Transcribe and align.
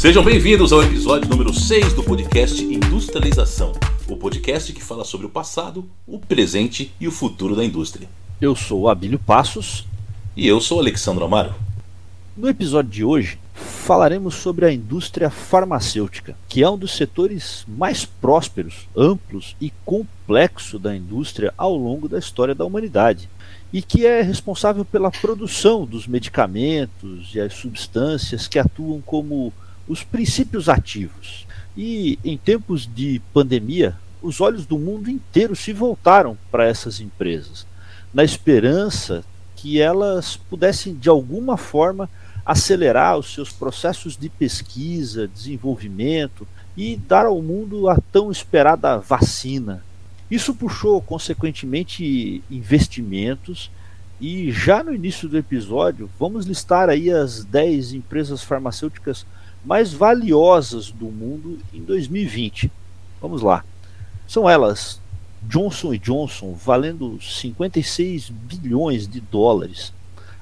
Sejam 0.00 0.24
bem-vindos 0.24 0.72
ao 0.72 0.82
episódio 0.82 1.28
número 1.28 1.52
6 1.52 1.92
do 1.92 2.02
podcast 2.02 2.64
Industrialização, 2.64 3.72
o 4.08 4.16
podcast 4.16 4.72
que 4.72 4.82
fala 4.82 5.04
sobre 5.04 5.26
o 5.26 5.28
passado, 5.28 5.86
o 6.06 6.18
presente 6.18 6.90
e 6.98 7.06
o 7.06 7.10
futuro 7.10 7.54
da 7.54 7.62
indústria. 7.62 8.08
Eu 8.40 8.56
sou 8.56 8.80
o 8.80 8.88
Abílio 8.88 9.18
Passos. 9.18 9.86
E 10.34 10.48
eu 10.48 10.58
sou 10.58 10.78
o 10.78 10.80
Alexandre 10.80 11.22
Amaro. 11.22 11.54
No 12.34 12.48
episódio 12.48 12.90
de 12.90 13.04
hoje, 13.04 13.38
falaremos 13.52 14.36
sobre 14.36 14.64
a 14.64 14.72
indústria 14.72 15.28
farmacêutica, 15.28 16.34
que 16.48 16.62
é 16.62 16.70
um 16.70 16.78
dos 16.78 16.96
setores 16.96 17.66
mais 17.68 18.06
prósperos, 18.06 18.88
amplos 18.96 19.54
e 19.60 19.70
complexo 19.84 20.78
da 20.78 20.96
indústria 20.96 21.52
ao 21.58 21.76
longo 21.76 22.08
da 22.08 22.18
história 22.18 22.54
da 22.54 22.64
humanidade 22.64 23.28
e 23.70 23.82
que 23.82 24.06
é 24.06 24.22
responsável 24.22 24.82
pela 24.82 25.10
produção 25.10 25.84
dos 25.84 26.06
medicamentos 26.06 27.34
e 27.34 27.40
as 27.40 27.52
substâncias 27.52 28.48
que 28.48 28.58
atuam 28.58 29.02
como 29.02 29.52
os 29.90 30.04
princípios 30.04 30.68
ativos. 30.68 31.44
E 31.76 32.16
em 32.24 32.38
tempos 32.38 32.86
de 32.86 33.20
pandemia, 33.34 33.96
os 34.22 34.40
olhos 34.40 34.64
do 34.64 34.78
mundo 34.78 35.10
inteiro 35.10 35.56
se 35.56 35.72
voltaram 35.72 36.38
para 36.48 36.64
essas 36.64 37.00
empresas, 37.00 37.66
na 38.14 38.22
esperança 38.22 39.24
que 39.56 39.80
elas 39.80 40.36
pudessem 40.36 40.94
de 40.94 41.08
alguma 41.08 41.56
forma 41.56 42.08
acelerar 42.46 43.18
os 43.18 43.34
seus 43.34 43.50
processos 43.50 44.16
de 44.16 44.28
pesquisa, 44.28 45.26
desenvolvimento 45.26 46.46
e 46.76 46.96
dar 46.96 47.26
ao 47.26 47.42
mundo 47.42 47.88
a 47.88 47.98
tão 48.12 48.30
esperada 48.30 48.96
vacina. 48.98 49.82
Isso 50.30 50.54
puxou, 50.54 51.02
consequentemente, 51.02 52.44
investimentos 52.48 53.70
e 54.20 54.52
já 54.52 54.84
no 54.84 54.94
início 54.94 55.28
do 55.28 55.36
episódio, 55.36 56.08
vamos 56.18 56.46
listar 56.46 56.88
aí 56.88 57.10
as 57.10 57.42
10 57.42 57.94
empresas 57.94 58.42
farmacêuticas 58.42 59.26
mais 59.64 59.92
valiosas 59.92 60.90
do 60.90 61.06
mundo 61.06 61.58
em 61.72 61.82
2020. 61.82 62.70
Vamos 63.20 63.42
lá. 63.42 63.64
São 64.26 64.48
elas 64.48 65.00
Johnson 65.42 65.96
Johnson 65.96 66.52
valendo 66.52 67.20
56 67.20 68.30
bilhões 68.30 69.08
de 69.08 69.20
dólares, 69.20 69.92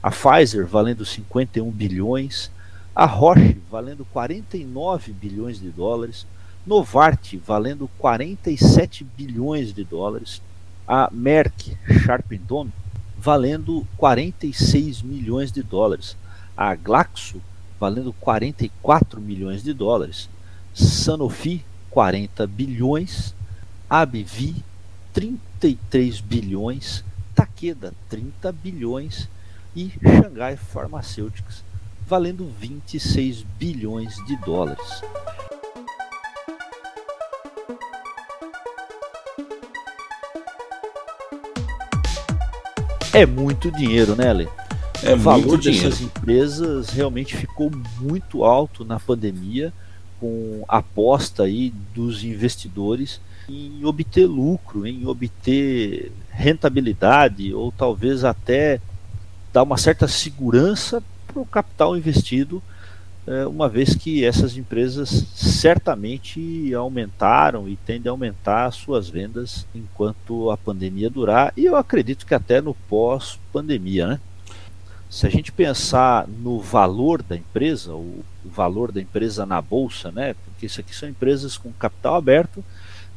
a 0.02 0.10
Pfizer 0.10 0.66
valendo 0.66 1.04
51 1.04 1.70
bilhões, 1.70 2.50
a 2.94 3.06
Roche 3.06 3.60
valendo 3.70 4.04
49 4.06 5.12
bilhões 5.12 5.60
de 5.60 5.70
dólares, 5.70 6.26
Novartis 6.66 7.40
valendo 7.44 7.88
47 7.98 9.04
bilhões 9.16 9.72
de 9.72 9.84
dólares, 9.84 10.42
a 10.86 11.08
Merck 11.12 11.76
Sharp 12.04 12.32
Dome 12.46 12.72
valendo 13.16 13.86
46 13.96 15.02
milhões 15.02 15.50
de 15.50 15.62
dólares, 15.62 16.16
a 16.56 16.74
Glaxo 16.74 17.40
valendo 17.78 18.12
44 18.12 19.20
milhões 19.20 19.62
de 19.62 19.72
dólares, 19.72 20.28
Sanofi 20.74 21.64
40 21.90 22.46
bilhões, 22.46 23.34
AbbVie 23.88 24.64
33 25.12 26.20
bilhões, 26.20 27.04
Takeda 27.34 27.94
30 28.08 28.52
bilhões 28.52 29.28
e 29.74 29.92
Shanghai 30.02 30.56
Pharmaceuticals 30.56 31.68
valendo 32.08 32.50
26 32.58 33.42
bilhões 33.58 34.16
de 34.26 34.34
dólares. 34.36 35.02
É 43.12 43.26
muito 43.26 43.70
dinheiro, 43.70 44.16
né, 44.16 44.30
Ale? 44.30 44.48
É 45.02 45.14
o 45.14 45.18
valor 45.18 45.58
dessas 45.58 46.00
empresas 46.00 46.90
realmente 46.90 47.36
ficou 47.36 47.70
muito 48.00 48.44
alto 48.44 48.84
na 48.84 48.98
pandemia, 48.98 49.72
com 50.20 50.64
a 50.68 50.78
aposta 50.78 51.44
aí 51.44 51.72
dos 51.94 52.24
investidores 52.24 53.20
em 53.48 53.84
obter 53.84 54.26
lucro, 54.26 54.86
em 54.86 55.06
obter 55.06 56.12
rentabilidade 56.30 57.54
ou 57.54 57.72
talvez 57.72 58.24
até 58.24 58.80
dar 59.52 59.62
uma 59.62 59.78
certa 59.78 60.06
segurança 60.06 61.02
para 61.26 61.40
o 61.40 61.46
capital 61.46 61.96
investido, 61.96 62.62
eh, 63.26 63.46
uma 63.46 63.68
vez 63.68 63.94
que 63.94 64.24
essas 64.24 64.56
empresas 64.56 65.24
certamente 65.34 66.74
aumentaram 66.74 67.68
e 67.68 67.76
tendem 67.76 68.10
a 68.10 68.12
aumentar 68.12 68.70
suas 68.72 69.08
vendas 69.08 69.66
enquanto 69.74 70.50
a 70.50 70.56
pandemia 70.56 71.08
durar 71.08 71.52
e 71.56 71.64
eu 71.64 71.76
acredito 71.76 72.26
que 72.26 72.34
até 72.34 72.60
no 72.60 72.74
pós-pandemia, 72.74 74.06
né? 74.08 74.20
Se 75.10 75.26
a 75.26 75.30
gente 75.30 75.50
pensar 75.50 76.28
no 76.28 76.60
valor 76.60 77.22
da 77.22 77.34
empresa, 77.34 77.94
o, 77.94 78.22
valor 78.44 78.92
da 78.92 79.00
empresa 79.00 79.46
na 79.46 79.60
bolsa, 79.60 80.10
né? 80.10 80.34
Porque 80.44 80.66
isso 80.66 80.80
aqui 80.80 80.94
são 80.94 81.08
empresas 81.08 81.56
com 81.56 81.72
capital 81.72 82.16
aberto, 82.16 82.64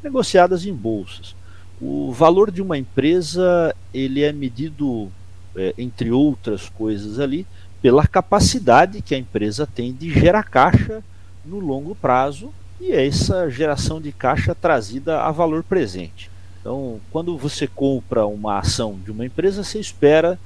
negociadas 0.04 0.66
em 0.66 0.74
bolsas. 0.74 1.36
O 1.82 2.12
valor 2.12 2.52
de 2.52 2.62
uma 2.62 2.78
empresa 2.78 3.76
ele 3.94 4.22
é 4.22 4.32
medido, 4.32 5.12
é, 5.56 5.74
entre 5.78 6.12
outras 6.12 6.70
coisas 6.70 7.20
ali, 7.20 7.46
pela 7.82 8.06
capacidade 8.06 9.02
que 9.02 9.16
a 9.16 9.18
empresa 9.18 9.66
tem 9.66 9.92
de 9.92 10.12
gerar 10.12 10.44
caixa 10.44 11.04
no 11.44 11.60
longo 11.60 11.96
prazo 11.96 12.54
e 12.80 12.92
é 12.92 13.08
essa 13.08 13.50
geração 13.50 14.00
de 14.00 14.12
caixa 14.12 14.54
trazida 14.54 15.22
a 15.22 15.32
valor 15.32 15.64
presente. 15.64 16.30
Então, 16.60 17.00
quando 17.12 17.36
você 17.38 17.68
compra 17.68 18.26
uma 18.26 18.60
ação 18.60 19.00
de 19.04 19.12
uma 19.12 19.26
empresa, 19.26 19.64
você 19.64 19.80
espera 19.80 20.40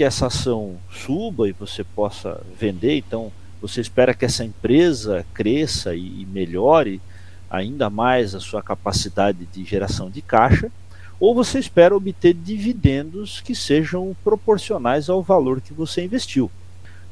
que 0.00 0.04
essa 0.04 0.28
ação 0.28 0.78
suba 0.90 1.46
e 1.46 1.52
você 1.52 1.84
possa 1.84 2.40
vender, 2.58 2.96
então 2.96 3.30
você 3.60 3.82
espera 3.82 4.14
que 4.14 4.24
essa 4.24 4.42
empresa 4.42 5.26
cresça 5.34 5.94
e 5.94 6.26
melhore 6.32 7.02
ainda 7.50 7.90
mais 7.90 8.34
a 8.34 8.40
sua 8.40 8.62
capacidade 8.62 9.44
de 9.44 9.62
geração 9.62 10.08
de 10.08 10.22
caixa, 10.22 10.72
ou 11.20 11.34
você 11.34 11.58
espera 11.58 11.94
obter 11.94 12.32
dividendos 12.32 13.42
que 13.42 13.54
sejam 13.54 14.16
proporcionais 14.24 15.10
ao 15.10 15.22
valor 15.22 15.60
que 15.60 15.74
você 15.74 16.02
investiu. 16.02 16.50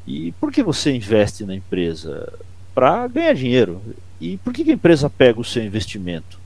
E 0.06 0.32
por 0.40 0.50
que 0.50 0.62
você 0.62 0.90
investe 0.90 1.44
na 1.44 1.54
empresa? 1.54 2.32
Para 2.74 3.06
ganhar 3.06 3.34
dinheiro. 3.34 3.82
E 4.18 4.38
por 4.38 4.50
que 4.54 4.62
a 4.70 4.74
empresa 4.74 5.10
pega 5.10 5.38
o 5.38 5.44
seu 5.44 5.62
investimento? 5.62 6.37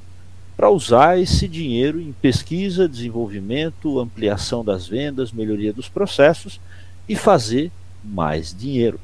Para 0.62 0.70
usar 0.70 1.20
esse 1.20 1.48
dinheiro 1.48 2.00
em 2.00 2.12
pesquisa, 2.12 2.88
desenvolvimento, 2.88 3.98
ampliação 3.98 4.64
das 4.64 4.86
vendas, 4.86 5.32
melhoria 5.32 5.72
dos 5.72 5.88
processos 5.88 6.60
e 7.08 7.16
fazer 7.16 7.72
mais 8.04 8.56
dinheiro. 8.56 9.00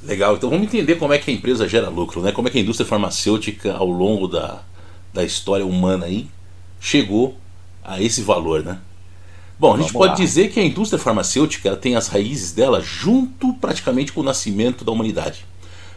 Legal, 0.00 0.36
então 0.36 0.48
vamos 0.48 0.64
entender 0.64 0.94
como 0.94 1.12
é 1.12 1.18
que 1.18 1.28
a 1.28 1.34
empresa 1.34 1.68
gera 1.68 1.88
lucro, 1.88 2.22
né? 2.22 2.30
Como 2.30 2.46
é 2.46 2.52
que 2.52 2.58
a 2.58 2.60
indústria 2.60 2.88
farmacêutica 2.88 3.72
ao 3.72 3.88
longo 3.88 4.28
da, 4.28 4.62
da 5.12 5.24
história 5.24 5.66
humana 5.66 6.06
aí 6.06 6.28
chegou 6.80 7.36
a 7.82 8.00
esse 8.00 8.22
valor, 8.22 8.62
né? 8.62 8.78
Bom, 9.58 9.74
a 9.74 9.78
gente 9.78 9.92
Vamos 9.92 10.06
pode 10.06 10.20
lá. 10.20 10.24
dizer 10.24 10.52
que 10.52 10.60
a 10.60 10.64
indústria 10.64 11.00
farmacêutica 11.00 11.74
tem 11.74 11.96
as 11.96 12.06
raízes 12.06 12.52
dela 12.52 12.80
junto 12.80 13.54
praticamente 13.54 14.12
com 14.12 14.20
o 14.20 14.24
nascimento 14.24 14.84
da 14.84 14.92
humanidade. 14.92 15.44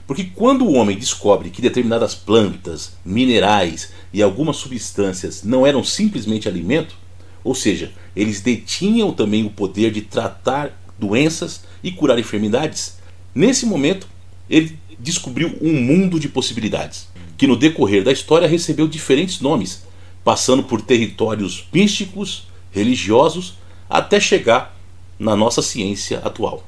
Porque 0.08 0.26
quando 0.26 0.66
o 0.66 0.74
homem 0.74 0.98
descobre 0.98 1.50
que 1.50 1.62
determinadas 1.62 2.14
plantas, 2.14 2.94
minerais 3.04 3.92
e 4.14 4.22
algumas 4.22 4.58
substâncias 4.58 5.44
não 5.44 5.66
eram 5.66 5.84
simplesmente 5.84 6.48
alimento, 6.48 6.96
ou 7.44 7.56
seja, 7.56 7.92
eles 8.16 8.42
detinham 8.42 9.12
também 9.12 9.46
o 9.46 9.50
poder 9.50 9.92
de 9.92 10.02
tratar 10.02 10.72
doenças 10.98 11.64
e 11.84 11.92
curar 11.92 12.20
enfermidades, 12.20 12.98
nesse 13.34 13.66
momento 13.66 14.08
ele 14.50 14.78
descobriu 15.00 15.58
um 15.62 15.74
mundo 15.74 16.20
de 16.20 16.30
possibilidades, 16.30 17.08
que 17.38 17.48
no 17.48 17.56
decorrer 17.56 18.04
da 18.04 18.12
história 18.12 18.48
recebeu 18.48 18.88
diferentes 18.88 19.42
nomes, 19.42 19.84
passando 20.24 20.64
por 20.64 20.82
territórios 20.82 21.68
místicos, 21.74 22.48
religiosos, 22.72 23.56
até 23.90 24.20
chegar 24.20 24.76
na 25.18 25.36
nossa 25.36 25.62
ciência 25.62 26.20
atual. 26.20 26.66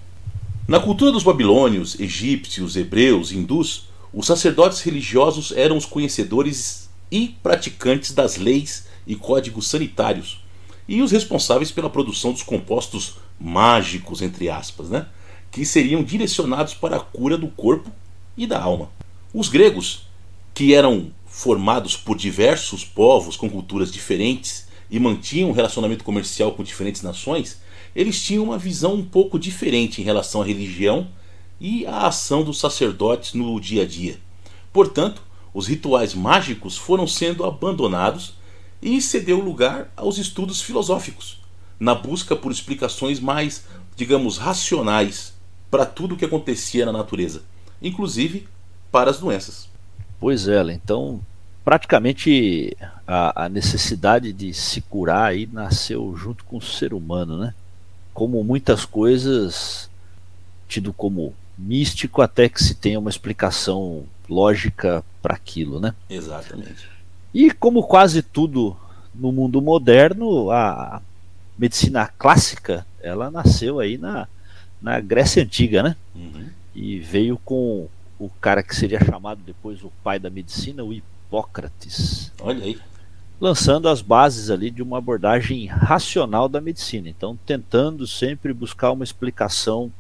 Na 0.68 0.82
cultura 0.82 1.14
dos 1.14 1.24
babilônios, 1.24 1.98
egípcios, 1.98 2.76
hebreus, 2.76 3.32
hindus, 3.32 3.88
os 4.14 4.28
sacerdotes 4.28 4.82
religiosos 4.82 5.54
eram 5.54 5.78
os 5.78 5.86
conhecedores 5.86 6.90
e 7.10 7.30
praticantes 7.42 8.12
das 8.12 8.36
leis 8.36 8.86
e 9.08 9.16
códigos 9.16 9.68
sanitários 9.68 10.44
e 10.86 11.02
os 11.02 11.10
responsáveis 11.10 11.72
pela 11.72 11.90
produção 11.90 12.34
dos 12.34 12.44
compostos 12.44 13.16
mágicos, 13.40 14.22
entre 14.22 14.50
aspas, 14.50 14.90
né? 14.90 15.08
que 15.52 15.66
seriam 15.66 16.04
direcionados 16.04 16.74
para 16.74 16.98
a 16.98 17.00
cura 17.00 17.38
do 17.38 17.48
corpo 17.48 17.90
e 18.36 18.46
da 18.46 18.62
alma. 18.62 18.90
Os 19.34 19.48
gregos, 19.48 20.10
que 20.54 20.74
eram 20.74 21.14
formados 21.26 21.96
por 21.96 22.18
diversos 22.18 22.84
povos 22.84 23.38
com 23.38 23.50
culturas 23.50 23.90
diferentes 23.90 24.68
e 24.92 25.00
mantinham 25.00 25.50
um 25.50 25.54
relacionamento 25.54 26.04
comercial 26.04 26.52
com 26.52 26.64
diferentes 26.64 27.02
nações, 27.02 27.62
eles 27.98 28.22
tinham 28.22 28.44
uma 28.44 28.60
visão 28.60 28.94
um 28.94 29.04
pouco 29.04 29.40
diferente 29.40 30.00
em 30.00 30.04
relação 30.04 30.44
à 30.44 30.46
religião 30.46 31.08
e 31.60 31.84
à 31.88 32.06
ação 32.06 32.44
dos 32.44 32.60
sacerdotes 32.60 33.34
no 33.34 33.60
dia 33.60 33.82
a 33.82 33.88
dia. 33.88 34.20
Portanto, 34.72 35.24
os 35.52 35.66
rituais 35.66 36.14
mágicos 36.14 36.78
foram 36.78 37.08
sendo 37.08 37.44
abandonados 37.44 38.36
e 38.80 39.02
cedeu 39.02 39.40
lugar 39.40 39.92
aos 39.98 40.20
estudos 40.20 40.62
filosóficos, 40.62 41.42
na 41.80 41.96
busca 41.96 42.36
por 42.36 42.52
explicações 42.52 43.20
mais, 43.20 43.66
digamos, 43.96 44.38
racionais 44.38 45.34
para 45.72 45.84
tudo 45.84 46.14
o 46.14 46.18
que 46.20 46.26
acontecia 46.26 46.86
na 46.86 46.92
natureza, 46.92 47.46
inclusive 47.82 48.48
para 48.92 49.10
as 49.10 49.18
doenças. 49.18 49.68
Pois 50.20 50.48
é, 50.48 50.62
então 50.72 51.20
praticamente 51.66 52.78
a, 53.08 53.46
a, 53.46 53.50
necessidade 53.50 54.32
de 54.32 54.54
se 54.54 54.82
curar 54.82 55.32
aí 55.32 55.50
nasceu 55.52 56.16
junto 56.16 56.46
com 56.46 56.58
o 56.58 56.62
ser 56.62 56.94
humano, 56.94 57.40
né? 57.40 57.56
Como 58.18 58.44
muitas 58.44 58.84
coisas 58.84 59.92
tido 60.68 60.92
como 60.92 61.36
místico 61.56 62.24
até 62.24 62.50
que 62.50 62.64
se 62.64 62.74
tenha 62.74 62.98
uma 62.98 63.12
explicação 63.12 64.06
lógica 64.28 65.04
para 65.22 65.36
aquilo, 65.36 65.80
né? 65.80 65.94
Exatamente. 66.10 66.90
E 67.32 67.52
como 67.52 67.84
quase 67.84 68.24
tudo 68.24 68.76
no 69.14 69.32
mundo 69.32 69.62
moderno, 69.62 70.50
a 70.50 71.00
medicina 71.56 72.08
clássica 72.18 72.88
ela 73.00 73.30
nasceu 73.30 73.80
aí 73.80 74.00
na, 74.00 74.28
na 74.82 75.00
Grécia 75.00 75.44
Antiga, 75.44 75.84
né? 75.84 75.96
Uhum. 76.16 76.48
E 76.74 76.98
veio 76.98 77.38
com 77.46 77.88
o 78.18 78.32
cara 78.42 78.64
que 78.64 78.76
seria 78.76 79.00
chamado 79.00 79.44
depois 79.46 79.84
o 79.84 79.92
pai 80.04 80.18
da 80.18 80.32
medicina, 80.32 80.84
o 80.84 80.92
Hipócrates. 80.92 82.32
Olha 82.40 82.66
aí. 82.66 82.80
Lançando 83.40 83.88
as 83.88 84.02
bases 84.02 84.50
ali 84.50 84.72
de 84.72 84.82
uma 84.82 84.98
abordagem 84.98 85.68
racional 85.68 86.50
da 86.50 86.60
medicina. 86.60 87.08
Então, 87.08 87.38
tentando 87.46 88.08
sempre 88.08 88.52
buscar 88.52 88.92
uma 88.92 89.04
explicação 89.04 89.92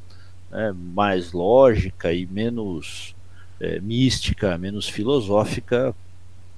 né, 0.49 0.73
mais 0.75 1.31
lógica 1.33 2.11
e 2.11 2.25
menos 2.25 3.15
é, 3.59 3.79
mística, 3.79 4.57
menos 4.57 4.89
filosófica 4.89 5.95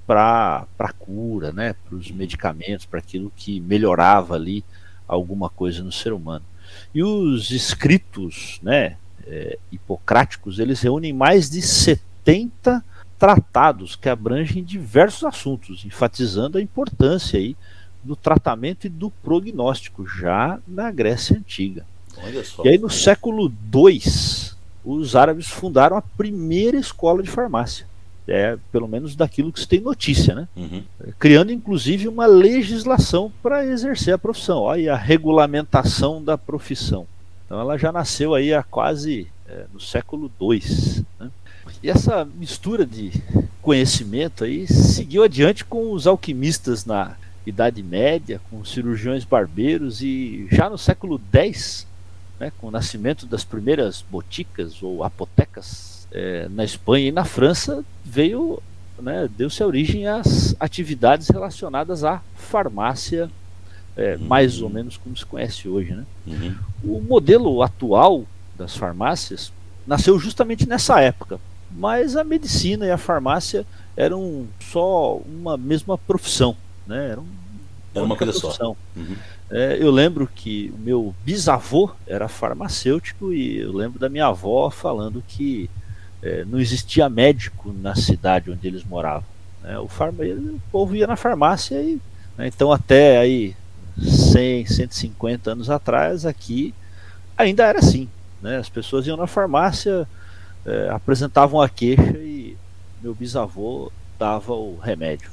para 0.07 0.65
a 0.79 0.93
cura, 0.93 1.51
né, 1.51 1.73
para 1.73 1.95
os 1.95 2.09
medicamentos, 2.11 2.85
para 2.85 2.99
aquilo 2.99 3.31
que 3.35 3.59
melhorava 3.59 4.35
ali 4.35 4.63
alguma 5.07 5.49
coisa 5.49 5.83
no 5.83 5.91
ser 5.91 6.13
humano. 6.13 6.45
E 6.93 7.03
os 7.03 7.51
escritos 7.51 8.59
né, 8.63 8.95
é, 9.27 9.59
hipocráticos, 9.71 10.59
eles 10.59 10.81
reúnem 10.81 11.13
mais 11.13 11.49
de 11.49 11.61
70 11.61 12.83
tratados 13.19 13.97
que 13.97 14.07
abrangem 14.07 14.63
diversos 14.63 15.25
assuntos, 15.25 15.83
enfatizando 15.85 16.57
a 16.57 16.61
importância 16.61 17.37
aí 17.37 17.55
do 18.01 18.15
tratamento 18.15 18.87
e 18.87 18.89
do 18.89 19.11
prognóstico, 19.11 20.07
já 20.07 20.57
na 20.65 20.89
Grécia 20.89 21.37
Antiga. 21.37 21.85
E 22.65 22.69
aí 22.69 22.77
no 22.77 22.89
século 22.89 23.51
II, 23.73 24.01
os 24.83 25.15
árabes 25.15 25.47
fundaram 25.47 25.97
a 25.97 26.01
primeira 26.01 26.77
escola 26.77 27.21
de 27.21 27.29
farmácia. 27.29 27.87
É, 28.31 28.57
pelo 28.71 28.87
menos 28.87 29.15
daquilo 29.15 29.51
que 29.51 29.59
se 29.59 29.67
tem 29.67 29.81
notícia, 29.81 30.35
né? 30.35 30.47
Uhum. 30.55 30.83
Criando 31.17 31.51
inclusive 31.51 32.07
uma 32.07 32.27
legislação 32.27 33.31
para 33.41 33.65
exercer 33.65 34.13
a 34.13 34.19
profissão. 34.19 34.61
Olha 34.61 34.93
a 34.93 34.97
regulamentação 34.97 36.23
da 36.23 36.37
profissão. 36.37 37.07
Então 37.45 37.59
ela 37.59 37.75
já 37.75 37.91
nasceu 37.91 38.35
aí 38.35 38.53
há 38.53 38.61
quase 38.61 39.27
é, 39.47 39.65
no 39.73 39.79
século 39.79 40.31
II. 40.39 40.61
Né? 41.19 41.31
E 41.81 41.89
essa 41.89 42.25
mistura 42.25 42.85
de 42.85 43.11
conhecimento 43.61 44.43
aí 44.43 44.67
seguiu 44.67 45.23
adiante 45.23 45.63
com 45.65 45.91
os 45.91 46.07
alquimistas 46.07 46.85
na 46.85 47.15
Idade 47.45 47.81
Média, 47.81 48.41
com 48.49 48.59
os 48.59 48.71
cirurgiões 48.71 49.23
barbeiros 49.23 50.01
e 50.01 50.47
já 50.51 50.69
no 50.69 50.77
século 50.77 51.19
X 51.31 51.87
né, 52.39 52.51
com 52.57 52.67
o 52.67 52.71
nascimento 52.71 53.25
das 53.25 53.43
primeiras 53.43 54.03
boticas 54.09 54.81
ou 54.81 55.03
apotecas 55.03 56.07
é, 56.11 56.47
na 56.49 56.63
Espanha 56.63 57.09
e 57.09 57.11
na 57.11 57.25
França, 57.25 57.83
veio, 58.03 58.61
né, 58.99 59.29
deu-se 59.37 59.61
origem 59.63 60.07
às 60.07 60.55
atividades 60.59 61.27
relacionadas 61.29 62.03
à 62.03 62.21
farmácia, 62.35 63.29
é, 63.97 64.15
uhum. 64.15 64.25
mais 64.25 64.61
ou 64.61 64.69
menos 64.69 64.95
como 64.95 65.15
se 65.17 65.25
conhece 65.25 65.67
hoje. 65.67 65.93
Né? 65.93 66.05
Uhum. 66.25 66.55
O 66.83 67.01
modelo 67.01 67.61
atual 67.61 68.25
das 68.57 68.75
farmácias 68.75 69.51
nasceu 69.85 70.17
justamente 70.17 70.67
nessa 70.67 71.01
época, 71.01 71.39
mas 71.71 72.15
a 72.15 72.23
medicina 72.23 72.85
e 72.85 72.91
a 72.91 72.97
farmácia 72.97 73.65
eram 73.95 74.47
só 74.59 75.17
uma 75.17 75.57
mesma 75.57 75.97
profissão, 75.97 76.55
né? 76.87 77.11
Eram 77.11 77.25
era 77.93 78.05
uma 78.05 78.15
coisa 78.15 78.31
profissão. 78.31 78.75
só. 78.95 78.99
Uhum. 78.99 79.15
É, 79.49 79.77
eu 79.79 79.89
lembro 79.89 80.29
que 80.33 80.71
o 80.75 80.77
meu 80.77 81.15
bisavô 81.25 81.91
era 82.05 82.27
farmacêutico 82.27 83.33
e 83.33 83.59
eu 83.59 83.73
lembro 83.73 83.99
da 83.99 84.07
minha 84.07 84.27
avó 84.27 84.69
falando 84.69 85.23
que 85.27 85.69
é, 86.21 86.45
não 86.45 86.59
existia 86.59 87.09
médico 87.09 87.73
na 87.81 87.95
cidade 87.95 88.51
onde 88.51 88.67
eles 88.67 88.83
moravam. 88.83 89.27
Né? 89.63 89.77
O, 89.79 89.87
farma, 89.87 90.23
o 90.23 90.61
povo 90.71 90.95
ia 90.95 91.07
na 91.07 91.15
farmácia 91.15 91.81
e 91.81 91.99
né, 92.37 92.47
então 92.47 92.71
até 92.71 93.17
aí 93.17 93.55
100, 93.99 94.65
150 94.67 95.51
anos 95.51 95.69
atrás 95.69 96.25
aqui 96.25 96.73
ainda 97.35 97.65
era 97.65 97.79
assim. 97.79 98.07
Né? 98.41 98.57
As 98.57 98.69
pessoas 98.69 99.07
iam 99.07 99.17
na 99.17 99.27
farmácia, 99.27 100.07
é, 100.65 100.89
apresentavam 100.89 101.61
a 101.61 101.69
queixa 101.69 102.17
e 102.17 102.57
meu 103.01 103.13
bisavô 103.13 103.91
dava 104.17 104.53
o 104.53 104.77
remédio. 104.77 105.29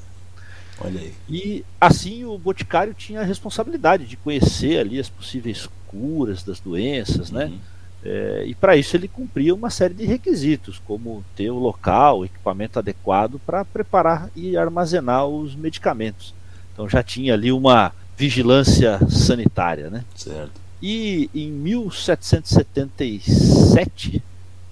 Olha 0.80 1.00
aí. 1.00 1.14
E 1.28 1.64
assim 1.80 2.24
o 2.24 2.38
boticário 2.38 2.94
tinha 2.94 3.20
a 3.20 3.24
responsabilidade 3.24 4.06
de 4.06 4.16
conhecer 4.16 4.78
ali 4.78 5.00
as 5.00 5.08
possíveis 5.08 5.68
curas 5.86 6.42
das 6.42 6.60
doenças, 6.60 7.30
né? 7.30 7.46
Uhum. 7.46 7.58
É, 8.04 8.44
e 8.46 8.54
para 8.54 8.76
isso 8.76 8.94
ele 8.96 9.08
cumpria 9.08 9.54
uma 9.54 9.70
série 9.70 9.94
de 9.94 10.04
requisitos, 10.04 10.78
como 10.86 11.24
ter 11.34 11.50
o 11.50 11.58
local, 11.58 12.18
o 12.20 12.24
equipamento 12.24 12.78
adequado 12.78 13.40
para 13.44 13.64
preparar 13.64 14.30
e 14.36 14.56
armazenar 14.56 15.26
os 15.26 15.56
medicamentos. 15.56 16.32
Então 16.72 16.88
já 16.88 17.02
tinha 17.02 17.34
ali 17.34 17.50
uma 17.50 17.92
vigilância 18.16 19.00
sanitária, 19.08 19.90
né? 19.90 20.04
Certo. 20.14 20.52
E 20.80 21.28
em 21.34 21.50
1777, 21.50 24.22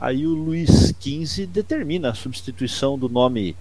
aí 0.05 0.27
o 0.27 0.35
Luís 0.35 0.95
XV 1.01 1.47
determina 1.47 2.11
a 2.11 2.15
substituição 2.15 2.99
do 2.99 3.09
nome 3.09 3.57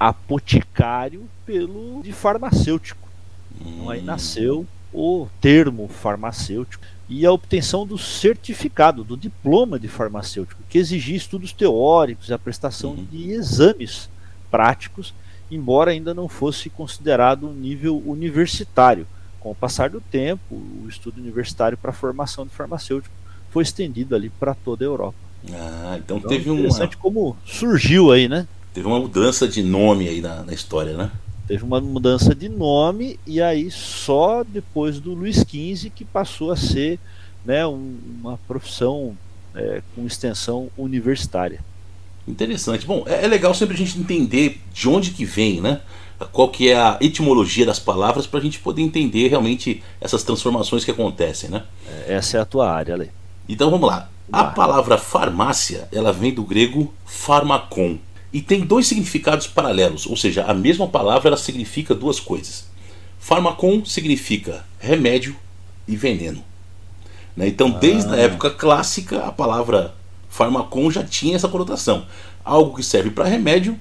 apoticário 0.00 1.28
pelo 1.44 2.02
de 2.02 2.10
farmacêutico. 2.10 3.06
Hum. 3.60 3.64
Então 3.66 3.90
aí 3.90 4.00
nasceu 4.00 4.66
o 4.92 5.28
termo 5.42 5.86
farmacêutico 5.88 6.82
e 7.06 7.26
a 7.26 7.32
obtenção 7.32 7.86
do 7.86 7.98
certificado, 7.98 9.04
do 9.04 9.14
diploma 9.14 9.78
de 9.78 9.86
farmacêutico, 9.88 10.62
que 10.70 10.78
exigia 10.78 11.16
estudos 11.16 11.52
teóricos 11.52 12.30
e 12.30 12.32
a 12.32 12.38
prestação 12.38 12.92
uhum. 12.92 13.06
de 13.10 13.30
exames 13.30 14.08
práticos, 14.50 15.12
embora 15.50 15.90
ainda 15.90 16.14
não 16.14 16.30
fosse 16.30 16.70
considerado 16.70 17.46
um 17.46 17.52
nível 17.52 18.02
universitário. 18.06 19.06
Com 19.38 19.50
o 19.50 19.54
passar 19.54 19.90
do 19.90 20.00
tempo, 20.00 20.54
o 20.54 20.86
estudo 20.88 21.20
universitário 21.20 21.76
para 21.76 21.90
a 21.90 21.94
formação 21.94 22.46
de 22.46 22.54
farmacêutico 22.54 23.14
foi 23.50 23.62
estendido 23.62 24.14
ali 24.14 24.30
para 24.30 24.54
toda 24.54 24.82
a 24.82 24.86
Europa. 24.86 25.23
Ah, 25.52 25.96
então, 25.98 26.18
então 26.18 26.28
teve 26.28 26.50
um. 26.50 26.58
Interessante 26.58 26.96
uma... 26.96 27.02
como 27.02 27.36
surgiu 27.44 28.10
aí, 28.10 28.28
né? 28.28 28.46
Teve 28.72 28.86
uma 28.86 28.98
mudança 28.98 29.46
de 29.46 29.62
nome 29.62 30.08
aí 30.08 30.20
na, 30.20 30.42
na 30.42 30.52
história, 30.52 30.96
né? 30.96 31.10
Teve 31.46 31.62
uma 31.62 31.80
mudança 31.80 32.34
de 32.34 32.48
nome 32.48 33.20
e 33.26 33.40
aí 33.40 33.70
só 33.70 34.42
depois 34.42 34.98
do 34.98 35.12
Luiz 35.12 35.36
XV 35.36 35.90
que 35.94 36.04
passou 36.04 36.50
a 36.50 36.56
ser 36.56 36.98
né, 37.44 37.66
um, 37.66 37.98
uma 38.20 38.38
profissão 38.48 39.14
é, 39.54 39.82
com 39.94 40.06
extensão 40.06 40.70
universitária. 40.76 41.60
Interessante. 42.26 42.86
Bom, 42.86 43.04
é, 43.06 43.24
é, 43.24 43.28
legal 43.28 43.52
sempre 43.52 43.74
a 43.74 43.78
gente 43.78 43.98
entender 43.98 44.60
de 44.72 44.88
onde 44.88 45.10
que 45.10 45.26
vem, 45.26 45.60
né? 45.60 45.82
Qual 46.32 46.48
que 46.48 46.70
é 46.70 46.76
a 46.76 46.96
etimologia 47.00 47.66
das 47.66 47.78
palavras 47.78 48.26
para 48.26 48.40
a 48.40 48.42
gente 48.42 48.58
poder 48.60 48.80
entender 48.80 49.28
realmente 49.28 49.82
essas 50.00 50.22
transformações 50.22 50.84
que 50.84 50.90
acontecem, 50.90 51.50
né? 51.50 51.64
É, 51.86 52.14
essa 52.14 52.38
é 52.38 52.40
a 52.40 52.44
tua 52.46 52.70
área, 52.70 52.94
Ale. 52.94 53.10
Então 53.46 53.70
vamos 53.70 53.86
lá. 53.86 54.08
A 54.32 54.44
palavra 54.44 54.96
farmácia, 54.96 55.88
ela 55.92 56.12
vem 56.12 56.32
do 56.32 56.42
grego 56.42 56.92
pharmakon, 57.04 57.98
e 58.32 58.40
tem 58.40 58.64
dois 58.64 58.88
significados 58.88 59.46
paralelos, 59.46 60.06
ou 60.06 60.16
seja, 60.16 60.44
a 60.44 60.52
mesma 60.52 60.88
palavra 60.88 61.28
ela 61.28 61.36
significa 61.36 61.94
duas 61.94 62.18
coisas. 62.18 62.66
Pharmakon 63.18 63.84
significa 63.84 64.64
remédio 64.78 65.36
e 65.86 65.94
veneno. 65.94 66.42
Né? 67.36 67.46
Então, 67.46 67.70
desde 67.70 68.10
ah. 68.10 68.14
a 68.14 68.18
época 68.18 68.50
clássica, 68.50 69.24
a 69.24 69.30
palavra 69.30 69.94
pharmakon 70.28 70.90
já 70.90 71.04
tinha 71.04 71.36
essa 71.36 71.48
conotação. 71.48 72.06
Algo 72.44 72.76
que 72.76 72.82
serve 72.82 73.10
para 73.10 73.24
remédio 73.24 73.78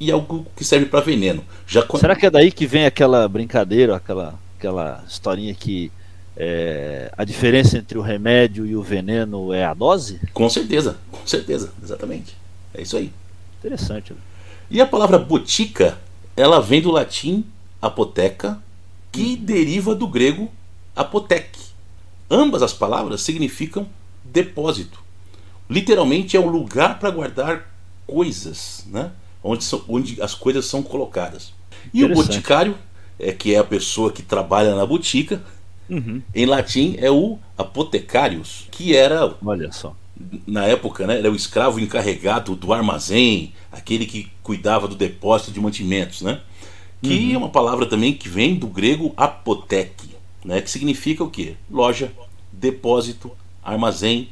e 0.00 0.10
algo 0.10 0.46
que 0.56 0.64
serve 0.64 0.86
para 0.86 1.00
veneno. 1.00 1.44
Já... 1.64 1.86
Será 1.96 2.16
que 2.16 2.26
é 2.26 2.30
daí 2.30 2.50
que 2.50 2.66
vem 2.66 2.84
aquela 2.84 3.28
brincadeira, 3.28 3.96
aquela, 3.96 4.34
aquela 4.58 5.04
historinha 5.08 5.54
que 5.54 5.92
é, 6.36 7.12
a 7.16 7.24
diferença 7.24 7.78
entre 7.78 7.98
o 7.98 8.02
remédio 8.02 8.66
e 8.66 8.74
o 8.74 8.82
veneno 8.82 9.52
é 9.52 9.64
a 9.64 9.74
dose? 9.74 10.20
Com 10.32 10.48
certeza, 10.48 10.98
com 11.10 11.26
certeza, 11.26 11.72
exatamente. 11.82 12.36
É 12.74 12.82
isso 12.82 12.96
aí. 12.96 13.12
Interessante. 13.58 14.12
Né? 14.12 14.18
E 14.70 14.80
a 14.80 14.86
palavra 14.86 15.18
botica, 15.18 15.98
ela 16.36 16.60
vem 16.60 16.80
do 16.80 16.90
latim 16.90 17.44
apoteca, 17.80 18.58
que 19.10 19.38
hum. 19.40 19.44
deriva 19.44 19.94
do 19.94 20.06
grego 20.06 20.50
apotec. 20.96 21.58
Ambas 22.30 22.62
as 22.62 22.72
palavras 22.72 23.20
significam 23.20 23.86
depósito. 24.24 25.02
Literalmente 25.68 26.36
é 26.36 26.40
o 26.40 26.48
lugar 26.48 26.98
para 26.98 27.10
guardar 27.10 27.70
coisas, 28.06 28.84
né? 28.86 29.10
onde, 29.42 29.64
são, 29.64 29.84
onde 29.88 30.20
as 30.22 30.34
coisas 30.34 30.66
são 30.66 30.82
colocadas. 30.82 31.52
E 31.92 32.04
o 32.04 32.14
boticário, 32.14 32.76
é, 33.18 33.32
que 33.32 33.54
é 33.54 33.58
a 33.58 33.64
pessoa 33.64 34.12
que 34.12 34.22
trabalha 34.22 34.74
na 34.74 34.86
botica, 34.86 35.42
uhum. 35.92 36.22
em 36.34 36.46
latim 36.46 36.96
é 36.98 37.10
o 37.10 37.38
apotecarius, 37.56 38.66
que 38.70 38.96
era 38.96 39.36
Olha 39.44 39.70
só 39.70 39.94
na 40.46 40.66
época, 40.66 41.06
né, 41.06 41.18
era 41.18 41.30
o 41.30 41.36
escravo 41.36 41.80
encarregado 41.80 42.54
do 42.54 42.72
armazém, 42.72 43.52
aquele 43.70 44.06
que 44.06 44.30
cuidava 44.42 44.86
do 44.86 44.94
depósito 44.94 45.50
de 45.50 45.60
mantimentos, 45.60 46.22
né? 46.22 46.40
Que 47.00 47.28
uhum. 47.28 47.34
é 47.34 47.38
uma 47.38 47.48
palavra 47.48 47.86
também 47.86 48.12
que 48.12 48.28
vem 48.28 48.54
do 48.54 48.66
grego 48.66 49.12
apoteque, 49.16 50.10
né, 50.44 50.60
que 50.60 50.70
significa 50.70 51.24
o 51.24 51.30
quê? 51.30 51.54
Loja, 51.70 52.12
depósito, 52.52 53.32
armazém. 53.62 54.28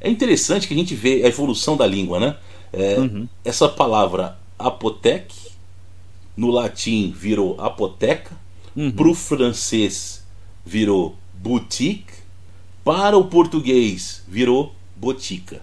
É 0.00 0.10
interessante 0.10 0.66
que 0.66 0.74
a 0.74 0.76
gente 0.76 0.94
vê 0.94 1.22
a 1.24 1.28
evolução 1.28 1.76
da 1.76 1.86
língua, 1.86 2.20
né? 2.20 2.36
É, 2.72 2.98
uhum. 2.98 3.28
Essa 3.44 3.68
palavra 3.68 4.36
apoteque, 4.58 5.52
no 6.36 6.50
latim 6.50 7.12
virou 7.16 7.60
apoteca, 7.60 8.36
uhum. 8.74 8.90
para 8.90 9.08
o 9.08 9.14
francês 9.14 10.23
virou 10.64 11.16
boutique, 11.32 12.12
para 12.84 13.16
o 13.16 13.24
português 13.24 14.22
virou 14.26 14.74
botica. 14.96 15.60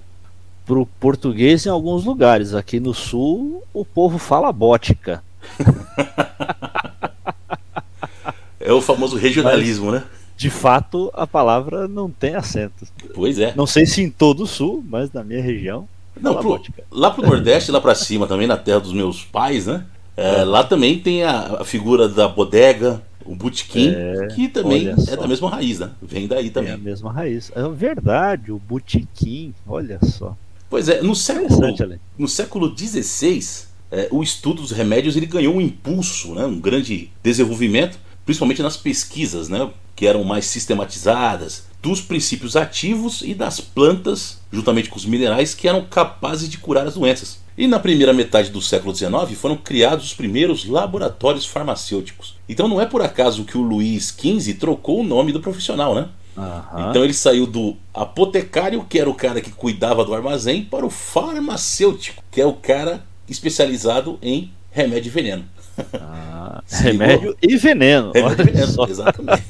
Para 0.66 0.80
o 0.80 0.86
português 0.86 1.66
em 1.66 1.70
alguns 1.70 2.06
lugares, 2.06 2.54
aqui 2.54 2.80
no 2.80 2.94
sul 2.94 3.64
o 3.74 3.84
povo 3.84 4.18
fala 4.18 4.52
bótica. 4.52 5.24
é 8.60 8.72
o 8.72 8.82
famoso 8.82 9.18
regionalismo, 9.18 9.92
mas, 9.92 10.02
né? 10.02 10.08
De 10.38 10.50
fato, 10.50 11.12
a 11.14 11.28
palavra 11.28 11.88
não 11.88 12.10
tem 12.10 12.36
acento. 12.36 12.88
Pois 13.14 13.38
é. 13.38 13.54
Não 13.56 13.68
sei 13.68 13.86
se 13.86 14.02
em 14.02 14.10
todo 14.10 14.44
o 14.44 14.48
sul, 14.48 14.84
mas 14.88 15.12
na 15.12 15.24
minha 15.24 15.42
região. 15.42 15.88
Não, 16.20 16.36
pro, 16.36 16.62
lá 16.92 17.12
pro 17.12 17.26
Nordeste, 17.26 17.72
lá 17.72 17.80
para 17.80 17.96
cima 17.96 18.28
também, 18.28 18.48
na 18.48 18.58
terra 18.58 18.80
dos 18.80 18.94
meus 18.94 19.24
pais, 19.24 19.68
né? 19.68 19.86
É, 20.16 20.44
lá 20.44 20.64
também 20.64 21.00
tem 21.00 21.24
a, 21.24 21.62
a, 21.62 21.64
figura 21.64 22.10
da 22.10 22.28
bodega, 22.28 23.02
o 23.26 23.36
botequim, 23.36 23.90
é, 23.90 24.28
que 24.28 24.48
também 24.48 24.90
é 24.90 25.16
da 25.16 25.28
mesma 25.28 25.50
raiz, 25.50 25.80
né? 25.80 25.92
Vem 26.02 26.28
daí 26.28 26.50
também. 26.50 26.72
É 26.72 26.76
a 26.76 26.78
mesma 26.78 27.12
raiz. 27.12 27.52
É 27.56 27.68
verdade, 27.70 28.52
o 28.52 28.60
botequim, 28.60 29.54
olha 29.68 30.00
só. 30.04 30.36
Pois 30.70 30.88
é, 30.88 31.02
no 31.02 31.16
século, 31.16 31.76
no 32.18 32.28
século 32.28 32.76
XVI, 32.78 33.68
é, 33.92 34.08
o 34.10 34.24
estudo 34.24 34.62
dos 34.62 34.72
remédios 34.72 35.18
ele 35.18 35.26
ganhou 35.26 35.56
um 35.56 35.62
impulso, 35.62 36.34
né? 36.34 36.46
um 36.46 36.60
grande 36.60 37.12
desenvolvimento, 37.22 38.00
principalmente 38.26 38.62
nas 38.62 38.78
pesquisas, 38.78 39.50
né? 39.50 39.70
que 39.96 40.08
eram 40.08 40.24
mais 40.24 40.46
sistematizadas, 40.46 41.66
dos 41.82 42.02
princípios 42.02 42.56
ativos 42.56 43.22
e 43.22 43.34
das 43.34 43.60
plantas, 43.60 44.40
juntamente 44.52 44.90
com 44.90 44.98
os 44.98 45.06
minerais, 45.06 45.56
que 45.56 45.68
eram 45.68 45.84
capazes 45.84 46.48
de 46.48 46.58
curar 46.58 46.86
as 46.86 46.94
doenças. 46.94 47.40
E 47.58 47.68
na 47.68 47.80
primeira 47.80 48.14
metade 48.14 48.50
do 48.50 48.62
século 48.62 48.96
XIX 48.96 49.12
foram 49.36 49.58
criados 49.58 50.06
os 50.06 50.14
primeiros 50.14 50.66
laboratórios 50.66 51.46
farmacêuticos. 51.46 52.36
Então 52.48 52.68
não 52.68 52.80
é 52.80 52.86
por 52.86 53.02
acaso 53.02 53.44
que 53.44 53.58
o 53.58 53.62
Luís 53.62 54.16
XV 54.18 54.54
trocou 54.54 55.02
o 55.02 55.04
nome 55.04 55.32
do 55.32 55.42
profissional, 55.42 55.94
né? 55.94 56.08
Uhum. 56.38 56.90
Então 56.90 57.04
ele 57.04 57.14
saiu 57.14 57.46
do 57.46 57.76
apotecário, 57.94 58.86
que 58.88 59.00
era 59.00 59.10
o 59.10 59.14
cara 59.14 59.42
que 59.42 59.52
cuidava 59.52 60.06
do 60.06 60.14
armazém, 60.14 60.64
para 60.64 60.86
o 60.86 60.90
farmacêutico, 60.90 62.24
que 62.32 62.40
é 62.40 62.46
o 62.46 62.54
cara 62.54 63.04
especializado 63.28 64.18
em 64.22 64.52
remédio 64.72 65.10
e 65.10 65.12
veneno. 65.12 65.46
Ah, 65.94 66.64
remédio 66.72 67.36
e 67.42 67.58
veneno. 67.58 68.12
Remédio 68.14 68.42
e 68.42 68.52
veneno, 68.52 68.88
exatamente. 68.90 69.44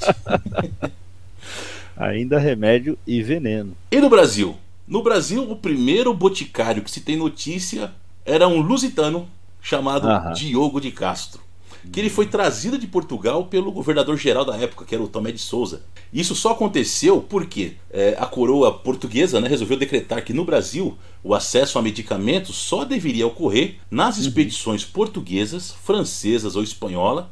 Ainda 2.01 2.39
remédio 2.39 2.97
e 3.05 3.21
veneno. 3.21 3.77
E 3.91 4.01
no 4.01 4.09
Brasil? 4.09 4.57
No 4.87 5.03
Brasil, 5.03 5.49
o 5.49 5.55
primeiro 5.55 6.11
boticário 6.13 6.81
que 6.81 6.89
se 6.89 7.01
tem 7.01 7.15
notícia 7.15 7.93
era 8.25 8.47
um 8.47 8.59
lusitano 8.59 9.29
chamado 9.61 10.07
Aham. 10.07 10.33
Diogo 10.33 10.81
de 10.81 10.91
Castro. 10.91 11.41
Que 11.91 11.99
ele 11.99 12.09
foi 12.09 12.25
trazido 12.25 12.77
de 12.77 12.87
Portugal 12.87 13.45
pelo 13.45 13.71
governador-geral 13.71 14.43
da 14.43 14.57
época, 14.57 14.83
que 14.83 14.95
era 14.95 15.03
o 15.03 15.07
Tomé 15.07 15.31
de 15.31 15.39
Souza. 15.39 15.83
Isso 16.11 16.33
só 16.33 16.51
aconteceu 16.51 17.21
porque 17.21 17.73
é, 17.91 18.15
a 18.19 18.25
coroa 18.25 18.73
portuguesa 18.73 19.39
né, 19.39 19.47
resolveu 19.47 19.77
decretar 19.77 20.23
que 20.23 20.33
no 20.33 20.43
Brasil 20.43 20.97
o 21.23 21.35
acesso 21.35 21.77
a 21.77 21.81
medicamentos 21.81 22.55
só 22.55 22.83
deveria 22.83 23.27
ocorrer 23.27 23.75
nas 23.89 24.17
uhum. 24.17 24.23
expedições 24.23 24.83
portuguesas, 24.83 25.71
francesas 25.71 26.55
ou 26.55 26.63
espanhola 26.63 27.31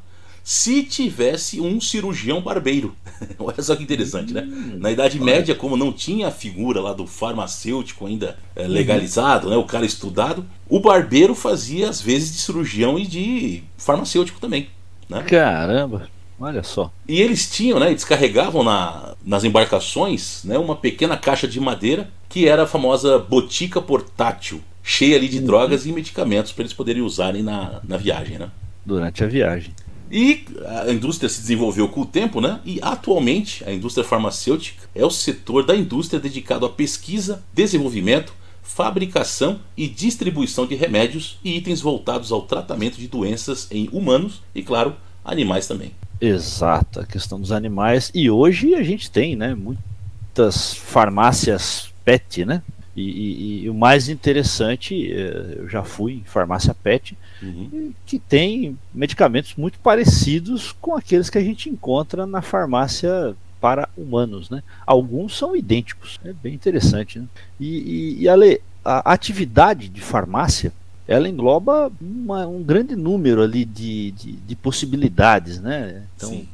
se 0.50 0.82
tivesse 0.82 1.62
um 1.62 1.80
cirurgião 1.80 2.42
barbeiro. 2.42 2.96
Olha 3.38 3.62
só 3.62 3.76
que 3.76 3.84
interessante, 3.84 4.34
né? 4.34 4.42
Hum, 4.42 4.80
Na 4.80 4.90
Idade 4.90 5.20
Média, 5.20 5.54
como 5.54 5.78
não 5.78 5.94
tinha 5.94 6.30
a 6.30 6.32
figura 6.32 6.82
lá 6.82 6.92
do 6.92 7.06
farmacêutico 7.06 8.08
ainda 8.08 8.36
é, 8.56 8.68
legalizado, 8.68 9.48
né, 9.48 9.56
o 9.56 9.64
cara 9.64 9.86
estudado, 9.86 10.44
o 10.68 10.80
barbeiro 10.80 11.36
fazia 11.36 11.88
às 11.88 12.02
vezes 12.02 12.32
de 12.32 12.40
cirurgião 12.40 12.98
e 12.98 13.06
de 13.06 13.64
farmacêutico 13.78 14.40
também. 14.40 14.70
Né? 15.08 15.22
Caramba! 15.22 16.10
Olha 16.40 16.64
só. 16.64 16.92
E 17.08 17.22
eles 17.22 17.48
tinham, 17.48 17.80
né, 17.80 17.94
descarregavam 17.94 18.64
na, 18.64 19.14
nas 19.24 19.44
embarcações 19.44 20.44
né, 20.44 20.58
uma 20.58 20.76
pequena 20.76 21.16
caixa 21.16 21.48
de 21.48 21.60
madeira 21.60 22.10
que 22.28 22.48
era 22.48 22.64
a 22.64 22.68
famosa 22.68 23.20
botica 23.20 23.80
portátil, 23.80 24.64
cheia 24.82 25.16
ali 25.16 25.28
de 25.28 25.38
uhum. 25.38 25.46
drogas 25.46 25.86
e 25.86 25.92
medicamentos 25.92 26.52
para 26.52 26.64
eles 26.64 26.74
poderem 26.74 27.04
usarem 27.04 27.44
na, 27.44 27.82
na 27.88 27.98
viagem, 27.98 28.40
né? 28.40 28.50
Durante 28.84 29.24
a 29.24 29.28
viagem. 29.28 29.76
E 30.12 30.46
a 30.66 30.92
indústria 30.92 31.30
se 31.30 31.42
desenvolveu 31.42 31.88
com 31.88 32.02
o 32.02 32.06
tempo, 32.06 32.42
né? 32.42 32.60
E 32.66 32.80
atualmente 32.82 33.64
a 33.64 33.72
indústria 33.72 34.04
farmacêutica 34.04 34.88
é 34.96 35.06
o 35.06 35.12
setor 35.12 35.66
da 35.66 35.76
indústria 35.76 36.20
dedicado 36.20 36.66
à 36.66 36.70
pesquisa, 36.70 37.44
desenvolvimento, 37.54 38.34
fabricação 38.64 39.60
e 39.76 39.88
distribuição 39.88 40.66
de 40.66 40.76
remédios 40.76 41.40
e 41.44 41.58
itens 41.58 41.82
voltados 41.82 42.32
ao 42.32 42.44
tratamento 42.44 42.98
de 42.98 43.08
doenças 43.08 43.68
em 43.72 43.90
humanos 43.92 44.42
e, 44.54 44.64
claro, 44.64 44.96
animais 45.24 45.68
também. 45.68 45.92
Exato, 46.22 47.00
a 47.00 47.06
questão 47.06 47.40
dos 47.40 47.52
animais. 47.52 48.12
E 48.14 48.30
hoje 48.30 48.76
a 48.76 48.84
gente 48.84 49.10
tem, 49.10 49.36
né, 49.36 49.56
muitas 49.56 50.74
farmácias 50.74 51.90
PET, 52.04 52.46
né? 52.46 52.62
E, 53.00 53.62
e, 53.62 53.64
e, 53.64 53.70
o 53.70 53.74
mais 53.74 54.10
interessante, 54.10 55.12
é, 55.12 55.56
eu 55.60 55.70
já 55.70 55.84
fui 55.84 56.16
em 56.16 56.24
farmácia 56.24 56.74
PET, 56.74 57.18
uhum. 57.42 57.94
que 58.06 58.20
tem 58.20 58.78
medicamentos 58.94 59.56
muito 59.56 59.80
parecidos 59.80 60.74
com 60.82 60.96
aqueles 60.96 61.30
que 61.30 61.38
a 61.38 61.44
gente 61.44 61.70
encontra 61.70 62.26
na 62.26 62.42
farmácia 62.42 63.36
para 63.62 63.88
humanos, 63.98 64.50
né? 64.50 64.62
Alguns 64.86 65.38
são 65.38 65.56
idênticos, 65.56 66.20
é 66.26 66.34
bem 66.34 66.54
interessante, 66.54 67.20
né? 67.20 67.26
E, 67.60 67.68
e, 67.68 68.24
e 68.24 68.30
Ale, 68.30 68.62
a 68.84 69.14
atividade 69.14 69.88
de 69.88 70.02
farmácia, 70.02 70.74
ela 71.08 71.28
engloba 71.28 71.92
uma, 72.02 72.48
um 72.48 72.62
grande 72.62 72.96
número 72.96 73.42
ali 73.42 73.64
de, 73.64 74.12
de, 74.12 74.32
de 74.34 74.56
possibilidades, 74.56 75.60
né? 75.60 76.04
Então, 76.16 76.46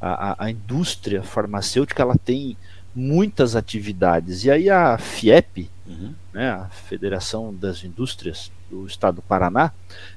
a, 0.00 0.44
a, 0.44 0.50
indústria 0.50 1.22
farmacêutica, 1.22 2.02
ela 2.02 2.16
tem 2.22 2.56
muitas 2.94 3.56
atividades. 3.56 4.44
E 4.44 4.50
aí 4.50 4.70
a 4.70 4.96
FIEP, 4.96 5.70
uhum. 5.86 6.14
né, 6.32 6.50
a 6.50 6.66
Federação 6.66 7.54
das 7.54 7.84
Indústrias 7.84 8.50
do 8.70 8.86
Estado 8.86 9.16
do 9.16 9.22
Paraná, 9.22 9.72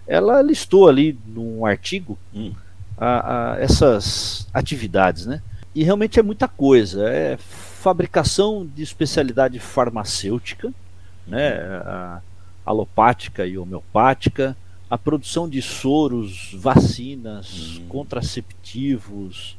ela 0.07 0.41
listou 0.41 0.87
ali 0.87 1.17
num 1.25 1.65
artigo 1.65 2.17
uhum. 2.33 2.53
a, 2.97 3.53
a, 3.53 3.59
essas 3.59 4.47
atividades, 4.53 5.25
né? 5.25 5.41
E 5.73 5.83
realmente 5.83 6.19
é 6.19 6.23
muita 6.23 6.47
coisa. 6.47 7.07
É 7.07 7.37
fabricação 7.37 8.65
de 8.65 8.81
especialidade 8.81 9.59
farmacêutica, 9.59 10.73
né? 11.27 11.59
A, 11.85 12.21
alopática 12.65 13.47
e 13.47 13.57
homeopática, 13.57 14.55
a 14.89 14.97
produção 14.97 15.49
de 15.49 15.61
soros, 15.61 16.51
vacinas, 16.53 17.77
uhum. 17.77 17.87
contraceptivos, 17.87 19.57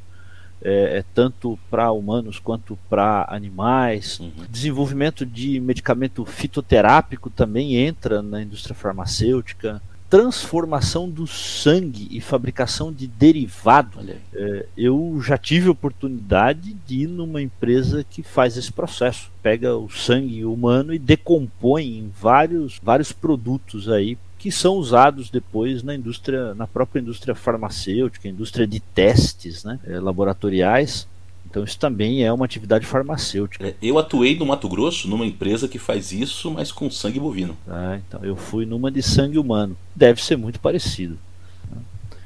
é, 0.63 0.99
é, 0.99 1.05
tanto 1.13 1.57
para 1.69 1.91
humanos 1.91 2.39
quanto 2.39 2.77
para 2.89 3.25
animais. 3.29 4.19
Uhum. 4.19 4.31
Desenvolvimento 4.49 5.25
de 5.25 5.59
medicamento 5.59 6.23
fitoterápico 6.25 7.29
também 7.29 7.75
entra 7.75 8.21
na 8.21 8.41
indústria 8.41 8.75
farmacêutica. 8.75 9.81
Transformação 10.09 11.09
do 11.09 11.25
sangue 11.25 12.07
e 12.11 12.19
fabricação 12.19 12.91
de 12.91 13.07
derivado. 13.07 13.99
É, 14.33 14.65
eu 14.75 15.19
já 15.23 15.37
tive 15.37 15.69
oportunidade 15.69 16.75
de 16.85 17.03
ir 17.03 17.07
numa 17.07 17.41
empresa 17.41 18.03
que 18.03 18.21
faz 18.21 18.57
esse 18.57 18.73
processo. 18.73 19.31
Pega 19.41 19.75
o 19.75 19.89
sangue 19.89 20.43
humano 20.43 20.93
e 20.93 20.99
decompõe 20.99 21.97
em 21.97 22.11
vários, 22.21 22.77
vários 22.83 23.13
produtos 23.13 23.87
aí 23.87 24.17
que 24.41 24.51
são 24.51 24.73
usados 24.73 25.29
depois 25.29 25.83
na 25.83 25.93
indústria, 25.93 26.55
na 26.55 26.65
própria 26.65 26.99
indústria 26.99 27.35
farmacêutica, 27.35 28.27
indústria 28.27 28.65
de 28.65 28.79
testes 28.79 29.63
né, 29.63 29.79
eh, 29.85 29.99
laboratoriais. 29.99 31.07
Então 31.45 31.63
isso 31.63 31.77
também 31.77 32.23
é 32.23 32.33
uma 32.33 32.43
atividade 32.43 32.83
farmacêutica. 32.83 33.67
É, 33.67 33.75
eu 33.79 33.99
atuei 33.99 34.35
no 34.35 34.47
Mato 34.47 34.67
Grosso 34.67 35.07
numa 35.07 35.27
empresa 35.27 35.67
que 35.67 35.77
faz 35.77 36.11
isso, 36.11 36.49
mas 36.49 36.71
com 36.71 36.89
sangue 36.89 37.19
bovino. 37.19 37.55
Ah, 37.67 37.99
então 38.07 38.25
eu 38.25 38.35
fui 38.35 38.65
numa 38.65 38.89
de 38.89 39.03
sangue 39.03 39.37
humano. 39.37 39.77
Deve 39.95 40.23
ser 40.23 40.37
muito 40.37 40.59
parecido. 40.59 41.19
Né. 41.69 41.77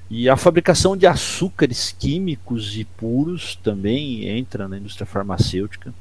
E 0.09 0.29
a 0.29 0.37
fabricação 0.37 0.95
de 0.95 1.05
açúcares 1.05 1.93
químicos 1.99 2.77
e 2.77 2.85
puros 2.85 3.59
também 3.61 4.25
entra 4.25 4.69
na 4.69 4.77
indústria 4.77 5.05
farmacêutica. 5.05 5.93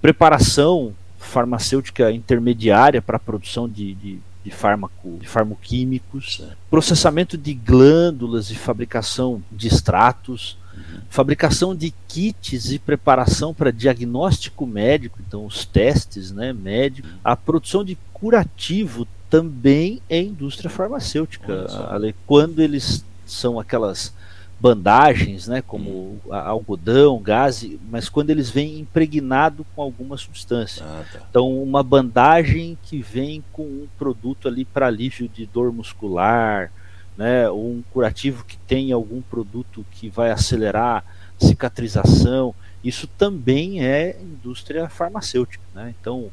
Preparação 0.00 0.94
farmacêutica 1.18 2.12
intermediária 2.12 3.02
para 3.02 3.16
a 3.16 3.20
produção 3.20 3.68
de, 3.68 3.94
de 3.94 4.20
de 4.44 4.50
fármaco, 4.50 5.18
de 5.20 5.26
farmoquímicos, 5.26 6.42
processamento 6.70 7.36
de 7.36 7.52
glândulas 7.52 8.50
e 8.50 8.54
fabricação 8.54 9.42
de 9.52 9.68
extratos, 9.68 10.56
uhum. 10.74 11.00
fabricação 11.10 11.74
de 11.74 11.92
kits 12.08 12.70
e 12.70 12.78
preparação 12.78 13.52
para 13.52 13.70
diagnóstico 13.70 14.66
médico, 14.66 15.18
então 15.26 15.44
os 15.44 15.64
testes 15.64 16.32
né, 16.32 16.52
médicos, 16.52 17.10
a 17.22 17.36
produção 17.36 17.84
de 17.84 17.98
curativo 18.12 19.06
também 19.28 20.02
é 20.08 20.20
indústria 20.20 20.68
farmacêutica. 20.68 21.66
Ale, 21.88 22.14
quando 22.26 22.60
eles 22.60 23.04
são 23.24 23.60
aquelas 23.60 24.12
bandagens, 24.60 25.48
né, 25.48 25.62
como 25.62 25.90
hum. 25.90 26.32
algodão, 26.34 27.18
gás, 27.18 27.66
mas 27.90 28.10
quando 28.10 28.28
eles 28.28 28.50
vêm 28.50 28.78
impregnado 28.78 29.64
com 29.74 29.80
alguma 29.80 30.18
substância. 30.18 30.84
Ah, 30.84 31.02
tá. 31.10 31.20
Então, 31.28 31.62
uma 31.62 31.82
bandagem 31.82 32.76
que 32.82 33.00
vem 33.00 33.42
com 33.52 33.62
um 33.62 33.88
produto 33.98 34.46
ali 34.46 34.64
para 34.64 34.86
alívio 34.86 35.28
de 35.28 35.46
dor 35.46 35.72
muscular, 35.72 36.70
né, 37.16 37.48
ou 37.48 37.70
um 37.70 37.82
curativo 37.90 38.44
que 38.44 38.58
tem 38.58 38.92
algum 38.92 39.22
produto 39.22 39.84
que 39.92 40.08
vai 40.10 40.30
acelerar 40.30 41.04
cicatrização, 41.38 42.54
isso 42.84 43.06
também 43.06 43.84
é 43.84 44.18
indústria 44.20 44.88
farmacêutica. 44.88 45.64
Né? 45.74 45.94
Então, 46.00 46.30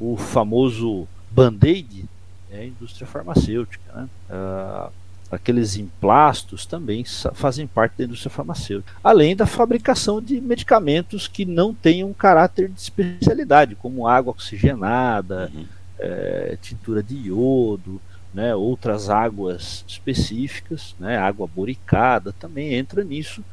o 0.00 0.16
famoso 0.16 1.06
band-aid 1.30 2.08
é 2.50 2.66
indústria 2.66 3.06
farmacêutica. 3.06 3.84
Né? 3.92 4.08
Uh, 4.30 4.92
aqueles 5.30 5.76
emplastos 5.76 6.64
também 6.64 7.04
fazem 7.34 7.66
parte 7.66 7.98
da 7.98 8.04
indústria 8.04 8.30
farmacêutica. 8.30 8.92
Além 9.04 9.36
da 9.36 9.46
fabricação 9.46 10.22
de 10.22 10.40
medicamentos 10.40 11.28
que 11.28 11.44
não 11.44 11.74
tenham 11.74 12.12
caráter 12.12 12.68
de 12.68 12.80
especialidade, 12.80 13.74
como 13.74 14.06
água 14.06 14.32
oxigenada, 14.32 15.50
uhum. 15.54 15.66
é, 15.98 16.56
tintura 16.60 17.02
de 17.02 17.14
iodo, 17.28 18.00
né, 18.32 18.54
outras 18.54 19.10
águas 19.10 19.84
específicas, 19.86 20.94
né, 20.98 21.16
água 21.18 21.46
boricada 21.46 22.32
também 22.32 22.74
entra 22.74 23.04
nisso, 23.04 23.44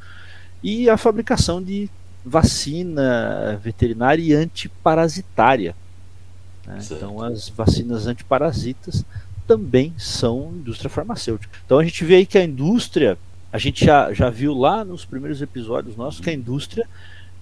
e 0.62 0.88
a 0.88 0.96
fabricação 0.96 1.62
de 1.62 1.90
vacina 2.24 3.58
veterinária 3.62 4.22
e 4.22 4.34
antiparasitária. 4.34 5.76
Né? 6.66 6.78
Então, 6.90 7.22
as 7.22 7.48
vacinas 7.48 8.06
antiparasitas 8.06 9.04
também 9.46 9.92
são 9.96 10.52
indústria 10.54 10.90
farmacêutica. 10.90 11.58
Então, 11.64 11.78
a 11.78 11.84
gente 11.84 12.04
vê 12.04 12.16
aí 12.16 12.26
que 12.26 12.38
a 12.38 12.44
indústria, 12.44 13.16
a 13.52 13.58
gente 13.58 13.84
já, 13.84 14.12
já 14.12 14.30
viu 14.30 14.54
lá 14.54 14.84
nos 14.84 15.04
primeiros 15.04 15.40
episódios 15.40 15.96
nossos 15.96 16.20
que 16.20 16.30
a 16.30 16.34
indústria 16.34 16.86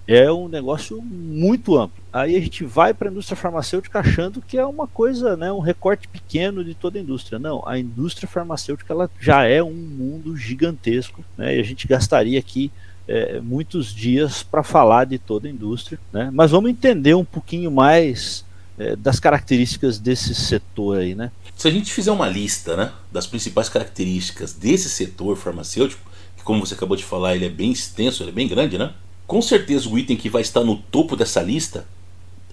é 0.07 0.31
um 0.31 0.47
negócio 0.47 1.01
muito 1.01 1.77
amplo. 1.77 2.03
Aí 2.13 2.35
a 2.35 2.39
gente 2.39 2.63
vai 2.63 2.93
para 2.93 3.09
a 3.09 3.11
indústria 3.11 3.35
farmacêutica 3.35 3.99
achando 3.99 4.41
que 4.41 4.57
é 4.57 4.65
uma 4.65 4.87
coisa, 4.87 5.35
né, 5.35 5.51
um 5.51 5.59
recorte 5.59 6.07
pequeno 6.07 6.63
de 6.63 6.75
toda 6.75 6.99
a 6.99 7.01
indústria. 7.01 7.39
Não, 7.39 7.67
a 7.67 7.79
indústria 7.79 8.27
farmacêutica 8.27 8.93
ela 8.93 9.09
já 9.19 9.45
é 9.45 9.63
um 9.63 9.73
mundo 9.73 10.37
gigantesco, 10.37 11.23
né, 11.37 11.57
e 11.57 11.59
a 11.59 11.63
gente 11.63 11.87
gastaria 11.87 12.39
aqui 12.39 12.71
é, 13.07 13.39
muitos 13.39 13.93
dias 13.93 14.43
para 14.43 14.63
falar 14.63 15.05
de 15.05 15.17
toda 15.17 15.47
a 15.47 15.51
indústria, 15.51 15.99
né, 16.13 16.29
mas 16.31 16.51
vamos 16.51 16.69
entender 16.69 17.15
um 17.15 17.25
pouquinho 17.25 17.71
mais 17.71 18.45
é, 18.77 18.95
das 18.95 19.19
características 19.19 19.99
desse 19.99 20.35
setor 20.35 20.99
aí, 20.99 21.15
né? 21.15 21.31
Se 21.55 21.67
a 21.67 21.71
gente 21.71 21.93
fizer 21.93 22.11
uma 22.11 22.27
lista, 22.27 22.75
né, 22.75 22.91
das 23.11 23.25
principais 23.25 23.69
características 23.69 24.53
desse 24.53 24.89
setor 24.89 25.37
farmacêutico, 25.37 26.01
que 26.37 26.43
como 26.43 26.65
você 26.65 26.73
acabou 26.73 26.97
de 26.97 27.03
falar, 27.03 27.35
ele 27.35 27.45
é 27.45 27.49
bem 27.49 27.71
extenso, 27.71 28.23
ele 28.23 28.31
é 28.31 28.33
bem 28.33 28.47
grande, 28.47 28.77
né? 28.77 28.93
Com 29.25 29.41
certeza 29.41 29.89
o 29.89 29.97
item 29.97 30.17
que 30.17 30.29
vai 30.29 30.41
estar 30.41 30.63
no 30.63 30.77
topo 30.77 31.15
dessa 31.15 31.41
lista 31.41 31.87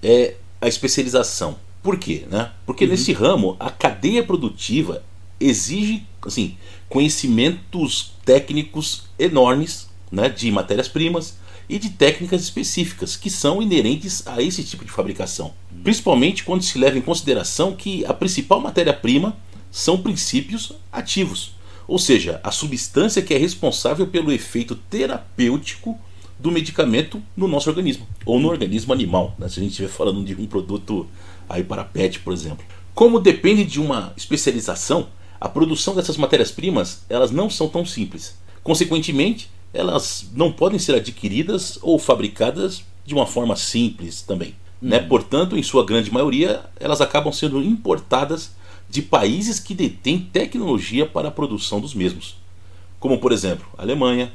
é 0.02 0.37
a 0.61 0.69
especialização. 0.69 1.59
Por 1.83 1.99
quê? 1.99 2.25
Né? 2.31 2.50
Porque 2.64 2.85
uhum. 2.85 2.91
nesse 2.91 3.12
ramo 3.12 3.57
a 3.59 3.71
cadeia 3.71 4.23
produtiva 4.23 5.02
exige 5.41 6.07
assim, 6.25 6.57
conhecimentos 6.88 8.12
técnicos 8.25 9.05
enormes 9.19 9.88
né, 10.11 10.29
de 10.29 10.50
matérias-primas 10.50 11.37
e 11.73 11.79
de 11.79 11.88
técnicas 11.88 12.43
específicas 12.43 13.17
que 13.17 13.31
são 13.31 13.62
inerentes 13.62 14.26
a 14.26 14.43
esse 14.43 14.62
tipo 14.62 14.85
de 14.85 14.91
fabricação. 14.91 15.55
Principalmente 15.83 16.45
quando 16.45 16.62
se 16.62 16.76
leva 16.76 16.99
em 16.99 17.02
consideração 17.02 17.75
que 17.75 18.05
a 18.05 18.12
principal 18.12 18.61
matéria-prima 18.61 19.35
são 19.71 19.97
princípios 19.97 20.75
ativos, 20.93 21.55
ou 21.88 21.99
seja, 21.99 22.43
a 22.45 22.50
substância 22.50 23.23
que 23.23 23.33
é 23.33 23.38
responsável 23.38 24.07
pelo 24.07 24.31
efeito 24.31 24.75
terapêutico 24.75 25.99
do 26.38 26.53
medicamento 26.53 27.23
no 27.35 27.49
nosso 27.49 27.70
organismo 27.70 28.07
ou 28.27 28.38
no 28.38 28.49
organismo 28.49 28.92
animal, 28.92 29.35
né? 29.38 29.49
se 29.49 29.59
a 29.59 29.62
gente 29.62 29.70
estiver 29.70 29.88
falando 29.88 30.23
de 30.23 30.35
um 30.35 30.47
produto 30.47 31.07
aí 31.49 31.64
para 31.64 31.85
pet, 31.85 32.20
por 32.20 32.35
exemplo. 32.35 32.66
Como 32.94 33.18
depende 33.18 33.64
de 33.64 33.81
uma 33.81 34.12
especialização, 34.14 35.09
a 35.40 35.49
produção 35.49 35.94
dessas 35.94 36.18
matérias-primas 36.18 37.07
elas 37.09 37.31
não 37.31 37.49
são 37.49 37.66
tão 37.66 37.87
simples. 37.87 38.37
Consequentemente, 38.62 39.51
elas 39.73 40.29
não 40.35 40.53
podem 40.53 40.79
ser 40.79 40.95
adquiridas 40.95 41.79
ou 41.83 41.99
fabricadas 41.99 42.85
de 43.05 43.15
uma 43.15 43.27
forma 43.27 43.57
simples 43.57 44.23
também. 44.23 44.55
Hum. 44.83 44.89
Né? 44.89 44.99
Portanto, 44.99 45.57
em 45.57 45.63
sua 45.63 45.85
grande 45.85 46.13
maioria, 46.13 46.65
elas 46.79 47.01
acabam 47.01 47.33
sendo 47.33 47.63
importadas 47.63 48.53
de 48.89 49.01
países 49.01 49.59
que 49.59 49.75
detêm 49.75 50.19
tecnologia 50.19 51.07
para 51.07 51.29
a 51.29 51.33
produção 51.33 51.81
dos 51.81 51.95
mesmos, 51.95 52.37
como 53.01 53.19
por 53.19 53.33
exemplo 53.33 53.67
a 53.79 53.83
Alemanha, 53.83 54.31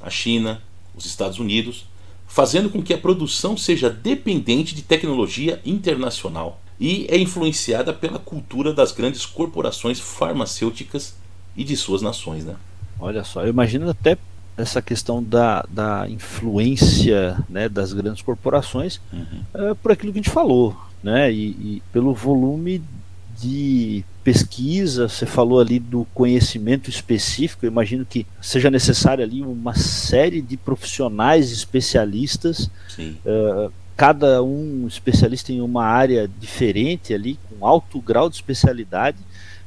a 0.00 0.08
China, 0.08 0.62
os 0.96 1.04
Estados 1.04 1.38
Unidos, 1.38 1.84
fazendo 2.26 2.70
com 2.70 2.82
que 2.82 2.94
a 2.94 2.98
produção 2.98 3.56
seja 3.56 3.90
dependente 3.90 4.74
de 4.74 4.82
tecnologia 4.82 5.60
internacional 5.64 6.60
e 6.80 7.06
é 7.10 7.18
influenciada 7.18 7.92
pela 7.92 8.18
cultura 8.18 8.72
das 8.72 8.92
grandes 8.92 9.26
corporações 9.26 9.98
farmacêuticas 9.98 11.16
e 11.56 11.64
de 11.64 11.76
suas 11.76 12.00
nações. 12.00 12.44
Né? 12.44 12.56
Olha 13.00 13.24
só, 13.24 13.42
eu 13.42 13.48
imagino 13.48 13.90
até 13.90 14.16
essa 14.58 14.82
questão 14.82 15.22
da, 15.22 15.64
da 15.70 16.08
influência 16.08 17.38
né, 17.48 17.68
das 17.68 17.92
grandes 17.92 18.22
corporações 18.22 19.00
uhum. 19.12 19.42
é, 19.54 19.74
por 19.74 19.92
aquilo 19.92 20.12
que 20.12 20.18
a 20.18 20.22
gente 20.22 20.32
falou, 20.32 20.76
né, 21.02 21.32
e, 21.32 21.50
e 21.50 21.82
pelo 21.92 22.12
volume 22.12 22.82
de 23.40 24.04
pesquisa, 24.24 25.08
você 25.08 25.24
falou 25.24 25.60
ali 25.60 25.78
do 25.78 26.04
conhecimento 26.12 26.90
específico, 26.90 27.64
eu 27.64 27.70
imagino 27.70 28.04
que 28.04 28.26
seja 28.42 28.68
necessário 28.68 29.22
ali 29.22 29.42
uma 29.42 29.74
série 29.74 30.42
de 30.42 30.56
profissionais 30.56 31.52
especialistas, 31.52 32.68
uh, 32.98 33.72
cada 33.96 34.42
um 34.42 34.86
especialista 34.86 35.52
em 35.52 35.60
uma 35.60 35.84
área 35.84 36.28
diferente 36.40 37.14
ali, 37.14 37.38
com 37.48 37.66
alto 37.66 38.00
grau 38.00 38.28
de 38.28 38.36
especialidade, 38.36 39.18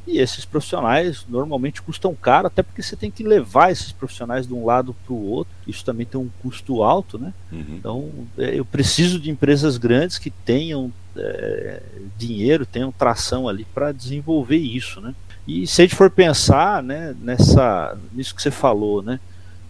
e 0.08 0.18
esses 0.18 0.46
profissionais 0.46 1.26
normalmente 1.30 1.82
custam 1.82 2.16
caro, 2.16 2.48
até 2.48 2.64
porque 2.64 2.82
você 2.82 2.96
tem 2.96 3.12
que 3.12 3.24
levar 3.24 3.72
esses 3.72 3.92
profissionais 3.92 4.48
de 4.48 4.54
um 4.54 4.66
lado 4.66 4.96
para 5.06 5.14
o 5.14 5.30
outro. 5.30 5.54
Isso 5.68 5.86
também 5.86 6.06
tem 6.06 6.20
um 6.20 6.30
custo 6.42 6.82
alto, 6.82 7.20
né? 7.20 7.34
Uhum. 7.52 7.66
Então, 7.70 8.10
é, 8.38 8.58
eu 8.60 8.66
preciso 8.66 9.20
de 9.20 9.30
empresas 9.30 9.78
grandes 9.78 10.18
que 10.18 10.32
tenham 10.32 10.92
é, 11.16 11.82
dinheiro, 12.18 12.66
tenham 12.66 12.92
tração 12.92 13.48
ali 13.48 13.66
para 13.74 13.92
desenvolver 13.92 14.58
isso, 14.58 15.00
né? 15.00 15.14
E 15.48 15.68
se 15.68 15.82
a 15.82 15.86
gente 15.86 15.96
for 15.96 16.10
pensar, 16.10 16.82
né, 16.82 17.16
nessa, 17.20 17.98
nisso 18.14 18.36
que 18.36 18.42
você 18.42 18.52
falou, 18.52 19.02
né? 19.02 19.20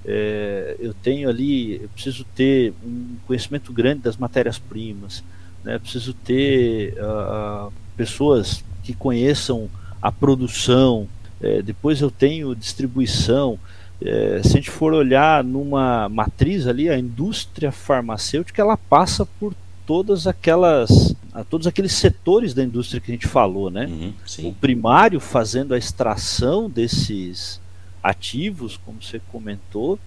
É, 0.04 0.78
eu 0.80 0.94
tenho 0.94 1.30
ali, 1.30 1.76
eu 1.84 1.90
preciso 1.90 2.24
ter 2.36 2.74
um 2.84 3.18
conhecimento 3.28 3.72
grande 3.72 4.02
das 4.02 4.18
matérias-primas, 4.18 5.24
né? 5.64 5.78
Preciso 5.78 6.14
ter 6.14 6.96
uh, 6.96 7.72
pessoas 7.96 8.64
que 8.84 8.94
conheçam 8.94 9.70
a 10.02 10.12
produção, 10.12 11.08
é, 11.42 11.62
depois 11.62 12.02
eu 12.02 12.10
tenho 12.10 12.56
distribuição. 12.56 13.60
É, 14.02 14.42
se 14.44 14.50
a 14.50 14.52
gente 14.54 14.72
for 14.72 14.94
olhar 14.94 15.44
numa 15.44 16.10
matriz 16.10 16.66
ali, 16.66 16.90
a 16.90 16.98
indústria 16.98 17.72
farmacêutica 17.72 18.62
ela 18.62 18.76
passa 18.78 19.26
por 19.40 19.54
todas 19.86 20.26
aquelas 20.26 21.16
a 21.34 21.44
todos 21.44 21.66
aqueles 21.66 21.94
setores 21.94 22.54
da 22.54 22.64
indústria 22.64 23.00
que 23.00 23.12
a 23.12 23.14
gente 23.14 23.28
falou, 23.28 23.70
né? 23.70 23.86
Uhum, 23.86 24.14
o 24.50 24.54
primário 24.54 25.20
fazendo 25.20 25.74
a 25.74 25.78
extração 25.78 26.70
desses 26.70 27.60
ativos, 28.04 28.78
como 28.78 29.02
você 29.02 29.22
comentou, 29.32 29.98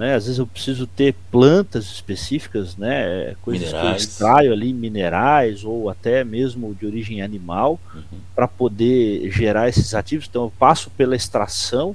né? 0.00 0.14
Às 0.14 0.24
vezes 0.24 0.38
eu 0.38 0.46
preciso 0.46 0.86
ter 0.86 1.14
plantas 1.30 1.84
específicas, 1.84 2.74
né? 2.74 3.36
Coisas 3.42 3.66
minerais. 3.66 3.86
que 3.86 3.92
eu 3.92 3.96
extraio 3.96 4.52
ali, 4.54 4.72
minerais 4.72 5.62
ou 5.62 5.90
até 5.90 6.24
mesmo 6.24 6.74
de 6.74 6.86
origem 6.86 7.20
animal, 7.20 7.78
uhum. 7.94 8.18
para 8.34 8.48
poder 8.48 9.30
gerar 9.30 9.68
esses 9.68 9.92
ativos. 9.92 10.26
Então 10.26 10.44
eu 10.44 10.52
passo 10.58 10.88
pela 10.88 11.14
extração, 11.14 11.94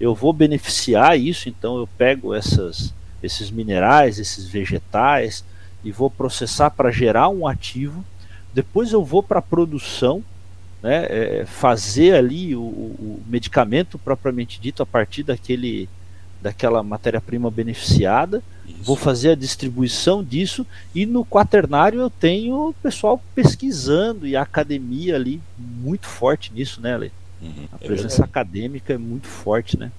eu 0.00 0.16
vou 0.16 0.32
beneficiar 0.32 1.16
isso, 1.16 1.48
então 1.48 1.78
eu 1.78 1.86
pego 1.96 2.34
essas, 2.34 2.92
esses 3.22 3.52
minerais, 3.52 4.18
esses 4.18 4.46
vegetais 4.46 5.44
e 5.84 5.92
vou 5.92 6.10
processar 6.10 6.70
para 6.70 6.90
gerar 6.90 7.28
um 7.28 7.46
ativo. 7.46 8.04
Depois 8.52 8.92
eu 8.92 9.04
vou 9.04 9.22
para 9.22 9.38
a 9.38 9.42
produção, 9.42 10.24
né? 10.82 11.06
É, 11.08 11.44
fazer 11.46 12.16
ali 12.16 12.56
o, 12.56 12.62
o 12.62 13.22
medicamento 13.28 13.96
propriamente 13.96 14.60
dito 14.60 14.82
a 14.82 14.86
partir 14.86 15.22
daquele 15.22 15.88
daquela 16.44 16.82
matéria-prima 16.82 17.50
beneficiada, 17.50 18.42
Isso. 18.66 18.76
vou 18.82 18.96
fazer 18.96 19.30
a 19.30 19.34
distribuição 19.34 20.22
disso 20.22 20.66
e 20.94 21.06
no 21.06 21.24
quaternário 21.24 22.02
eu 22.02 22.10
tenho 22.10 22.68
o 22.68 22.74
pessoal 22.74 23.18
pesquisando 23.34 24.26
e 24.26 24.36
a 24.36 24.42
academia 24.42 25.16
ali 25.16 25.40
muito 25.58 26.06
forte 26.06 26.52
nisso, 26.52 26.82
né, 26.82 26.94
Ale? 26.94 27.12
Uhum, 27.40 27.66
a 27.72 27.76
é 27.82 27.86
presença 27.86 28.22
acadêmica 28.22 28.92
é 28.92 28.98
muito 28.98 29.26
forte, 29.26 29.78
né? 29.78 29.90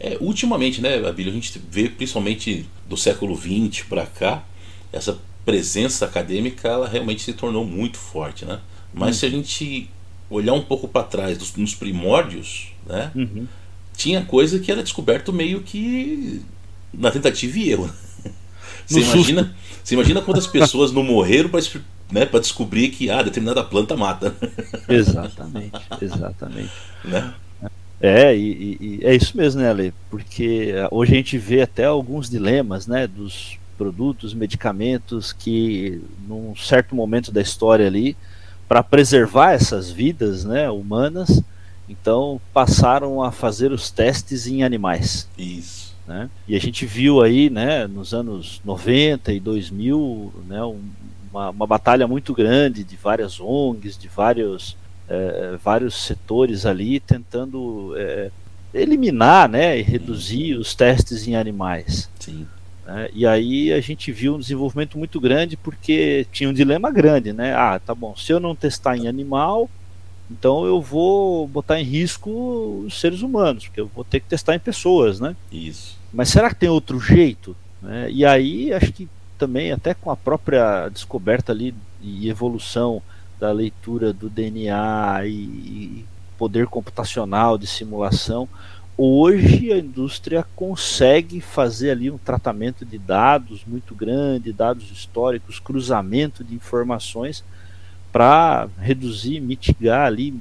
É, 0.00 0.16
ultimamente, 0.18 0.80
né, 0.80 1.06
Abílio, 1.06 1.30
a 1.30 1.34
gente 1.34 1.60
vê 1.70 1.90
principalmente 1.90 2.66
do 2.88 2.96
século 2.96 3.36
XX 3.36 3.84
para 3.86 4.06
cá, 4.06 4.44
essa 4.90 5.18
presença 5.44 6.06
acadêmica 6.06 6.68
ela 6.68 6.88
realmente 6.88 7.20
se 7.20 7.34
tornou 7.34 7.66
muito 7.66 7.98
forte, 7.98 8.46
né? 8.46 8.60
Mas 8.94 9.08
uhum. 9.08 9.12
se 9.20 9.26
a 9.26 9.28
gente 9.28 9.90
olhar 10.30 10.54
um 10.54 10.62
pouco 10.62 10.88
para 10.88 11.02
trás, 11.02 11.36
dos, 11.36 11.54
nos 11.54 11.74
primórdios, 11.74 12.72
né? 12.86 13.12
Uhum. 13.14 13.46
Tinha 13.96 14.24
coisa 14.24 14.58
que 14.58 14.70
era 14.70 14.82
descoberto 14.82 15.32
meio 15.32 15.62
que 15.62 16.42
na 16.92 17.10
tentativa 17.10 17.58
e 17.58 17.70
erro. 17.70 17.90
Você 18.86 19.00
imagina, 19.00 19.54
você 19.82 19.94
imagina 19.94 20.22
quantas 20.22 20.46
pessoas 20.46 20.92
não 20.92 21.02
morreram 21.02 21.48
para 21.48 21.60
né, 22.10 22.24
descobrir 22.40 22.90
que 22.90 23.10
ah, 23.10 23.22
determinada 23.22 23.64
planta 23.64 23.96
mata. 23.96 24.34
Exatamente, 24.88 25.80
exatamente. 26.00 26.70
Né? 27.04 27.34
É, 28.00 28.36
e, 28.36 28.76
e, 28.80 29.00
é 29.02 29.14
isso 29.14 29.36
mesmo, 29.36 29.60
né, 29.60 29.70
Ale? 29.70 29.92
Porque 30.10 30.72
eh, 30.74 30.88
hoje 30.90 31.12
a 31.12 31.16
gente 31.16 31.38
vê 31.38 31.62
até 31.62 31.84
alguns 31.84 32.28
dilemas, 32.28 32.86
né, 32.86 33.06
dos 33.06 33.58
produtos, 33.76 34.34
medicamentos 34.34 35.32
que, 35.32 36.00
num 36.28 36.54
certo 36.54 36.94
momento 36.94 37.32
da 37.32 37.40
história 37.40 37.86
ali, 37.86 38.16
para 38.68 38.82
preservar 38.82 39.52
essas 39.52 39.90
vidas, 39.90 40.44
né, 40.44 40.68
humanas, 40.70 41.42
então 41.88 42.40
passaram 42.52 43.22
a 43.22 43.30
fazer 43.30 43.72
os 43.72 43.90
testes 43.90 44.46
em 44.46 44.62
animais. 44.62 45.28
Isso. 45.38 45.94
Né? 46.06 46.30
E 46.46 46.54
a 46.54 46.60
gente 46.60 46.86
viu 46.86 47.20
aí, 47.20 47.50
né, 47.50 47.86
nos 47.86 48.14
anos 48.14 48.60
90 48.64 49.32
e 49.32 49.40
2000, 49.40 50.32
né, 50.46 50.62
um, 50.62 50.80
uma, 51.30 51.50
uma 51.50 51.66
batalha 51.66 52.06
muito 52.06 52.32
grande 52.32 52.84
de 52.84 52.96
várias 52.96 53.40
ONGs, 53.40 53.98
de 53.98 54.08
vários 54.08 54.76
é, 55.08 55.56
vários 55.62 55.94
setores 55.94 56.66
ali 56.66 56.98
tentando 57.00 57.94
é, 57.96 58.30
eliminar 58.74 59.48
né, 59.48 59.78
e 59.78 59.82
reduzir 59.82 60.54
os 60.54 60.74
testes 60.74 61.26
em 61.26 61.36
animais. 61.36 62.08
Sim. 62.18 62.46
Né? 62.84 63.08
E 63.12 63.26
aí 63.26 63.72
a 63.72 63.80
gente 63.80 64.12
viu 64.12 64.34
um 64.34 64.38
desenvolvimento 64.38 64.98
muito 64.98 65.20
grande 65.20 65.56
porque 65.56 66.26
tinha 66.32 66.48
um 66.48 66.52
dilema 66.52 66.90
grande, 66.90 67.32
né? 67.32 67.54
Ah, 67.54 67.80
tá 67.84 67.94
bom, 67.94 68.14
se 68.16 68.32
eu 68.32 68.38
não 68.38 68.54
testar 68.54 68.96
em 68.96 69.08
animal, 69.08 69.68
então 70.30 70.64
eu 70.64 70.80
vou 70.80 71.46
botar 71.46 71.80
em 71.80 71.84
risco 71.84 72.84
os 72.86 73.00
seres 73.00 73.22
humanos, 73.22 73.66
porque 73.66 73.80
eu 73.80 73.90
vou 73.94 74.04
ter 74.04 74.20
que 74.20 74.28
testar 74.28 74.54
em 74.54 74.60
pessoas, 74.60 75.20
né? 75.20 75.36
Isso. 75.52 75.96
Mas 76.12 76.28
será 76.28 76.48
que 76.48 76.56
tem 76.56 76.68
outro 76.68 76.98
jeito? 76.98 77.56
Né? 77.80 78.10
E 78.10 78.24
aí 78.24 78.72
acho 78.72 78.92
que 78.92 79.08
também 79.38 79.70
até 79.70 79.94
com 79.94 80.10
a 80.10 80.16
própria 80.16 80.88
descoberta 80.88 81.52
ali 81.52 81.74
e 82.00 82.28
evolução 82.28 83.02
da 83.38 83.52
leitura 83.52 84.12
do 84.12 84.28
DNA 84.28 85.26
e 85.26 86.04
poder 86.38 86.66
computacional 86.66 87.56
de 87.56 87.66
simulação, 87.66 88.48
hoje 88.96 89.72
a 89.72 89.78
indústria 89.78 90.44
consegue 90.54 91.40
fazer 91.40 91.90
ali 91.90 92.10
um 92.10 92.18
tratamento 92.18 92.84
de 92.84 92.98
dados 92.98 93.62
muito 93.66 93.94
grande, 93.94 94.52
dados 94.52 94.90
históricos, 94.90 95.60
cruzamento 95.60 96.42
de 96.42 96.54
informações 96.54 97.44
para 98.16 98.68
reduzir, 98.78 99.40
mitigar 99.40 100.06
ali 100.06 100.34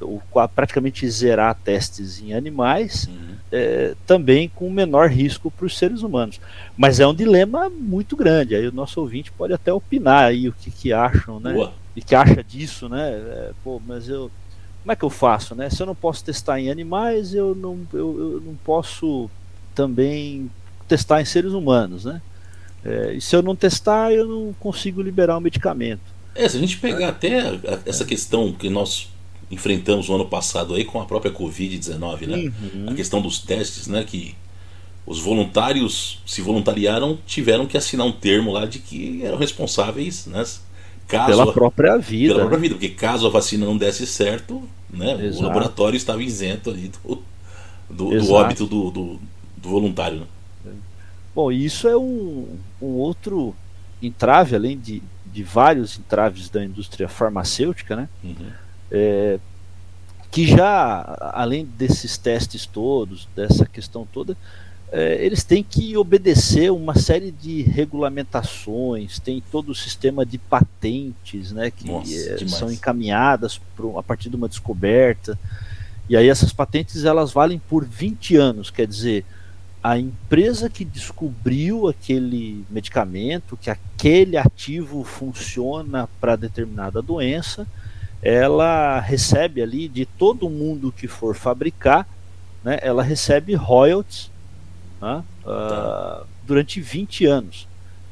ou 0.00 0.22
praticamente 0.54 1.08
zerar 1.10 1.54
testes 1.54 2.20
em 2.20 2.32
animais, 2.32 3.08
uhum. 3.08 3.34
é, 3.50 3.94
também 4.06 4.48
com 4.48 4.70
menor 4.70 5.08
risco 5.08 5.50
para 5.50 5.66
os 5.66 5.76
seres 5.76 6.02
humanos. 6.02 6.40
Mas 6.76 7.00
é 7.00 7.06
um 7.06 7.14
dilema 7.14 7.68
muito 7.68 8.16
grande. 8.16 8.54
Aí 8.54 8.66
o 8.66 8.72
nosso 8.72 9.00
ouvinte 9.00 9.32
pode 9.32 9.52
até 9.52 9.72
opinar 9.72 10.24
aí 10.24 10.48
o 10.48 10.52
que, 10.52 10.70
que 10.70 10.92
acham, 10.92 11.40
né? 11.40 11.54
Boa 11.54 11.72
e 11.94 12.02
que 12.02 12.14
acha 12.14 12.42
disso, 12.42 12.88
né? 12.88 13.10
É, 13.10 13.50
pô, 13.62 13.80
mas 13.86 14.08
eu 14.08 14.30
como 14.82 14.92
é 14.92 14.96
que 14.96 15.04
eu 15.04 15.10
faço, 15.10 15.54
né? 15.54 15.68
Se 15.68 15.82
eu 15.82 15.86
não 15.86 15.94
posso 15.94 16.24
testar 16.24 16.58
em 16.58 16.70
animais, 16.70 17.34
eu 17.34 17.54
não, 17.54 17.80
eu, 17.92 18.18
eu 18.18 18.42
não 18.42 18.54
posso 18.64 19.28
também 19.74 20.50
testar 20.88 21.20
em 21.20 21.24
seres 21.26 21.52
humanos, 21.52 22.06
né? 22.06 22.22
É, 22.82 23.12
e 23.12 23.20
se 23.20 23.36
eu 23.36 23.42
não 23.42 23.54
testar, 23.54 24.10
eu 24.10 24.26
não 24.26 24.54
consigo 24.54 25.02
liberar 25.02 25.36
o 25.36 25.40
medicamento. 25.40 26.00
É, 26.34 26.48
se 26.48 26.56
a 26.56 26.60
gente 26.60 26.78
pegar 26.78 27.08
até 27.08 27.58
essa 27.84 28.04
questão 28.04 28.52
que 28.52 28.68
nós 28.70 29.08
enfrentamos 29.50 30.08
no 30.08 30.14
ano 30.14 30.26
passado 30.26 30.74
aí 30.74 30.84
com 30.84 31.00
a 31.00 31.04
própria 31.04 31.32
Covid-19, 31.32 32.26
né? 32.26 32.36
Uhum. 32.36 32.86
A 32.88 32.94
questão 32.94 33.20
dos 33.20 33.40
testes, 33.40 33.88
né? 33.88 34.04
Que 34.04 34.34
os 35.04 35.18
voluntários 35.18 36.22
se 36.24 36.40
voluntariaram, 36.40 37.18
tiveram 37.26 37.66
que 37.66 37.76
assinar 37.76 38.06
um 38.06 38.12
termo 38.12 38.52
lá 38.52 38.64
de 38.64 38.78
que 38.78 39.22
eram 39.24 39.36
responsáveis, 39.38 40.26
né? 40.26 40.44
Caso 41.08 41.26
pela 41.26 41.52
própria 41.52 41.96
vida. 41.98 42.34
Pela 42.34 42.40
própria 42.46 42.60
vida, 42.60 42.74
porque 42.76 42.90
caso 42.90 43.26
a 43.26 43.30
vacina 43.30 43.66
não 43.66 43.76
desse 43.76 44.06
certo, 44.06 44.62
né, 44.88 45.16
o 45.36 45.42
laboratório 45.42 45.96
estava 45.96 46.22
isento 46.22 46.70
ali 46.70 46.92
do, 47.02 47.22
do, 47.90 48.10
do 48.10 48.32
óbito 48.32 48.64
do, 48.64 48.90
do, 48.92 49.20
do 49.56 49.68
voluntário. 49.68 50.20
Né? 50.64 50.72
Bom, 51.34 51.50
isso 51.50 51.88
é 51.88 51.96
um, 51.96 52.46
um 52.80 52.86
outro 52.86 53.56
entrave, 54.00 54.54
além 54.54 54.78
de, 54.78 55.02
de 55.32 55.42
vários 55.42 55.98
entraves 55.98 56.48
da 56.48 56.64
indústria 56.64 57.08
farmacêutica, 57.08 57.96
né? 57.96 58.08
Uhum. 58.22 58.50
É, 58.90 59.38
que 60.30 60.46
já, 60.46 61.16
além 61.32 61.64
desses 61.64 62.16
testes 62.16 62.64
todos, 62.66 63.28
dessa 63.34 63.66
questão 63.66 64.06
toda, 64.12 64.36
é, 64.92 65.24
eles 65.24 65.44
têm 65.44 65.62
que 65.62 65.96
obedecer 65.96 66.70
uma 66.72 66.96
série 66.96 67.30
de 67.30 67.62
regulamentações, 67.62 69.18
tem 69.18 69.42
todo 69.50 69.70
o 69.70 69.74
sistema 69.74 70.26
de 70.26 70.36
patentes 70.36 71.52
né, 71.52 71.70
que 71.70 71.86
Nossa, 71.86 72.12
é, 72.12 72.48
são 72.48 72.70
encaminhadas 72.70 73.60
a 73.96 74.02
partir 74.02 74.28
de 74.28 74.36
uma 74.36 74.48
descoberta. 74.48 75.38
E 76.08 76.16
aí 76.16 76.28
essas 76.28 76.52
patentes 76.52 77.04
elas 77.04 77.32
valem 77.32 77.60
por 77.68 77.84
20 77.84 78.36
anos, 78.36 78.70
quer 78.70 78.86
dizer, 78.86 79.24
a 79.82 79.98
empresa 79.98 80.68
que 80.68 80.84
descobriu 80.84 81.88
aquele 81.88 82.64
medicamento, 82.70 83.56
que 83.56 83.70
aquele 83.70 84.36
ativo 84.36 85.02
funciona 85.04 86.08
para 86.20 86.36
determinada 86.36 87.00
doença, 87.00 87.66
ela 88.22 89.00
recebe 89.00 89.62
ali 89.62 89.88
de 89.88 90.04
todo 90.04 90.50
mundo 90.50 90.92
que 90.92 91.08
for 91.08 91.34
fabricar, 91.34 92.06
né, 92.62 92.78
ela 92.82 93.02
recebe 93.02 93.54
royalties 93.54 94.30
né, 95.00 95.24
uh, 95.44 96.26
durante 96.46 96.80
20 96.80 97.24
anos. 97.24 97.66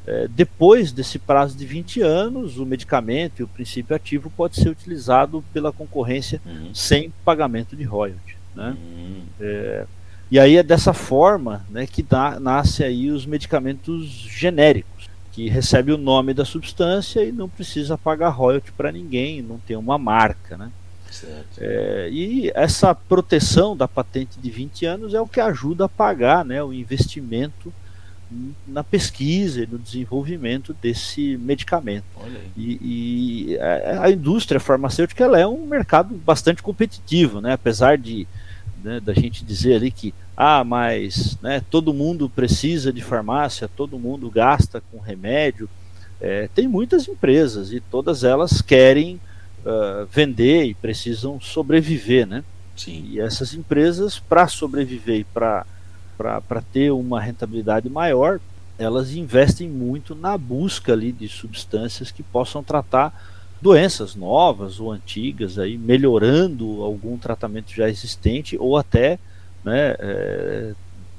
É, 0.07 0.27
depois 0.27 0.91
desse 0.91 1.19
prazo 1.19 1.55
de 1.55 1.63
20 1.67 2.01
anos, 2.01 2.57
o 2.57 2.65
medicamento 2.65 3.41
e 3.41 3.43
o 3.43 3.47
princípio 3.47 3.95
ativo 3.95 4.31
pode 4.35 4.55
ser 4.55 4.69
utilizado 4.69 5.43
pela 5.53 5.71
concorrência 5.71 6.41
uhum. 6.43 6.73
sem 6.73 7.13
pagamento 7.23 7.75
de 7.75 7.83
royalty. 7.83 8.35
Né? 8.55 8.75
Uhum. 8.75 9.21
É, 9.39 9.85
e 10.31 10.39
aí 10.39 10.57
é 10.57 10.63
dessa 10.63 10.93
forma 10.93 11.65
né, 11.69 11.87
que 11.87 12.03
dá, 12.03 12.39
nasce 12.39 12.83
aí 12.83 13.09
os 13.09 13.25
medicamentos 13.25 14.05
genéricos, 14.07 15.09
que 15.31 15.49
recebe 15.49 15.91
o 15.91 15.97
nome 15.97 16.33
da 16.33 16.45
substância 16.45 17.23
e 17.23 17.31
não 17.31 17.49
precisa 17.49 17.97
pagar 17.97 18.29
royalty 18.29 18.71
para 18.71 18.91
ninguém, 18.91 19.41
não 19.41 19.57
tem 19.57 19.75
uma 19.75 19.97
marca. 19.97 20.57
Né? 20.57 20.71
É, 21.57 22.09
e 22.11 22.51
essa 22.53 22.93
proteção 22.93 23.75
da 23.75 23.87
patente 23.87 24.39
de 24.39 24.49
20 24.49 24.85
anos 24.85 25.13
é 25.13 25.21
o 25.21 25.27
que 25.27 25.39
ajuda 25.39 25.85
a 25.85 25.89
pagar 25.89 26.45
né, 26.45 26.63
o 26.63 26.71
investimento 26.71 27.73
na 28.67 28.83
pesquisa 28.83 29.63
e 29.63 29.67
no 29.67 29.79
desenvolvimento 29.79 30.73
desse 30.79 31.35
medicamento. 31.37 32.05
E, 32.55 33.49
e, 33.53 33.59
a 33.59 34.09
indústria 34.11 34.59
farmacêutica 34.59 35.23
ela 35.23 35.39
é 35.39 35.47
um 35.47 35.65
mercado 35.65 36.13
bastante 36.13 36.61
competitivo, 36.61 37.41
né? 37.41 37.53
apesar 37.53 37.97
de 37.97 38.27
né, 38.83 38.99
da 38.99 39.13
gente 39.13 39.43
dizer 39.43 39.75
ali 39.75 39.91
que 39.91 40.13
ah, 40.35 40.63
mas 40.63 41.37
né, 41.41 41.61
todo 41.69 41.93
mundo 41.93 42.29
precisa 42.29 42.93
de 42.93 43.01
farmácia, 43.01 43.67
todo 43.67 43.99
mundo 43.99 44.29
gasta 44.29 44.81
com 44.89 44.99
remédio. 44.99 45.69
É, 46.21 46.49
tem 46.53 46.67
muitas 46.67 47.07
empresas 47.07 47.73
e 47.73 47.79
todas 47.79 48.23
elas 48.23 48.61
querem 48.61 49.19
uh, 49.65 50.05
vender 50.11 50.65
e 50.65 50.73
precisam 50.73 51.39
sobreviver, 51.41 52.25
né? 52.25 52.43
Sim. 52.75 53.05
E 53.09 53.19
essas 53.19 53.53
empresas, 53.53 54.17
para 54.17 54.47
sobreviver 54.47 55.19
e 55.19 55.23
para 55.25 55.65
ter 56.71 56.91
uma 56.91 57.19
rentabilidade 57.19 57.89
maior, 57.89 58.39
elas 58.77 59.13
investem 59.13 59.67
muito 59.67 60.15
na 60.15 60.37
busca 60.37 60.93
ali 60.93 61.11
de 61.11 61.27
substâncias 61.27 62.11
que 62.11 62.23
possam 62.23 62.63
tratar 62.63 63.13
doenças 63.61 64.15
novas 64.15 64.79
ou 64.79 64.91
antigas, 64.91 65.59
aí 65.59 65.77
melhorando 65.77 66.81
algum 66.81 67.17
tratamento 67.17 67.73
já 67.73 67.89
existente 67.89 68.57
ou 68.57 68.77
até 68.77 69.19
né, 69.63 69.95
é, 69.99 70.73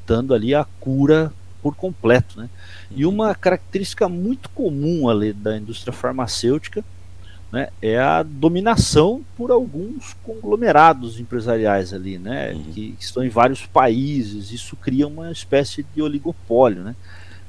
dando 0.07 0.35
ali 0.35 0.55
a 0.55 0.65
cura 0.81 1.33
por 1.63 1.75
completo. 1.75 2.41
Né? 2.41 2.49
E 2.91 3.05
uhum. 3.05 3.13
uma 3.13 3.35
característica 3.35 4.09
muito 4.09 4.49
comum 4.51 5.09
ali 5.09 5.33
da 5.33 5.57
indústria 5.57 5.93
farmacêutica 5.93 6.85
né, 7.53 7.69
é 7.83 7.99
a 7.99 8.23
dominação 8.23 9.23
por 9.37 9.51
alguns 9.51 10.15
conglomerados 10.23 11.19
empresariais 11.19 11.93
ali, 11.93 12.17
né, 12.17 12.53
uhum. 12.53 12.63
que, 12.73 12.93
que, 12.93 13.05
estão 13.05 13.25
em 13.25 13.29
vários 13.29 13.67
países. 13.67 14.53
Isso 14.53 14.77
cria 14.77 15.07
uma 15.07 15.31
espécie 15.33 15.85
de 15.95 16.01
oligopólio, 16.01 16.83
né? 16.83 16.95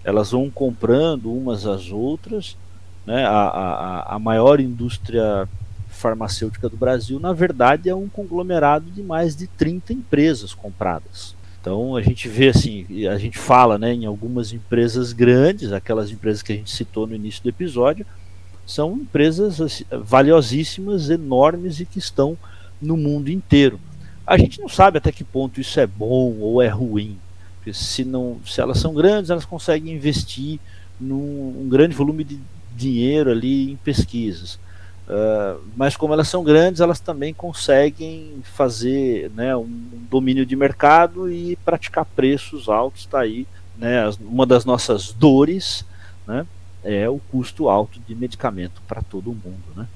Elas 0.03 0.31
vão 0.31 0.49
comprando 0.49 1.31
umas 1.31 1.67
às 1.67 1.91
outras, 1.91 2.57
né? 3.05 3.25
A, 3.25 3.47
a, 3.47 4.15
a 4.15 4.19
maior 4.19 4.59
indústria 4.59 5.47
farmacêutica 5.89 6.67
do 6.67 6.77
Brasil, 6.77 7.19
na 7.19 7.33
verdade, 7.33 7.89
é 7.89 7.95
um 7.95 8.09
conglomerado 8.09 8.89
de 8.89 9.03
mais 9.03 9.35
de 9.35 9.47
30 9.47 9.93
empresas 9.93 10.53
compradas. 10.53 11.35
Então 11.61 11.95
a 11.95 12.01
gente 12.01 12.27
vê 12.27 12.49
assim, 12.49 13.07
a 13.07 13.17
gente 13.19 13.37
fala 13.37 13.77
né, 13.77 13.93
em 13.93 14.05
algumas 14.05 14.51
empresas 14.51 15.13
grandes, 15.13 15.71
aquelas 15.71 16.09
empresas 16.09 16.41
que 16.41 16.51
a 16.51 16.55
gente 16.55 16.71
citou 16.71 17.05
no 17.05 17.15
início 17.15 17.43
do 17.43 17.49
episódio, 17.49 18.03
são 18.65 18.93
empresas 18.93 19.61
assim, 19.61 19.83
valiosíssimas, 19.91 21.09
enormes 21.09 21.79
e 21.79 21.85
que 21.85 21.99
estão 21.99 22.35
no 22.81 22.97
mundo 22.97 23.29
inteiro. 23.29 23.79
A 24.25 24.37
gente 24.37 24.59
não 24.59 24.69
sabe 24.69 24.97
até 24.97 25.11
que 25.11 25.23
ponto 25.23 25.61
isso 25.61 25.79
é 25.79 25.85
bom 25.85 26.35
ou 26.39 26.61
é 26.61 26.67
ruim. 26.67 27.17
Porque 27.57 27.73
se, 27.73 28.03
não, 28.03 28.39
se 28.43 28.59
elas 28.59 28.79
são 28.79 28.93
grandes, 28.93 29.29
elas 29.29 29.45
conseguem 29.45 29.93
investir 29.93 30.59
num 30.99 31.61
um 31.61 31.69
grande 31.69 31.95
volume 31.95 32.23
de 32.23 32.39
dinheiro 32.81 33.31
ali 33.31 33.71
em 33.71 33.75
pesquisas. 33.77 34.59
Uh, 35.07 35.61
mas 35.75 35.97
como 35.97 36.13
elas 36.13 36.27
são 36.27 36.43
grandes, 36.43 36.79
elas 36.79 36.99
também 36.99 37.33
conseguem 37.33 38.41
fazer 38.43 39.29
né, 39.31 39.55
um 39.55 39.67
domínio 40.09 40.45
de 40.45 40.55
mercado 40.55 41.29
e 41.29 41.55
praticar 41.65 42.05
preços 42.05 42.69
altos. 42.69 43.01
Está 43.01 43.19
aí 43.19 43.45
né, 43.77 44.09
uma 44.21 44.45
das 44.45 44.63
nossas 44.63 45.11
dores 45.11 45.85
né, 46.25 46.45
é 46.83 47.09
o 47.09 47.19
custo 47.31 47.67
alto 47.67 47.99
de 48.07 48.15
medicamento 48.15 48.81
para 48.87 49.01
todo 49.01 49.27
mundo. 49.27 49.63
Né? 49.75 49.87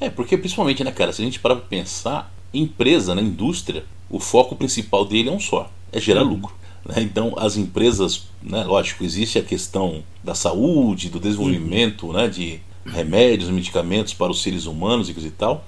É, 0.00 0.10
porque 0.10 0.36
principalmente, 0.36 0.82
né, 0.82 0.90
cara, 0.90 1.12
se 1.12 1.22
a 1.22 1.24
gente 1.24 1.38
parar 1.38 1.56
para 1.56 1.66
pensar, 1.66 2.32
empresa, 2.52 3.14
na 3.14 3.22
né, 3.22 3.28
indústria, 3.28 3.84
o 4.10 4.18
foco 4.18 4.56
principal 4.56 5.04
dele 5.04 5.28
é 5.28 5.32
um 5.32 5.40
só, 5.40 5.70
é 5.92 6.00
gerar 6.00 6.22
uhum. 6.22 6.30
lucro. 6.30 6.57
Né? 6.88 7.02
Então, 7.02 7.34
as 7.36 7.56
empresas, 7.56 8.24
né, 8.42 8.64
lógico, 8.64 9.04
existe 9.04 9.38
a 9.38 9.42
questão 9.42 10.02
da 10.24 10.34
saúde, 10.34 11.10
do 11.10 11.20
desenvolvimento 11.20 12.06
uhum. 12.06 12.14
né, 12.14 12.28
de 12.28 12.60
remédios, 12.86 13.50
medicamentos 13.50 14.14
para 14.14 14.32
os 14.32 14.42
seres 14.42 14.64
humanos 14.64 15.10
e 15.10 15.12
coisa 15.12 15.28
e 15.28 15.32
tal, 15.32 15.64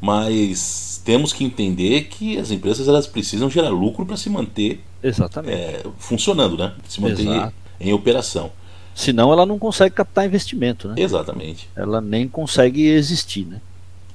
mas 0.00 1.02
temos 1.04 1.32
que 1.32 1.44
entender 1.44 2.04
que 2.04 2.38
as 2.38 2.50
empresas 2.50 2.88
elas 2.88 3.06
precisam 3.06 3.50
gerar 3.50 3.68
lucro 3.68 4.06
para 4.06 4.16
se 4.16 4.30
manter 4.30 4.82
Exatamente. 5.02 5.54
É, 5.54 5.82
funcionando, 5.98 6.56
né? 6.56 6.72
Se 6.88 6.98
manter 7.00 7.22
Exato. 7.22 7.54
em 7.78 7.92
operação. 7.92 8.50
Senão 8.94 9.30
ela 9.32 9.44
não 9.44 9.58
consegue 9.58 9.94
captar 9.94 10.24
investimento, 10.24 10.88
né? 10.88 10.94
Exatamente. 10.96 11.68
Ela 11.76 12.00
nem 12.00 12.26
consegue 12.26 12.86
existir, 12.86 13.44
né? 13.44 13.60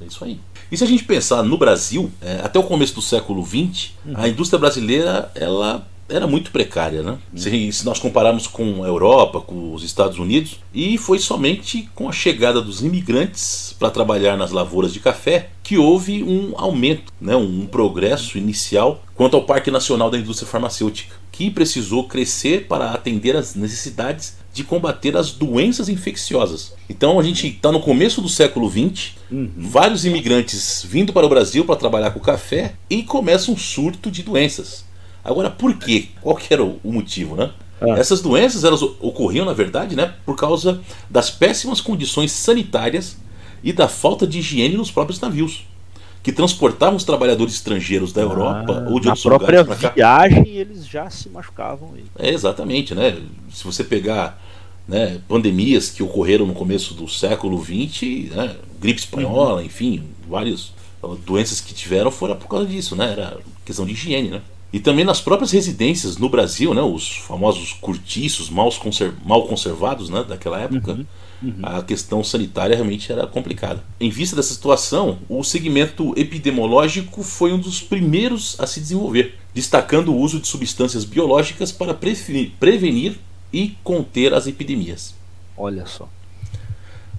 É 0.01 0.05
isso 0.05 0.23
aí. 0.23 0.39
E 0.71 0.77
se 0.77 0.83
a 0.83 0.87
gente 0.87 1.03
pensar 1.03 1.43
no 1.43 1.57
Brasil, 1.57 2.09
é, 2.21 2.39
até 2.43 2.57
o 2.57 2.63
começo 2.63 2.95
do 2.95 3.01
século 3.01 3.45
XX, 3.45 3.91
uhum. 4.05 4.13
a 4.15 4.27
indústria 4.27 4.57
brasileira 4.57 5.31
ela 5.35 5.87
era 6.09 6.27
muito 6.27 6.51
precária, 6.51 7.01
né? 7.03 7.17
Se, 7.35 7.71
se, 7.71 7.85
nós 7.85 7.99
compararmos 7.99 8.47
com 8.47 8.83
a 8.83 8.87
Europa, 8.87 9.39
com 9.39 9.73
os 9.73 9.83
Estados 9.83 10.17
Unidos, 10.17 10.59
e 10.73 10.97
foi 10.97 11.19
somente 11.19 11.89
com 11.95 12.09
a 12.09 12.11
chegada 12.11 12.61
dos 12.61 12.81
imigrantes 12.81 13.75
para 13.77 13.89
trabalhar 13.89 14.35
nas 14.35 14.51
lavouras 14.51 14.91
de 14.91 14.99
café 14.99 15.49
que 15.63 15.77
houve 15.77 16.23
um 16.23 16.53
aumento, 16.57 17.13
né? 17.21 17.35
um, 17.35 17.67
progresso 17.67 18.37
inicial 18.37 19.03
quanto 19.15 19.35
ao 19.35 19.43
Parque 19.43 19.69
Nacional 19.69 20.09
da 20.09 20.17
Indústria 20.17 20.49
Farmacêutica, 20.49 21.15
que 21.31 21.51
precisou 21.51 22.07
crescer 22.07 22.67
para 22.67 22.91
atender 22.91 23.35
às 23.35 23.53
necessidades 23.53 24.37
de 24.51 24.63
combater 24.63 25.15
as 25.15 25.31
doenças 25.31 25.87
infecciosas. 25.87 26.73
Então 26.89 27.19
a 27.19 27.23
gente 27.23 27.47
está 27.47 27.71
no 27.71 27.79
começo 27.79 28.21
do 28.21 28.27
século 28.27 28.69
XX, 28.69 29.11
uhum. 29.31 29.51
vários 29.55 30.05
imigrantes 30.05 30.83
vindo 30.87 31.13
para 31.13 31.25
o 31.25 31.29
Brasil 31.29 31.63
para 31.63 31.75
trabalhar 31.75 32.11
com 32.11 32.19
café 32.19 32.73
e 32.89 33.03
começa 33.03 33.51
um 33.51 33.57
surto 33.57 34.09
de 34.09 34.23
doenças. 34.23 34.88
Agora, 35.23 35.49
por 35.49 35.77
quê? 35.77 36.07
Qual 36.21 36.35
que 36.35 36.53
era 36.53 36.63
o 36.63 36.79
motivo, 36.83 37.35
né? 37.35 37.51
Ah. 37.81 37.97
Essas 37.97 38.21
doenças 38.21 38.63
elas 38.63 38.81
ocorriam, 38.81 39.45
na 39.45 39.53
verdade, 39.53 39.95
né, 39.95 40.13
por 40.25 40.35
causa 40.35 40.81
das 41.09 41.29
péssimas 41.29 41.79
condições 41.79 42.31
sanitárias 42.31 43.17
e 43.63 43.71
da 43.71 43.87
falta 43.87 44.27
de 44.27 44.39
higiene 44.39 44.75
nos 44.75 44.91
próprios 44.91 45.19
navios, 45.19 45.65
que 46.21 46.31
transportavam 46.31 46.95
os 46.95 47.03
trabalhadores 47.03 47.53
estrangeiros 47.53 48.11
da 48.11 48.21
Europa 48.21 48.85
ah, 48.85 48.91
ou 48.91 48.99
de 48.99 49.07
outros 49.07 49.23
lugares 49.23 49.63
para 49.63 49.75
cá. 49.75 49.87
Na 49.87 49.93
viagem 49.93 50.47
eles 50.47 50.85
já 50.85 51.09
se 51.09 51.29
machucavam. 51.29 51.93
É, 52.17 52.29
exatamente, 52.29 52.93
né? 52.93 53.17
Se 53.51 53.63
você 53.63 53.83
pegar 53.83 54.41
né, 54.87 55.19
pandemias 55.27 55.89
que 55.89 56.03
ocorreram 56.03 56.45
no 56.45 56.53
começo 56.53 56.93
do 56.93 57.07
século 57.07 57.63
XX, 57.63 58.35
né, 58.35 58.55
gripe 58.81 58.99
espanhola, 58.99 59.61
uhum. 59.61 59.65
enfim, 59.65 60.03
várias 60.27 60.73
doenças 61.25 61.61
que 61.61 61.73
tiveram 61.73 62.11
foram 62.11 62.35
por 62.35 62.47
causa 62.47 62.65
disso, 62.65 62.95
né? 62.95 63.11
Era 63.11 63.37
questão 63.63 63.85
de 63.85 63.93
higiene, 63.93 64.29
né? 64.29 64.41
E 64.71 64.79
também 64.79 65.03
nas 65.03 65.19
próprias 65.19 65.51
residências 65.51 66.17
no 66.17 66.29
Brasil, 66.29 66.73
né, 66.75 66.81
os 66.81 67.17
famosos 67.17 67.73
cortiços 67.73 68.49
mal, 68.49 68.71
conser 68.73 69.13
mal 69.25 69.47
conservados 69.47 70.09
né, 70.09 70.23
daquela 70.23 70.59
época, 70.59 70.91
uhum, 70.91 71.05
uhum. 71.41 71.55
a 71.63 71.81
questão 71.81 72.23
sanitária 72.23 72.75
realmente 72.75 73.11
era 73.11 73.25
complicada. 73.25 73.83
Em 73.99 74.11
vista 74.11 74.35
dessa 74.35 74.53
situação, 74.53 75.17
o 75.27 75.43
segmento 75.43 76.13
epidemiológico 76.15 77.23
foi 77.23 77.51
um 77.51 77.57
dos 77.57 77.81
primeiros 77.81 78.55
a 78.59 78.67
se 78.67 78.79
desenvolver, 78.79 79.39
destacando 79.55 80.13
o 80.13 80.17
uso 80.17 80.39
de 80.39 80.47
substâncias 80.47 81.03
biológicas 81.03 81.71
para 81.71 81.95
prevenir 81.95 83.17
e 83.51 83.75
conter 83.83 84.35
as 84.35 84.45
epidemias. 84.45 85.15
Olha 85.57 85.87
só. 85.87 86.07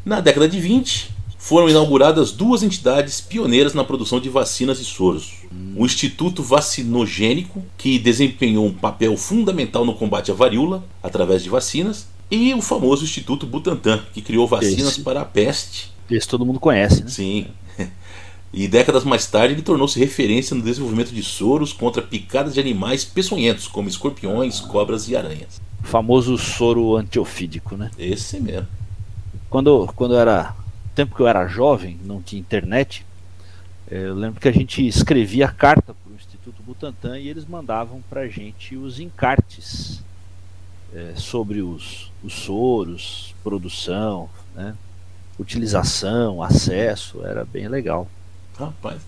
Na 0.05 0.21
década 0.21 0.49
de 0.49 0.61
20, 0.61 1.11
foram 1.41 1.69
inauguradas 1.69 2.31
duas 2.31 2.63
entidades 2.63 3.21
pioneiras 3.21 3.75
na 3.75 3.83
produção 3.83 4.21
de 4.21 4.29
vacinas 4.29 4.79
e 4.79 4.85
soros 4.85 5.41
o 5.77 5.85
Instituto 5.85 6.43
Vacinogênico, 6.43 7.63
que 7.77 7.99
desempenhou 7.99 8.67
um 8.67 8.73
papel 8.73 9.17
fundamental 9.17 9.85
no 9.85 9.95
combate 9.95 10.31
à 10.31 10.35
varíola 10.35 10.85
através 11.03 11.43
de 11.43 11.51
vacinas, 11.51 12.07
e 12.31 12.55
o 12.55 12.63
famoso 12.63 13.05
Instituto 13.05 13.47
Butantan, 13.47 14.05
que 14.13 14.23
criou 14.23 14.47
vacinas 14.47 14.93
Esse. 14.93 15.03
para 15.03 15.23
a 15.23 15.25
peste. 15.25 15.91
Esse 16.11 16.29
todo 16.29 16.47
mundo 16.47 16.61
conhece, 16.61 17.03
né? 17.03 17.11
Sim. 17.11 17.47
E 18.53 18.67
décadas 18.67 19.05
mais 19.05 19.27
tarde 19.27 19.55
ele 19.55 19.63
tornou-se 19.63 19.97
referência 19.97 20.57
no 20.57 20.63
desenvolvimento 20.63 21.13
de 21.13 21.23
soros 21.23 21.73
contra 21.73 22.03
picadas 22.03 22.55
de 22.55 22.59
animais 22.59 23.05
peçonhentos, 23.05 23.69
como 23.69 23.89
escorpiões, 23.89 24.61
ah. 24.61 24.67
cobras 24.67 25.09
e 25.09 25.15
aranhas. 25.15 25.61
O 25.81 25.87
famoso 25.87 26.37
soro 26.37 26.97
antiofídico, 26.97 27.77
né? 27.77 27.93
Esse 27.97 28.41
mesmo. 28.41 28.67
Quando, 29.49 29.87
quando 29.95 30.17
era 30.17 30.53
tempo 31.01 31.17
que 31.17 31.23
eu 31.23 31.29
era 31.29 31.47
jovem, 31.47 31.99
não 32.05 32.21
tinha 32.21 32.39
internet, 32.39 33.07
é, 33.91 34.05
eu 34.05 34.15
lembro 34.15 34.39
que 34.39 34.49
a 34.49 34.53
gente 34.53 34.87
escrevia 34.87 35.49
carta 35.49 35.95
para 35.95 36.13
o 36.13 36.15
Instituto 36.15 36.63
Butantan 36.63 37.19
e 37.19 37.27
eles 37.27 37.47
mandavam 37.47 38.03
para 38.11 38.21
a 38.21 38.29
gente 38.29 38.77
os 38.77 39.01
encartes 39.01 40.03
é, 40.95 41.15
sobre 41.17 41.63
os, 41.63 42.13
os 42.23 42.35
soros, 42.35 43.35
produção, 43.43 44.29
né, 44.55 44.75
utilização, 45.39 46.43
acesso, 46.43 47.25
era 47.25 47.47
bem 47.47 47.67
legal. 47.67 48.07
Rapaz. 48.59 49.01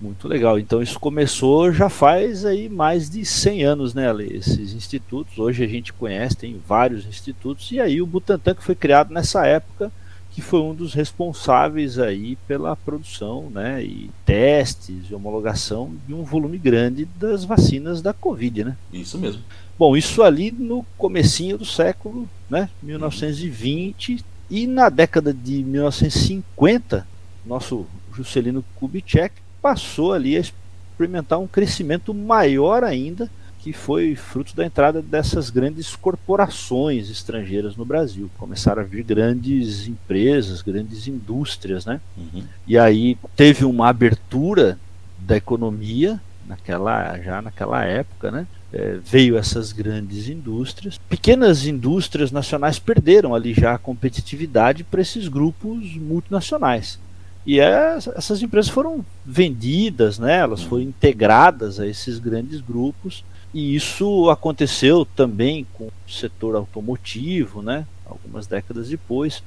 Muito 0.00 0.26
legal. 0.26 0.58
Então 0.58 0.82
isso 0.82 0.98
começou 0.98 1.72
já 1.72 1.88
faz 1.88 2.44
aí 2.44 2.68
mais 2.68 3.08
de 3.08 3.24
100 3.24 3.62
anos, 3.62 3.94
né, 3.94 4.08
Ale? 4.08 4.36
Esses 4.36 4.72
institutos. 4.72 5.38
Hoje 5.38 5.62
a 5.62 5.68
gente 5.68 5.92
conhece, 5.92 6.36
tem 6.36 6.60
vários 6.66 7.06
institutos. 7.06 7.70
E 7.70 7.78
aí 7.78 8.02
o 8.02 8.06
Butantan 8.06 8.52
que 8.52 8.64
foi 8.64 8.74
criado 8.74 9.14
nessa 9.14 9.46
época 9.46 9.92
que 10.34 10.40
foi 10.40 10.60
um 10.60 10.74
dos 10.74 10.94
responsáveis 10.94 11.98
aí 11.98 12.36
pela 12.48 12.74
produção 12.74 13.50
né, 13.50 13.84
e 13.84 14.10
testes 14.24 15.10
e 15.10 15.14
homologação 15.14 15.94
de 16.06 16.14
um 16.14 16.24
volume 16.24 16.56
grande 16.56 17.04
das 17.04 17.44
vacinas 17.44 18.00
da 18.00 18.14
Covid, 18.14 18.64
né? 18.64 18.76
Isso 18.92 19.18
mesmo. 19.18 19.42
Bom, 19.78 19.96
isso 19.96 20.22
ali 20.22 20.50
no 20.50 20.84
comecinho 20.96 21.58
do 21.58 21.64
século, 21.64 22.28
né, 22.48 22.70
1920 22.82 24.24
e 24.50 24.66
na 24.66 24.88
década 24.88 25.34
de 25.34 25.62
1950, 25.62 27.06
nosso 27.44 27.86
Juscelino 28.14 28.64
Kubitschek 28.76 29.34
passou 29.60 30.12
ali 30.12 30.36
a 30.36 30.40
experimentar 30.40 31.38
um 31.38 31.46
crescimento 31.46 32.14
maior 32.14 32.84
ainda 32.84 33.30
que 33.62 33.72
foi 33.72 34.16
fruto 34.16 34.56
da 34.56 34.66
entrada 34.66 35.00
dessas 35.00 35.48
grandes 35.48 35.94
corporações 35.94 37.08
estrangeiras 37.08 37.76
no 37.76 37.84
Brasil. 37.84 38.28
Começaram 38.36 38.82
a 38.82 38.84
vir 38.84 39.04
grandes 39.04 39.86
empresas, 39.86 40.60
grandes 40.62 41.06
indústrias, 41.06 41.86
né? 41.86 42.00
Uhum. 42.16 42.42
E 42.66 42.76
aí 42.76 43.16
teve 43.36 43.64
uma 43.64 43.88
abertura 43.88 44.78
da 45.16 45.36
economia 45.36 46.20
naquela 46.44 47.16
já 47.20 47.40
naquela 47.40 47.84
época, 47.84 48.32
né? 48.32 48.48
É, 48.72 48.98
veio 49.04 49.36
essas 49.36 49.70
grandes 49.70 50.28
indústrias. 50.28 50.98
Pequenas 51.08 51.64
indústrias 51.64 52.32
nacionais 52.32 52.80
perderam 52.80 53.32
ali 53.32 53.54
já 53.54 53.74
a 53.74 53.78
competitividade 53.78 54.82
para 54.82 55.02
esses 55.02 55.28
grupos 55.28 55.94
multinacionais. 55.94 56.98
E 57.46 57.60
é, 57.60 57.96
essas 58.16 58.42
empresas 58.42 58.70
foram 58.70 59.04
vendidas, 59.26 60.18
né? 60.18 60.38
elas 60.38 60.62
foram 60.62 60.82
integradas 60.84 61.78
a 61.78 61.86
esses 61.86 62.18
grandes 62.18 62.60
grupos 62.60 63.24
e 63.54 63.74
isso 63.74 64.30
aconteceu 64.30 65.04
também 65.04 65.66
com 65.74 65.84
o 65.84 65.92
setor 66.10 66.56
automotivo, 66.56 67.60
né? 67.62 67.86
Algumas 68.06 68.46
décadas 68.46 68.88
depois. 68.88 69.42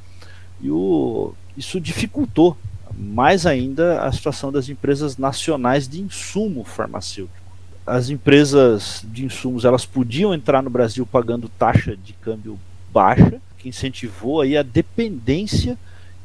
E 0.61 0.69
o, 0.69 1.33
isso 1.57 1.79
dificultou 1.79 2.55
mais 2.97 3.45
ainda 3.45 4.01
a 4.01 4.11
situação 4.11 4.51
das 4.51 4.69
empresas 4.69 5.17
nacionais 5.17 5.87
de 5.87 6.01
insumo 6.01 6.63
farmacêutico. 6.63 7.43
As 7.85 8.09
empresas 8.09 9.03
de 9.05 9.25
insumos 9.25 9.65
elas 9.65 9.85
podiam 9.85 10.33
entrar 10.33 10.61
no 10.61 10.69
Brasil 10.69 11.05
pagando 11.05 11.49
taxa 11.49 11.95
de 11.97 12.13
câmbio 12.13 12.59
baixa, 12.91 13.41
que 13.57 13.69
incentivou 13.69 14.41
aí 14.41 14.55
a 14.55 14.63
dependência 14.63 15.77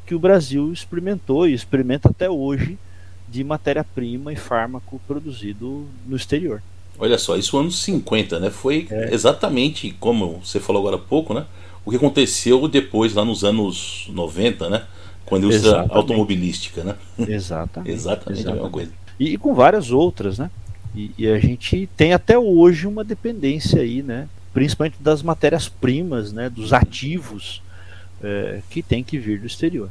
que 0.07 0.15
o 0.15 0.19
Brasil 0.19 0.73
experimentou 0.73 1.49
e 1.49 1.55
experimenta 1.55 2.11
até 2.11 2.29
hoje 2.29 2.79
de 3.29 3.43
matéria-prima 3.45 4.33
e 4.33 4.37
fármaco 4.37 5.01
produzido 5.07 5.87
no 6.07 6.17
exterior. 6.17 6.63
Olha 7.01 7.17
só, 7.17 7.35
isso 7.37 7.57
anos 7.57 7.83
50, 7.83 8.39
né? 8.39 8.51
Foi 8.51 8.87
é. 8.91 9.15
exatamente 9.15 9.91
como 9.99 10.41
você 10.45 10.61
falou 10.61 10.81
agora 10.81 10.97
há 10.97 10.99
pouco, 10.99 11.33
né? 11.33 11.47
O 11.85 11.91
que 11.91 11.97
aconteceu 11.97 12.69
depois, 12.69 13.15
lá 13.15 13.25
nos 13.25 13.43
anos 13.43 14.07
90, 14.13 14.69
né? 14.69 14.85
Com 15.25 15.37
a 15.37 15.39
indústria 15.39 15.71
exatamente. 15.71 15.97
automobilística, 15.97 16.85
né? 16.85 16.95
Exatamente. 17.27 17.91
exatamente, 17.91 18.47
a 18.47 18.53
mesma 18.53 18.69
coisa. 18.69 18.93
E, 19.19 19.33
e 19.33 19.39
com 19.39 19.55
várias 19.55 19.91
outras, 19.91 20.39
né? 20.39 20.51
E, 20.95 21.11
e, 21.17 21.29
a 21.29 21.39
gente 21.39 21.89
tem 21.97 22.13
até 22.13 22.39
hoje 22.39 22.87
uma 22.87 23.03
dependência 23.03 23.81
aí, 23.81 24.03
né? 24.03 24.29
Principalmente 24.53 24.97
das 25.01 25.23
matérias-primas, 25.23 26.33
né? 26.33 26.51
Dos 26.51 26.73
ativos 26.73 27.63
é, 28.23 28.61
que 28.69 28.83
tem 28.83 29.03
que 29.03 29.19
vir 29.19 29.41
do 29.41 29.47
exterior. 29.47 29.89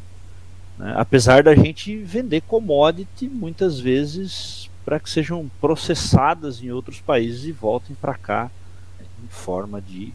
Né? 0.77 0.93
Apesar 0.95 1.41
da 1.43 1.55
gente 1.55 1.97
vender 1.97 2.41
commodity 2.41 3.27
muitas 3.27 3.79
vezes 3.79 4.68
para 4.85 4.99
que 4.99 5.09
sejam 5.09 5.49
processadas 5.59 6.63
em 6.63 6.71
outros 6.71 6.99
países 6.99 7.45
e 7.45 7.51
voltem 7.51 7.95
para 7.99 8.15
cá 8.15 8.49
em 9.23 9.27
forma 9.27 9.81
de, 9.81 10.13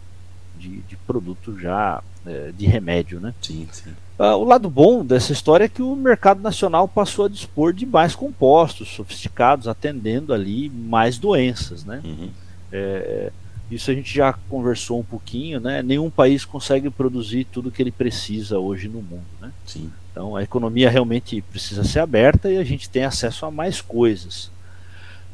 de, 0.56 0.78
de 0.82 0.96
produto 0.96 1.58
já 1.58 2.02
é, 2.26 2.52
de 2.56 2.66
remédio, 2.66 3.20
né? 3.20 3.34
Sim, 3.40 3.68
sim. 3.70 3.90
Uh, 4.18 4.36
o 4.36 4.44
lado 4.44 4.70
bom 4.70 5.04
dessa 5.04 5.32
história 5.32 5.64
é 5.64 5.68
que 5.68 5.82
o 5.82 5.96
mercado 5.96 6.40
nacional 6.40 6.86
passou 6.86 7.24
a 7.24 7.28
dispor 7.28 7.72
de 7.72 7.84
mais 7.84 8.14
compostos 8.14 8.88
sofisticados, 8.88 9.66
atendendo 9.66 10.32
ali 10.32 10.70
mais 10.70 11.18
doenças, 11.18 11.84
né? 11.84 12.00
Uhum. 12.04 12.30
É, 12.72 13.32
isso 13.70 13.90
a 13.90 13.94
gente 13.94 14.14
já 14.14 14.32
conversou 14.48 15.00
um 15.00 15.04
pouquinho, 15.04 15.58
né? 15.58 15.82
Nenhum 15.82 16.08
país 16.10 16.44
consegue 16.44 16.88
produzir 16.90 17.44
tudo 17.44 17.70
que 17.70 17.82
ele 17.82 17.90
precisa 17.90 18.58
hoje 18.58 18.88
no 18.88 19.02
mundo, 19.02 19.26
né? 19.40 19.50
Sim. 19.66 19.90
Então 20.12 20.36
a 20.36 20.42
economia 20.42 20.88
realmente 20.88 21.42
precisa 21.42 21.82
ser 21.82 21.98
aberta 21.98 22.50
e 22.50 22.56
a 22.56 22.64
gente 22.64 22.88
tem 22.88 23.04
acesso 23.04 23.44
a 23.44 23.50
mais 23.50 23.80
coisas. 23.80 24.50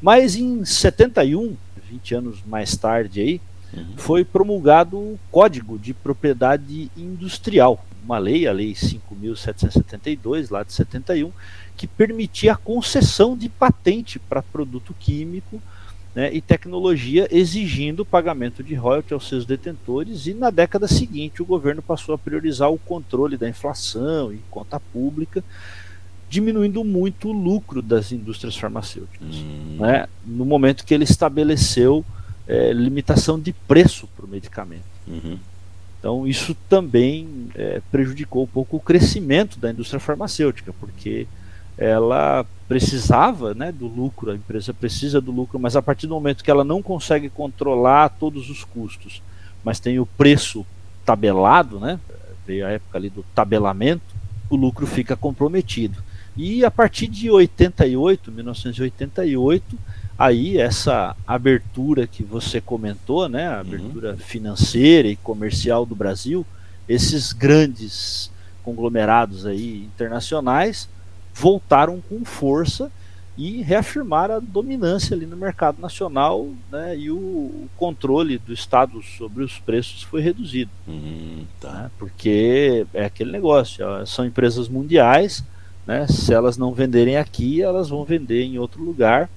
Mas 0.00 0.36
em 0.36 0.64
71, 0.64 1.56
20 1.90 2.14
anos 2.14 2.38
mais 2.46 2.76
tarde 2.76 3.20
aí, 3.20 3.40
uhum. 3.74 3.94
foi 3.96 4.24
promulgado 4.24 4.96
o 4.96 5.18
Código 5.30 5.78
de 5.78 5.92
Propriedade 5.92 6.90
Industrial, 6.96 7.84
uma 8.04 8.18
lei, 8.18 8.46
a 8.46 8.52
Lei 8.52 8.72
5.772, 8.72 10.50
lá 10.50 10.62
de 10.62 10.72
71, 10.72 11.30
que 11.76 11.86
permitia 11.86 12.52
a 12.52 12.56
concessão 12.56 13.36
de 13.36 13.48
patente 13.48 14.18
para 14.18 14.42
produto 14.42 14.94
químico 14.98 15.60
né, 16.14 16.32
e 16.32 16.40
tecnologia, 16.40 17.28
exigindo 17.30 18.00
o 18.00 18.06
pagamento 18.06 18.62
de 18.62 18.74
royalties 18.74 19.12
aos 19.12 19.28
seus 19.28 19.46
detentores. 19.46 20.26
E 20.26 20.34
na 20.34 20.50
década 20.50 20.88
seguinte, 20.88 21.42
o 21.42 21.46
governo 21.46 21.82
passou 21.82 22.14
a 22.14 22.18
priorizar 22.18 22.70
o 22.70 22.78
controle 22.78 23.36
da 23.36 23.48
inflação 23.48 24.32
e 24.32 24.38
conta 24.50 24.80
pública, 24.80 25.44
diminuindo 26.30 26.84
muito 26.84 27.28
o 27.28 27.32
lucro 27.32 27.82
das 27.82 28.12
indústrias 28.12 28.56
farmacêuticas. 28.56 29.34
Hum. 29.34 29.76
Né, 29.80 30.06
no 30.24 30.44
momento 30.44 30.86
que 30.86 30.94
ele 30.94 31.04
estabeleceu 31.04 32.04
é, 32.46 32.72
limitação 32.72 33.38
de 33.38 33.52
preço 33.52 34.08
para 34.16 34.24
o 34.24 34.28
medicamento. 34.28 34.84
Uhum. 35.06 35.38
Então, 35.98 36.26
isso 36.26 36.56
também 36.68 37.48
é, 37.54 37.82
prejudicou 37.90 38.44
um 38.44 38.46
pouco 38.46 38.76
o 38.76 38.80
crescimento 38.80 39.58
da 39.58 39.70
indústria 39.70 40.00
farmacêutica, 40.00 40.72
porque 40.80 41.26
ela 41.76 42.46
precisava 42.66 43.52
né, 43.54 43.70
do 43.72 43.86
lucro, 43.86 44.30
a 44.30 44.34
empresa 44.34 44.72
precisa 44.72 45.20
do 45.20 45.30
lucro, 45.30 45.58
mas 45.58 45.76
a 45.76 45.82
partir 45.82 46.06
do 46.06 46.14
momento 46.14 46.44
que 46.44 46.50
ela 46.50 46.64
não 46.64 46.82
consegue 46.82 47.28
controlar 47.28 48.08
todos 48.10 48.48
os 48.48 48.64
custos, 48.64 49.22
mas 49.64 49.80
tem 49.80 49.98
o 49.98 50.06
preço 50.06 50.64
tabelado, 51.04 51.78
né, 51.78 51.98
veio 52.46 52.66
a 52.66 52.70
época 52.70 52.98
ali 52.98 53.10
do 53.10 53.24
tabelamento, 53.34 54.14
o 54.48 54.56
lucro 54.56 54.86
fica 54.86 55.16
comprometido. 55.16 56.02
E 56.36 56.64
a 56.64 56.70
partir 56.70 57.06
de 57.06 57.30
88, 57.30 58.30
1988, 58.30 59.78
aí 60.18 60.58
essa 60.58 61.16
abertura 61.26 62.06
que 62.06 62.22
você 62.22 62.60
comentou, 62.60 63.28
né, 63.28 63.48
a 63.48 63.60
abertura 63.60 64.12
uhum. 64.12 64.18
financeira 64.18 65.08
e 65.08 65.16
comercial 65.16 65.84
do 65.84 65.94
Brasil, 65.94 66.46
esses 66.88 67.32
grandes 67.32 68.30
conglomerados 68.62 69.46
aí 69.46 69.84
internacionais 69.84 70.88
voltaram 71.34 72.00
com 72.00 72.24
força 72.24 72.90
e 73.38 73.62
reafirmaram 73.62 74.34
a 74.34 74.40
dominância 74.40 75.16
ali 75.16 75.24
no 75.24 75.36
mercado 75.36 75.80
nacional, 75.80 76.48
né, 76.70 76.98
e 76.98 77.10
o, 77.10 77.16
o 77.16 77.70
controle 77.76 78.36
do 78.36 78.52
Estado 78.52 79.02
sobre 79.02 79.42
os 79.42 79.58
preços 79.58 80.02
foi 80.02 80.20
reduzido, 80.20 80.70
uhum, 80.86 81.46
tá. 81.58 81.72
né, 81.72 81.90
porque 81.98 82.86
é 82.92 83.06
aquele 83.06 83.32
negócio, 83.32 83.84
são 84.06 84.26
empresas 84.26 84.68
mundiais, 84.68 85.42
né, 85.90 86.06
se 86.06 86.32
elas 86.32 86.56
não 86.56 86.72
venderem 86.72 87.16
aqui, 87.16 87.60
elas 87.60 87.88
vão 87.88 88.04
vender 88.04 88.42
em 88.42 88.58
outro 88.58 88.82
lugar 88.82 89.28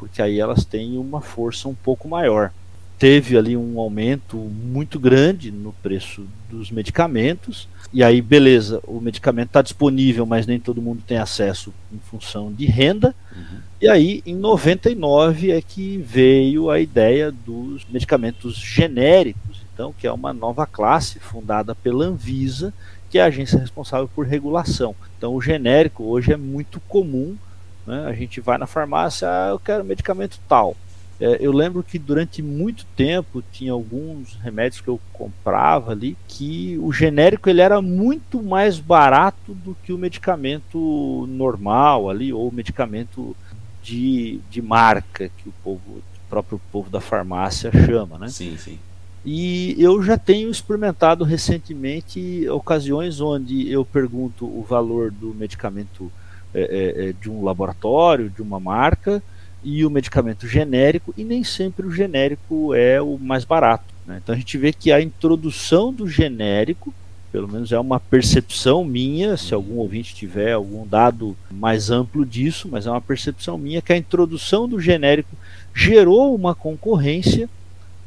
porque 0.00 0.22
aí 0.22 0.40
elas 0.40 0.64
têm 0.64 0.96
uma 0.96 1.20
força 1.20 1.68
um 1.68 1.74
pouco 1.74 2.08
maior. 2.08 2.50
Teve 2.98 3.36
ali 3.36 3.54
um 3.54 3.78
aumento 3.78 4.36
muito 4.38 4.98
grande 4.98 5.50
no 5.50 5.74
preço 5.74 6.26
dos 6.48 6.70
medicamentos, 6.70 7.68
e 7.92 8.02
aí, 8.02 8.22
beleza, 8.22 8.80
o 8.86 8.98
medicamento 8.98 9.48
está 9.48 9.60
disponível, 9.60 10.24
mas 10.24 10.46
nem 10.46 10.58
todo 10.58 10.80
mundo 10.80 11.02
tem 11.06 11.18
acesso 11.18 11.72
em 11.92 11.98
função 11.98 12.50
de 12.50 12.64
renda. 12.64 13.14
Uhum. 13.34 13.58
E 13.80 13.88
aí, 13.88 14.22
em 14.24 14.34
99 14.34 15.50
é 15.50 15.60
que 15.60 15.98
veio 15.98 16.70
a 16.70 16.80
ideia 16.80 17.30
dos 17.30 17.84
medicamentos 17.90 18.54
genéricos, 18.56 19.60
então, 19.74 19.92
que 19.92 20.06
é 20.06 20.12
uma 20.12 20.32
nova 20.32 20.66
classe 20.66 21.18
fundada 21.18 21.74
pela 21.74 22.06
Anvisa, 22.06 22.72
que 23.10 23.18
é 23.18 23.22
a 23.22 23.26
agência 23.26 23.58
responsável 23.58 24.08
por 24.14 24.24
regulação. 24.24 24.94
Então, 25.18 25.34
o 25.34 25.42
genérico 25.42 26.04
hoje 26.04 26.32
é 26.32 26.36
muito 26.36 26.80
comum 26.80 27.36
né? 27.86 28.06
A 28.06 28.12
gente 28.12 28.40
vai 28.40 28.58
na 28.58 28.66
farmácia, 28.66 29.28
ah, 29.28 29.48
eu 29.50 29.58
quero 29.58 29.84
medicamento 29.84 30.38
tal. 30.48 30.76
É, 31.20 31.36
eu 31.38 31.52
lembro 31.52 31.82
que 31.82 31.98
durante 31.98 32.40
muito 32.40 32.86
tempo 32.96 33.42
tinha 33.52 33.72
alguns 33.72 34.34
remédios 34.36 34.80
que 34.80 34.88
eu 34.88 34.98
comprava 35.12 35.92
ali 35.92 36.16
que 36.26 36.78
o 36.80 36.90
genérico 36.92 37.50
ele 37.50 37.60
era 37.60 37.82
muito 37.82 38.42
mais 38.42 38.78
barato 38.78 39.52
do 39.52 39.76
que 39.82 39.92
o 39.92 39.98
medicamento 39.98 41.26
normal 41.28 42.08
ali 42.08 42.32
ou 42.32 42.48
o 42.48 42.54
medicamento 42.54 43.36
de, 43.82 44.40
de 44.50 44.62
marca 44.62 45.30
que 45.36 45.48
o 45.48 45.52
povo, 45.62 45.82
o 45.98 46.02
próprio 46.30 46.60
povo 46.72 46.88
da 46.88 47.00
farmácia 47.00 47.70
chama, 47.84 48.18
né? 48.18 48.28
Sim, 48.28 48.56
sim. 48.56 48.78
E 49.24 49.76
eu 49.78 50.02
já 50.02 50.16
tenho 50.16 50.50
experimentado 50.50 51.24
recentemente 51.24 52.48
ocasiões 52.48 53.20
onde 53.20 53.70
eu 53.70 53.84
pergunto 53.84 54.46
o 54.46 54.62
valor 54.62 55.10
do 55.10 55.34
medicamento 55.34 56.10
é, 56.54 56.60
é, 56.60 57.08
é, 57.08 57.12
de 57.12 57.30
um 57.30 57.44
laboratório, 57.44 58.30
de 58.30 58.40
uma 58.40 58.58
marca, 58.58 59.22
e 59.62 59.84
o 59.84 59.90
medicamento 59.90 60.48
genérico, 60.48 61.14
e 61.16 61.22
nem 61.22 61.44
sempre 61.44 61.86
o 61.86 61.92
genérico 61.92 62.74
é 62.74 63.00
o 63.00 63.18
mais 63.18 63.44
barato. 63.44 63.84
Né? 64.06 64.20
Então 64.22 64.34
a 64.34 64.38
gente 64.38 64.56
vê 64.56 64.72
que 64.72 64.90
a 64.90 65.02
introdução 65.02 65.92
do 65.92 66.08
genérico, 66.08 66.94
pelo 67.30 67.46
menos 67.46 67.72
é 67.72 67.78
uma 67.78 68.00
percepção 68.00 68.82
minha, 68.84 69.36
se 69.36 69.52
algum 69.52 69.76
ouvinte 69.76 70.14
tiver 70.14 70.52
algum 70.52 70.86
dado 70.86 71.36
mais 71.50 71.90
amplo 71.90 72.24
disso, 72.24 72.68
mas 72.72 72.86
é 72.86 72.90
uma 72.90 73.02
percepção 73.02 73.58
minha 73.58 73.82
que 73.82 73.92
a 73.92 73.98
introdução 73.98 74.66
do 74.66 74.80
genérico 74.80 75.36
gerou 75.74 76.34
uma 76.34 76.54
concorrência 76.54 77.50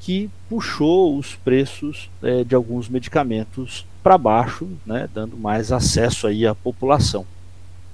que 0.03 0.29
puxou 0.49 1.17
os 1.17 1.33
preços 1.33 2.09
é, 2.21 2.43
de 2.43 2.53
alguns 2.53 2.89
medicamentos 2.89 3.85
para 4.03 4.17
baixo, 4.17 4.67
né, 4.85 5.09
dando 5.13 5.37
mais 5.37 5.71
acesso 5.71 6.27
aí 6.27 6.45
à 6.45 6.53
população. 6.53 7.25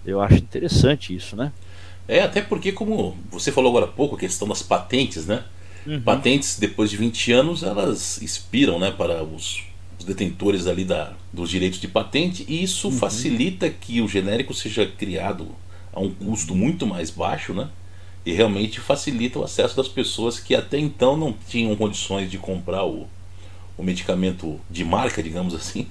Eu 0.03 0.19
acho 0.19 0.35
interessante 0.35 1.15
isso, 1.15 1.35
né? 1.35 1.51
É, 2.07 2.21
até 2.21 2.41
porque, 2.41 2.71
como 2.71 3.15
você 3.29 3.51
falou 3.51 3.69
agora 3.69 3.85
há 3.85 3.89
pouco, 3.89 4.15
a 4.15 4.19
questão 4.19 4.47
das 4.47 4.63
patentes, 4.63 5.27
né? 5.27 5.43
Uhum. 5.85 6.01
Patentes, 6.01 6.57
depois 6.57 6.89
de 6.89 6.97
20 6.97 7.31
anos, 7.31 7.61
elas 7.61 8.19
expiram 8.23 8.79
né, 8.79 8.89
para 8.89 9.23
os, 9.23 9.61
os 9.99 10.03
detentores 10.03 10.65
ali 10.65 10.83
da, 10.83 11.13
dos 11.31 11.51
direitos 11.51 11.79
de 11.79 11.87
patente, 11.87 12.43
e 12.47 12.63
isso 12.63 12.87
uhum. 12.87 12.97
facilita 12.97 13.69
que 13.69 14.01
o 14.01 14.07
genérico 14.07 14.53
seja 14.55 14.87
criado 14.87 15.47
a 15.93 15.99
um 15.99 16.09
custo 16.09 16.55
muito 16.55 16.87
mais 16.87 17.11
baixo, 17.11 17.53
né? 17.53 17.69
E 18.25 18.33
realmente 18.33 18.79
facilita 18.79 19.39
o 19.39 19.43
acesso 19.43 19.75
das 19.75 19.87
pessoas 19.87 20.39
que 20.39 20.53
até 20.53 20.77
então 20.77 21.15
não 21.15 21.33
tinham 21.47 21.75
condições 21.75 22.29
de 22.29 22.37
comprar 22.37 22.85
o, 22.85 23.07
o 23.77 23.83
medicamento 23.83 24.59
de 24.69 24.83
marca, 24.83 25.23
digamos 25.23 25.55
assim. 25.55 25.87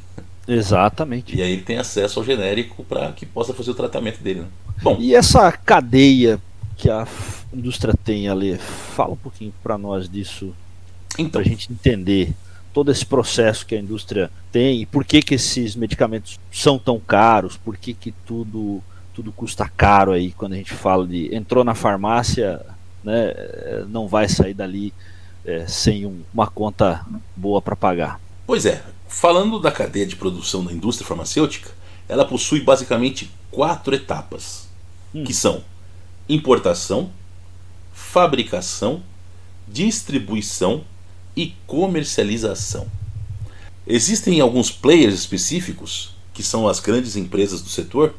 Exatamente. 0.47 1.37
E 1.37 1.43
aí 1.43 1.53
ele 1.53 1.62
tem 1.62 1.79
acesso 1.79 2.18
ao 2.18 2.24
genérico 2.24 2.85
para 2.85 3.12
que 3.12 3.26
possa 3.26 3.53
fazer 3.53 3.70
o 3.70 3.74
tratamento 3.74 4.22
dele. 4.22 4.41
Né? 4.41 4.47
Bom, 4.83 4.97
e 4.99 5.14
essa 5.14 5.51
cadeia 5.53 6.41
que 6.76 6.89
a 6.89 7.07
indústria 7.53 7.93
tem 8.05 8.29
ali, 8.29 8.57
fala 8.95 9.12
um 9.12 9.16
pouquinho 9.16 9.53
para 9.62 9.76
nós 9.76 10.09
disso, 10.09 10.55
então, 11.14 11.31
para 11.31 11.41
a 11.41 11.45
gente 11.45 11.72
entender 11.72 12.33
todo 12.72 12.93
esse 12.93 13.05
processo 13.05 13.66
que 13.66 13.74
a 13.74 13.81
indústria 13.81 14.31
tem 14.53 14.83
e 14.83 14.87
por 14.87 15.05
que, 15.05 15.20
que 15.20 15.35
esses 15.35 15.74
medicamentos 15.74 16.39
são 16.53 16.79
tão 16.79 17.01
caros, 17.01 17.57
por 17.57 17.76
que, 17.76 17.93
que 17.93 18.12
tudo, 18.24 18.81
tudo 19.19 19.33
custa 19.33 19.69
caro 19.69 20.12
aí 20.12 20.31
quando 20.33 20.53
a 20.53 20.57
gente 20.57 20.73
fala 20.73 21.07
de 21.07 21.35
entrou 21.35 21.64
na 21.64 21.75
farmácia, 21.75 22.64
né, 23.03 23.35
não 23.89 24.07
vai 24.07 24.29
sair 24.29 24.55
dali 24.55 24.95
é, 25.45 25.66
sem 25.66 26.07
um, 26.07 26.23
uma 26.33 26.47
conta 26.47 27.05
boa 27.35 27.61
para 27.61 27.75
pagar. 27.75 28.21
Pois 28.47 28.64
é, 28.64 28.83
Falando 29.09 29.59
da 29.59 29.73
cadeia 29.73 30.07
de 30.07 30.14
produção 30.14 30.62
da 30.62 30.71
indústria 30.71 31.09
farmacêutica, 31.09 31.71
ela 32.07 32.27
possui 32.27 32.61
basicamente 32.61 33.31
quatro 33.51 33.95
etapas, 33.95 34.69
hum. 35.14 35.25
que 35.25 35.33
são 35.33 35.64
importação, 36.29 37.11
fabricação, 37.93 39.03
distribuição 39.66 40.85
e 41.35 41.55
comercialização. 41.66 42.87
Existem 43.87 44.41
alguns 44.41 44.71
players 44.71 45.14
específicos, 45.14 46.14
que 46.35 46.43
são 46.43 46.69
as 46.69 46.79
grandes 46.79 47.16
empresas 47.16 47.62
do 47.62 47.71
setor, 47.71 48.14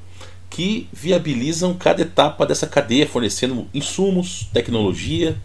que 0.49 0.87
viabilizam 0.91 1.73
cada 1.73 2.01
etapa 2.01 2.45
dessa 2.45 2.67
cadeia, 2.67 3.07
fornecendo 3.07 3.67
insumos, 3.73 4.49
tecnologia, 4.53 5.37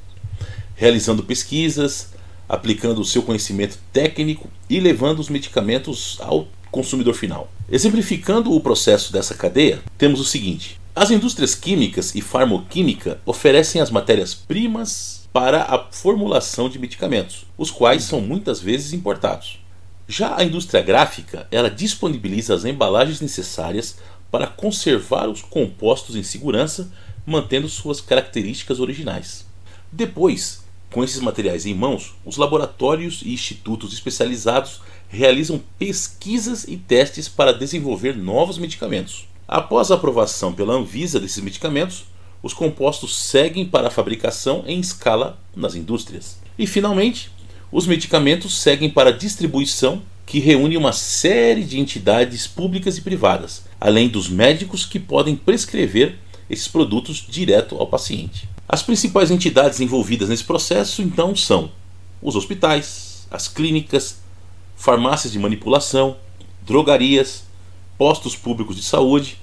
realizando 0.75 1.23
pesquisas, 1.23 2.13
aplicando 2.49 3.01
o 3.01 3.05
seu 3.05 3.23
conhecimento 3.23 3.79
técnico 3.93 4.49
e 4.69 4.81
levando 4.81 5.19
os 5.19 5.29
medicamentos 5.29 6.19
ao 6.21 6.49
consumidor 6.71 7.15
final. 7.15 7.51
Exemplificando 7.71 8.53
o 8.53 8.61
processo 8.61 9.13
dessa 9.13 9.35
cadeia, 9.35 9.81
temos 9.97 10.21
o 10.21 10.25
seguinte: 10.25 10.81
as 10.95 11.11
indústrias 11.11 11.55
químicas 11.55 12.15
e 12.15 12.21
farmoquímica 12.21 13.21
oferecem 13.25 13.81
as 13.81 13.91
matérias-primas 13.91 15.29
para 15.33 15.63
a 15.63 15.87
formulação 15.91 16.69
de 16.69 16.79
medicamentos, 16.79 17.47
os 17.59 17.71
quais 17.71 18.05
são 18.05 18.21
muitas 18.21 18.61
vezes 18.61 18.93
importados. 18.93 19.59
Já 20.07 20.37
a 20.37 20.45
indústria 20.45 20.83
gráfica, 20.83 21.49
ela 21.51 21.71
disponibiliza 21.71 22.55
as 22.55 22.65
embalagens 22.65 23.21
necessárias 23.21 23.97
para 24.35 24.49
conservar 24.49 25.29
os 25.29 25.43
compostos 25.43 26.17
em 26.17 26.25
segurança, 26.25 26.91
mantendo 27.25 27.69
suas 27.69 28.01
características 28.01 28.81
originais. 28.81 29.47
Depois, 29.93 30.65
com 30.91 31.05
esses 31.05 31.21
materiais 31.21 31.67
em 31.67 31.73
mãos, 31.73 32.17
os 32.25 32.37
laboratórios 32.37 33.23
e 33.23 33.33
institutos 33.33 33.93
especializados 33.93 34.81
realizam 35.09 35.63
pesquisas 35.79 36.65
e 36.65 36.77
testes 36.77 37.29
para 37.29 37.53
desenvolver 37.53 38.17
novos 38.17 38.59
medicamentos. 38.59 39.29
Após 39.47 39.93
a 39.93 39.95
aprovação 39.95 40.53
pela 40.53 40.75
Anvisa 40.75 41.21
desses 41.21 41.41
medicamentos, 41.41 42.07
os 42.43 42.53
compostos 42.53 43.15
seguem 43.15 43.65
para 43.65 43.87
a 43.87 43.93
fabricação 43.93 44.65
em 44.67 44.81
escala 44.81 45.39
nas 45.55 45.77
indústrias. 45.77 46.39
E 46.59 46.67
finalmente, 46.67 47.31
os 47.71 47.87
medicamentos 47.87 48.61
seguem 48.61 48.91
para 48.91 49.11
a 49.11 49.17
distribuição, 49.17 50.03
que 50.27 50.41
reúne 50.41 50.77
uma 50.77 50.93
série 50.93 51.63
de 51.63 51.79
entidades 51.79 52.49
públicas 52.49 52.99
e 52.99 53.03
privadas, 53.03 53.63
além 53.85 54.09
dos 54.09 54.31
médicos 54.31 54.87
que 54.87 54.99
podem 54.99 55.37
prescrever 55.37 56.19
esses 56.49 56.67
produtos 56.67 57.23
direto 57.29 57.77
ao 57.77 57.87
paciente. 57.87 58.49
As 58.67 58.83
principais 58.83 59.31
entidades 59.31 59.79
envolvidas 59.79 60.31
nesse 60.31 60.43
processo 60.43 61.03
então 61.03 61.37
são 61.37 61.71
os 62.23 62.35
hospitais, 62.35 63.29
as 63.31 63.47
clínicas, 63.47 64.21
farmácias 64.75 65.35
de 65.35 65.39
manipulação, 65.39 66.17
drogarias, 66.63 67.45
postos 67.99 68.35
públicos 68.35 68.75
de 68.75 68.83
saúde, 68.83 69.37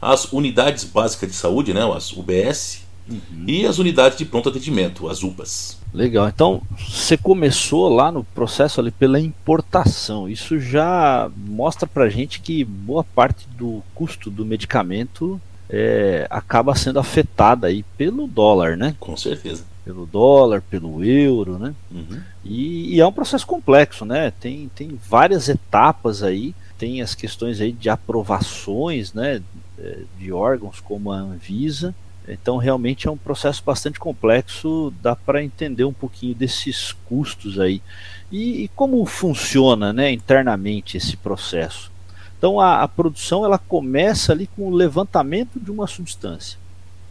as 0.00 0.32
unidades 0.32 0.84
básicas 0.84 1.28
de 1.30 1.34
saúde, 1.34 1.74
né, 1.74 1.82
as 1.92 2.12
UBS, 2.12 2.82
uhum. 3.08 3.44
e 3.46 3.66
as 3.66 3.78
unidades 3.78 4.18
de 4.18 4.24
pronto 4.24 4.48
atendimento, 4.48 5.08
as 5.08 5.22
UPAs. 5.22 5.78
Legal. 5.92 6.28
Então, 6.28 6.62
você 6.78 7.16
começou 7.16 7.88
lá 7.88 8.10
no 8.10 8.24
processo 8.24 8.80
ali 8.80 8.90
pela 8.90 9.20
importação. 9.20 10.28
Isso 10.28 10.58
já 10.58 11.30
mostra 11.36 11.86
pra 11.86 12.08
gente 12.08 12.40
que 12.40 12.64
boa 12.64 13.04
parte 13.04 13.46
do 13.56 13.82
custo 13.94 14.30
do 14.30 14.44
medicamento 14.44 15.40
é, 15.68 16.26
acaba 16.30 16.74
sendo 16.74 16.98
afetada 16.98 17.66
aí 17.66 17.84
pelo 17.96 18.26
dólar, 18.26 18.76
né? 18.76 18.96
Com 18.98 19.16
certeza. 19.16 19.64
Pelo 19.84 20.06
dólar, 20.06 20.62
pelo 20.62 21.04
euro, 21.04 21.58
né? 21.58 21.74
Uhum. 21.90 22.20
E, 22.44 22.94
e, 22.94 23.00
é 23.00 23.06
um 23.06 23.12
processo 23.12 23.46
complexo, 23.46 24.04
né? 24.04 24.32
Tem, 24.40 24.70
tem 24.74 24.98
várias 25.08 25.48
etapas 25.48 26.22
aí 26.22 26.54
tem 26.82 27.00
as 27.00 27.14
questões 27.14 27.60
aí 27.60 27.70
de 27.70 27.88
aprovações 27.88 29.12
né, 29.12 29.40
é, 29.78 29.98
de 30.18 30.32
órgãos 30.32 30.80
como 30.80 31.12
a 31.12 31.16
Anvisa. 31.16 31.94
Então, 32.28 32.56
realmente 32.56 33.08
é 33.08 33.10
um 33.10 33.16
processo 33.16 33.62
bastante 33.64 33.98
complexo, 33.98 34.92
dá 35.02 35.16
para 35.16 35.42
entender 35.42 35.84
um 35.84 35.92
pouquinho 35.92 36.34
desses 36.34 36.92
custos 37.04 37.58
aí. 37.58 37.82
E, 38.30 38.64
e, 38.64 38.68
como 38.68 39.04
funciona 39.04 39.92
né, 39.92 40.12
internamente 40.12 40.96
esse 40.96 41.16
processo? 41.16 41.90
Então, 42.38 42.60
a, 42.60 42.82
a, 42.82 42.88
produção 42.88 43.44
ela 43.44 43.58
começa 43.58 44.32
ali 44.32 44.46
com 44.46 44.68
o 44.68 44.74
levantamento 44.74 45.60
de 45.60 45.70
uma 45.70 45.86
substância. 45.86 46.58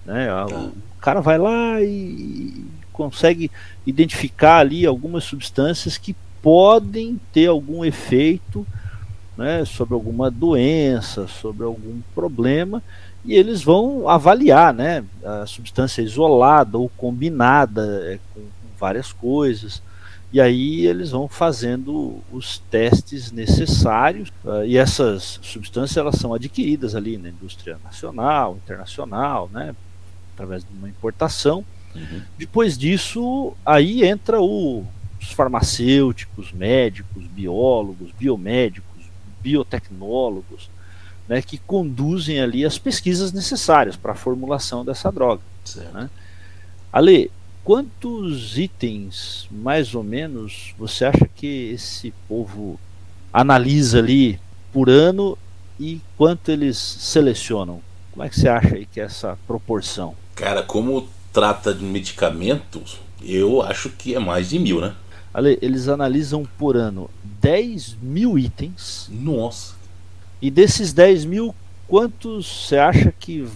Né? 0.05 0.34
O 0.34 0.47
tá. 0.47 0.72
cara 0.99 1.22
vai 1.22 1.38
lá 1.38 1.82
e 1.82 2.66
consegue 2.91 3.51
identificar 3.86 4.57
ali 4.57 4.86
algumas 4.86 5.24
substâncias 5.24 5.97
que 5.97 6.16
podem 6.41 7.20
ter 7.32 7.47
algum 7.47 7.86
efeito 7.86 8.66
né, 9.38 9.64
sobre 9.66 9.93
alguma 9.93 10.30
doença, 10.30 11.28
sobre 11.28 11.66
algum 11.66 12.01
problema, 12.14 12.84
e 13.24 13.34
eles 13.36 13.61
vão 13.61 14.09
avaliar 14.09 14.74
né, 14.74 15.03
a 15.24 15.45
substância 15.45 16.01
isolada 16.01 16.78
ou 16.78 16.89
combinada 16.89 18.01
é, 18.05 18.19
com 18.34 18.41
várias 18.80 19.13
coisas. 19.13 19.82
E 20.34 20.39
aí 20.39 20.86
eles 20.86 21.11
vão 21.11 21.28
fazendo 21.28 22.19
os 22.32 22.57
testes 22.57 23.32
necessários 23.32 24.30
uh, 24.45 24.63
e 24.65 24.78
essas 24.78 25.39
substâncias 25.41 25.97
elas 25.97 26.15
são 26.15 26.34
adquiridas 26.34 26.95
ali 26.95 27.17
na 27.17 27.30
indústria 27.30 27.78
nacional, 27.84 28.57
internacional, 28.63 29.49
né, 29.51 29.76
através 30.34 30.63
de 30.63 30.69
uma 30.74 30.88
importação. 30.88 31.65
Uhum. 31.93 32.22
Depois 32.38 32.78
disso, 32.78 33.53
aí 33.65 34.05
entra 34.05 34.41
o, 34.41 34.86
os 35.19 35.32
farmacêuticos, 35.32 36.53
médicos, 36.53 37.26
biólogos, 37.28 38.11
biomédicos, 38.17 39.03
biotecnólogos, 39.41 40.69
né, 41.32 41.42
que 41.42 41.58
conduzem 41.58 42.42
ali 42.42 42.66
as 42.66 42.78
pesquisas 42.78 43.32
necessárias 43.32 43.96
para 43.96 44.12
a 44.12 44.16
formulação 44.16 44.84
dessa 44.84 45.10
droga. 45.10 45.42
Né? 45.94 46.10
Ale, 46.92 47.32
quantos 47.64 48.58
itens, 48.58 49.48
mais 49.50 49.96
ou 49.96 50.04
menos, 50.04 50.76
você 50.78 51.06
acha 51.06 51.26
que 51.34 51.72
esse 51.72 52.14
povo 52.28 52.78
analisa 53.32 54.00
ali 54.00 54.42
por 54.74 54.90
ano 54.90 55.38
e 55.80 56.02
quanto 56.18 56.52
eles 56.52 56.78
selecionam? 56.78 57.82
Como 58.12 58.26
é 58.26 58.28
que 58.28 58.38
você 58.38 58.50
acha 58.50 58.76
aí 58.76 58.86
que 58.86 59.00
é 59.00 59.06
essa 59.06 59.40
proporção? 59.48 60.14
Cara, 60.36 60.62
como 60.62 61.08
trata 61.32 61.74
de 61.74 61.86
medicamentos, 61.86 63.00
eu 63.24 63.62
acho 63.62 63.90
que 63.90 64.14
é 64.14 64.20
mais 64.20 64.50
de 64.50 64.60
mil, 64.60 64.82
né? 64.82 64.94
Ale, 65.34 65.58
eles 65.62 65.88
analisam 65.88 66.46
por 66.58 66.76
ano 66.76 67.10
10 67.40 68.00
mil 68.02 68.38
itens. 68.38 69.08
Nossa. 69.10 69.80
E 70.42 70.50
desses 70.50 70.92
10 70.92 71.26
mil, 71.26 71.56
quantos 71.88 72.68
você 72.68 72.78
acha 72.78 73.12
que 73.12 73.48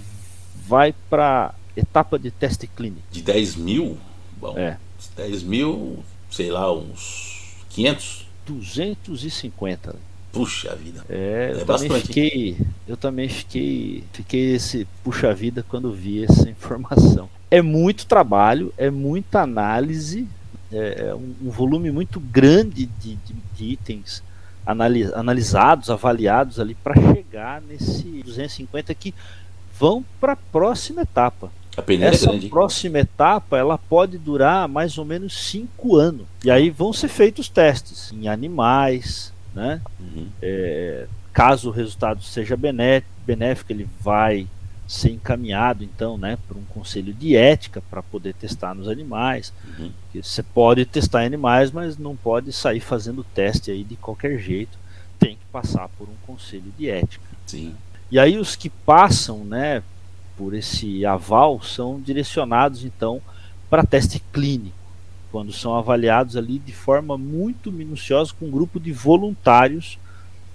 vai 0.67 0.93
para 1.09 1.53
etapa 1.75 2.19
de 2.19 2.29
teste 2.29 2.67
clínico? 2.67 3.01
De 3.11 3.21
10 3.21 3.55
mil? 3.55 3.97
Bom, 4.37 4.57
é. 4.57 4.77
10 5.15 5.43
mil, 5.43 6.03
sei 6.29 6.51
lá, 6.51 6.71
uns 6.71 7.55
500? 7.69 8.27
250. 8.45 9.95
Puxa 10.31 10.75
vida. 10.75 11.03
É, 11.09 11.51
eu 11.53 11.61
é 11.61 11.65
também 11.65 11.65
bastante. 11.65 12.07
fiquei, 12.07 12.57
eu 12.87 12.97
também 12.97 13.29
fiquei, 13.29 14.03
fiquei 14.11 14.55
esse 14.55 14.85
puxa 15.03 15.33
vida 15.33 15.65
quando 15.67 15.91
vi 15.91 16.23
essa 16.23 16.47
informação. 16.49 17.29
É 17.49 17.61
muito 17.61 18.05
trabalho, 18.05 18.73
é 18.77 18.89
muita 18.89 19.41
análise, 19.41 20.27
é, 20.71 21.07
é, 21.07 21.15
um, 21.15 21.33
um, 21.43 21.49
volume 21.49 21.89
muito 21.89 22.19
grande 22.19 22.85
de, 22.85 23.15
de, 23.15 23.33
de 23.55 23.65
itens 23.65 24.21
analis, 24.65 25.13
analisados, 25.13 25.89
avaliados 25.89 26.59
ali 26.59 26.75
para 26.75 26.95
chegar 27.13 27.61
nesse 27.61 28.21
250 28.23 28.93
que 28.95 29.13
vão 29.77 30.03
para 30.19 30.33
a 30.33 30.37
próxima 30.37 31.01
etapa. 31.01 31.51
A 31.77 31.93
Essa 31.93 32.27
é 32.27 32.29
grande. 32.29 32.49
próxima 32.49 32.99
etapa 32.99 33.57
ela 33.57 33.77
pode 33.77 34.17
durar 34.17 34.67
mais 34.67 34.97
ou 34.97 35.03
menos 35.03 35.33
cinco 35.49 35.97
anos. 35.97 36.25
E 36.43 36.49
aí 36.49 36.69
vão 36.69 36.93
ser 36.93 37.09
feitos 37.09 37.49
testes 37.49 38.13
em 38.13 38.29
animais, 38.29 39.33
né? 39.53 39.81
Uhum. 39.99 40.27
É, 40.41 41.05
caso 41.33 41.67
o 41.69 41.71
resultado 41.71 42.23
seja 42.23 42.55
benéfico, 42.55 43.71
ele 43.73 43.87
vai 43.99 44.47
ser 44.87 45.11
encaminhado 45.11 45.83
então 45.83 46.17
né, 46.17 46.37
para 46.47 46.57
um 46.57 46.63
conselho 46.65 47.13
de 47.13 47.35
ética 47.35 47.81
para 47.89 48.03
poder 48.03 48.33
testar 48.33 48.75
nos 48.75 48.87
animais. 48.87 49.51
Uhum. 49.79 49.91
Você 50.13 50.43
pode 50.43 50.85
testar 50.85 51.23
em 51.23 51.27
animais, 51.27 51.71
mas 51.71 51.97
não 51.97 52.15
pode 52.15 52.53
sair 52.53 52.79
fazendo 52.79 53.23
teste 53.23 53.71
aí 53.71 53.83
de 53.83 53.95
qualquer 53.95 54.37
jeito. 54.37 54.77
Tem 55.17 55.35
que 55.35 55.45
passar 55.51 55.89
por 55.97 56.07
um 56.07 56.15
conselho 56.27 56.71
de 56.77 56.89
ética. 56.89 57.25
Sim. 57.45 57.75
E 58.11 58.19
aí 58.19 58.37
os 58.37 58.55
que 58.55 58.69
passam 58.69 59.43
né, 59.43 59.81
por 60.37 60.53
esse 60.53 61.05
aval 61.05 61.61
são 61.61 61.99
direcionados 61.99 62.85
então 62.85 63.21
para 63.69 63.83
teste 63.83 64.21
clínico, 64.31 64.75
quando 65.31 65.51
são 65.51 65.75
avaliados 65.75 66.37
ali 66.37 66.59
de 66.59 66.71
forma 66.71 67.17
muito 67.17 67.71
minuciosa 67.71 68.31
com 68.39 68.45
um 68.45 68.51
grupo 68.51 68.79
de 68.79 68.91
voluntários 68.91 69.97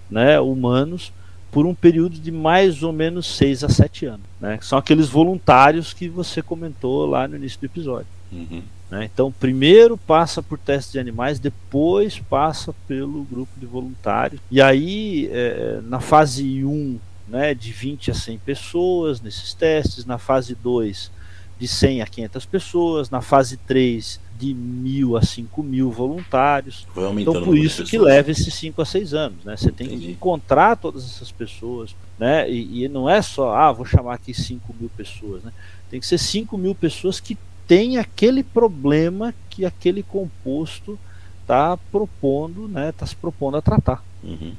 né, 0.09 0.39
humanos 0.39 1.13
por 1.51 1.67
um 1.67 1.75
período 1.75 2.19
de 2.19 2.31
mais 2.31 2.83
ou 2.83 2.93
menos 2.93 3.27
6 3.37 3.65
a 3.65 3.69
7 3.69 4.07
anos. 4.07 4.27
Né? 4.41 4.59
São 4.63 4.79
aqueles 4.79 5.09
voluntários 5.09 5.93
que 5.93 6.09
você 6.09 6.41
comentou 6.43 7.07
lá 7.07 7.27
no 7.27 7.37
início 7.37 7.59
do 7.61 7.67
episódio. 7.67 8.07
Uhum. 8.33 8.63
Né? 8.91 9.09
Então, 9.13 9.33
primeiro 9.33 9.97
passa 9.97 10.43
por 10.43 10.59
testes 10.59 10.93
de 10.93 10.99
animais, 10.99 11.39
depois 11.39 12.19
passa 12.19 12.75
pelo 12.87 13.25
grupo 13.25 13.53
de 13.59 13.67
voluntários. 13.67 14.41
E 14.51 14.61
aí, 14.61 15.29
é, 15.33 15.81
na 15.85 16.01
fase 16.01 16.65
1, 16.65 16.99
né, 17.29 17.55
de 17.55 17.73
20 17.73 18.11
a 18.11 18.15
100 18.15 18.39
pessoas 18.39 19.21
nesses 19.21 19.55
testes, 19.55 20.05
na 20.05 20.19
fase 20.19 20.55
2, 20.55 21.11
de 21.59 21.69
100 21.69 22.03
a 22.03 22.07
500 22.07 22.47
pessoas, 22.47 23.11
na 23.11 23.21
fase 23.21 23.57
3 23.57 24.21
de 24.41 24.55
mil 24.55 25.17
a 25.17 25.23
5 25.23 25.63
mil 25.63 25.91
voluntários. 25.91 26.87
então, 27.19 27.45
por 27.45 27.57
isso 27.57 27.85
que 27.85 27.99
leva 27.99 28.31
esses 28.31 28.55
5 28.55 28.81
a 28.81 28.85
6 28.87 29.13
anos. 29.13 29.45
Né? 29.45 29.57
Você 29.57 29.71
tem 29.71 29.87
Entendi. 29.89 30.07
que 30.07 30.13
encontrar 30.13 30.77
todas 30.77 31.05
essas 31.05 31.31
pessoas. 31.31 31.95
Né? 32.19 32.51
E, 32.51 32.85
e, 32.85 32.89
não 32.89 33.09
é 33.09 33.21
só, 33.21 33.55
ah, 33.55 33.71
vou 33.71 33.85
chamar 33.85 34.15
aqui 34.15 34.33
5 34.33 34.75
mil 34.81 34.91
pessoas. 34.97 35.43
Né? 35.43 35.53
Tem 35.91 36.01
que 36.01 36.07
ser 36.07 36.19
5 36.19 36.57
mil 36.57 36.75
pessoas 36.75 37.21
que 37.21 37.37
têm 37.67 37.99
aquele 37.99 38.43
problema 38.43 39.35
que 39.51 39.65
aquele 39.65 40.03
composto 40.03 40.99
está 41.43 41.77
propondo, 41.77 42.67
né? 42.67 42.91
Está 42.91 43.07
se 43.07 43.15
propondo 43.15 43.57
a 43.57 43.63
tratar. 43.63 44.03
Uhum. 44.23 44.53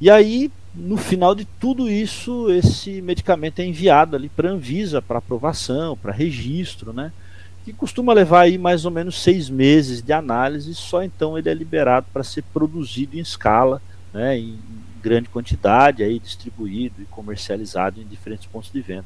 E 0.00 0.08
aí, 0.08 0.50
no 0.74 0.96
final 0.96 1.34
de 1.34 1.44
tudo 1.44 1.90
isso, 1.90 2.50
esse 2.50 3.02
medicamento 3.02 3.58
é 3.58 3.64
enviado 3.64 4.16
ali 4.16 4.28
para 4.28 4.50
Anvisa 4.50 5.02
para 5.02 5.18
aprovação, 5.18 5.96
para 5.96 6.12
registro, 6.12 6.92
né? 6.92 7.12
Que 7.68 7.72
costuma 7.74 8.14
levar 8.14 8.42
aí 8.42 8.56
mais 8.56 8.86
ou 8.86 8.90
menos 8.90 9.20
seis 9.20 9.50
meses 9.50 10.00
de 10.00 10.10
análise, 10.10 10.74
só 10.74 11.02
então 11.02 11.36
ele 11.36 11.50
é 11.50 11.54
liberado 11.54 12.06
para 12.10 12.24
ser 12.24 12.42
produzido 12.42 13.16
em 13.16 13.20
escala, 13.20 13.82
né, 14.12 14.38
em 14.38 14.58
grande 15.02 15.28
quantidade, 15.28 16.02
aí 16.02 16.18
distribuído 16.18 17.02
e 17.02 17.04
comercializado 17.04 18.00
em 18.00 18.06
diferentes 18.06 18.46
pontos 18.46 18.72
de 18.72 18.80
venda. 18.80 19.04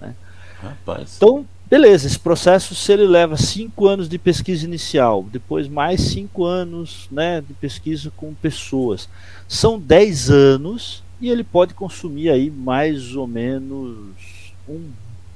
Né. 0.00 0.14
Rapaz. 0.62 1.16
Então, 1.16 1.46
beleza, 1.68 2.06
esse 2.06 2.18
processo 2.18 2.74
se 2.74 2.90
ele 2.90 3.06
leva 3.06 3.36
cinco 3.36 3.86
anos 3.86 4.08
de 4.08 4.18
pesquisa 4.18 4.64
inicial, 4.64 5.26
depois 5.30 5.68
mais 5.68 6.00
cinco 6.00 6.46
anos 6.46 7.08
né, 7.12 7.42
de 7.42 7.52
pesquisa 7.52 8.10
com 8.16 8.32
pessoas, 8.32 9.06
são 9.46 9.78
dez 9.78 10.30
anos 10.30 11.02
e 11.20 11.28
ele 11.28 11.44
pode 11.44 11.74
consumir 11.74 12.30
aí 12.30 12.50
mais 12.50 13.14
ou 13.14 13.26
menos 13.26 13.98
um 14.66 14.80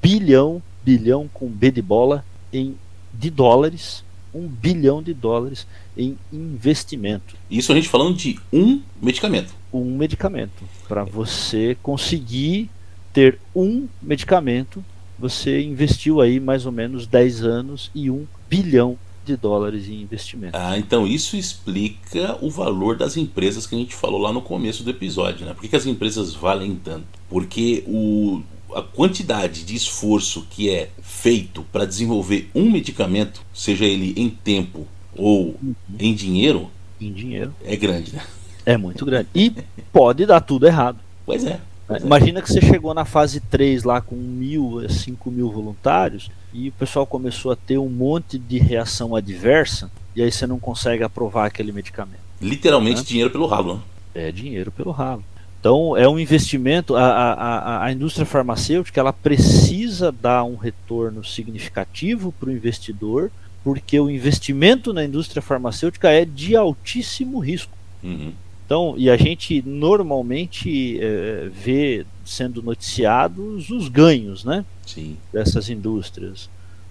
bilhão, 0.01 0.63
bilhão 0.83 1.29
com 1.33 1.49
B 1.49 1.71
de 1.71 1.83
bola, 1.83 2.25
em, 2.53 2.77
de 3.13 3.31
dólares, 3.31 4.05
um 4.35 4.47
bilhão 4.47 5.03
de 5.03 5.13
dólares 5.13 5.67
em 5.97 6.17
investimento. 6.33 7.37
Isso 7.51 7.73
a 7.73 7.75
gente 7.75 7.89
falando 7.89 8.17
de 8.17 8.39
um 8.53 8.81
medicamento. 9.01 9.55
Um 9.73 9.97
medicamento. 9.97 10.65
Para 10.89 11.05
você 11.05 11.77
conseguir 11.83 12.71
ter 13.13 13.39
um 13.55 13.87
medicamento, 14.01 14.85
você 15.19 15.63
investiu 15.63 16.21
aí 16.21 16.41
mais 16.41 16.67
ou 16.67 16.73
menos 16.73 17.07
10 17.07 17.45
anos 17.45 17.91
e 17.95 18.11
um 18.11 18.27
bilhão 18.49 18.99
de 19.25 19.37
dólares 19.37 19.89
em 19.89 20.03
investimento. 20.03 20.57
Ah, 20.57 20.77
então 20.77 21.07
isso 21.07 21.37
explica 21.37 22.37
o 22.41 22.51
valor 22.51 22.97
das 22.97 23.17
empresas 23.17 23.67
que 23.67 23.75
a 23.75 23.79
gente 23.79 23.95
falou 23.95 24.21
lá 24.21 24.33
no 24.33 24.43
começo 24.43 24.83
do 24.83 24.91
episódio, 24.91 25.47
né? 25.47 25.55
Por 25.55 25.61
que, 25.61 25.69
que 25.69 25.77
as 25.77 25.87
empresas 25.87 26.35
valem 26.35 26.75
tanto? 26.75 27.07
Porque 27.29 27.85
o, 27.87 28.43
a 28.75 28.83
quantidade 28.83 29.65
de 29.65 29.75
esforço 29.75 30.47
que 30.51 30.71
é 30.71 30.91
feito 31.03 31.65
para 31.73 31.85
desenvolver 31.85 32.51
um 32.55 32.71
medicamento, 32.71 33.43
seja 33.53 33.85
ele 33.85 34.15
em 34.17 34.31
tempo 34.31 34.87
ou 35.17 35.57
uhum. 35.63 35.75
em 35.99 36.15
dinheiro, 36.15 36.71
em 37.01 37.13
dinheiro, 37.13 37.55
é 37.65 37.77
grande, 37.77 38.15
né? 38.15 38.23
É 38.65 38.77
muito 38.77 39.05
grande. 39.05 39.29
E 39.35 39.53
pode 39.93 40.25
dar 40.25 40.41
tudo 40.41 40.67
errado. 40.67 40.99
Pois 41.27 41.45
é. 41.45 41.61
Pois 41.87 42.03
é. 42.03 42.07
Imagina 42.07 42.39
é. 42.39 42.43
que 42.43 42.53
você 42.53 42.61
chegou 42.61 42.95
na 42.95 43.05
fase 43.05 43.41
3 43.41 43.83
lá 43.83 44.01
com 44.01 44.15
mil, 44.15 44.89
cinco 44.89 45.31
mil 45.31 45.51
voluntários 45.51 46.31
e 46.53 46.69
o 46.69 46.73
pessoal 46.73 47.07
começou 47.07 47.51
a 47.53 47.57
ter 47.57 47.79
um 47.79 47.89
monte 47.89 48.39
de 48.39 48.59
reação 48.59 49.17
adversa 49.17 49.91
e 50.15 50.23
aí 50.23 50.31
você 50.31 50.47
não 50.47 50.59
consegue 50.59 51.03
aprovar 51.03 51.47
aquele 51.47 51.73
medicamento. 51.73 52.21
Literalmente 52.41 53.01
né? 53.01 53.07
dinheiro 53.07 53.31
pelo 53.31 53.47
ralo. 53.47 53.75
Né? 53.75 53.81
É 54.15 54.33
dinheiro 54.33 54.71
pelo 54.71 54.91
ralo. 54.91 55.25
Então 55.63 55.97
é 55.97 56.09
um 56.09 56.19
investimento. 56.19 56.97
A, 56.97 57.05
a, 57.05 57.85
a 57.85 57.93
indústria 57.93 58.27
farmacêutica 58.27 58.99
ela 58.99 59.13
precisa 59.13 60.11
dar 60.11 60.43
um 60.43 60.57
retorno 60.57 61.25
significativo 61.25 62.33
para 62.33 62.49
o 62.49 62.53
investidor, 62.53 63.31
porque 63.63 64.01
o 64.01 64.11
investimento 64.11 64.93
na 64.93 65.05
indústria 65.05 65.41
farmacêutica 65.41 66.11
é 66.11 66.25
de 66.25 66.57
altíssimo 66.57 67.39
risco. 67.39 67.79
Uhum. 68.03 68.33
Então, 68.67 68.95
e 68.99 69.09
a 69.09 69.17
gente 69.17 69.63
normalmente 69.65 70.99
é, 71.01 71.49
vê 71.53 72.05
sendo 72.25 72.61
noticiados 72.61 73.71
os 73.71 73.89
ganhos, 73.89 74.45
né? 74.45 74.65
Sim. 74.85 75.17
Dessas 75.33 75.71
indústrias. 75.71 76.47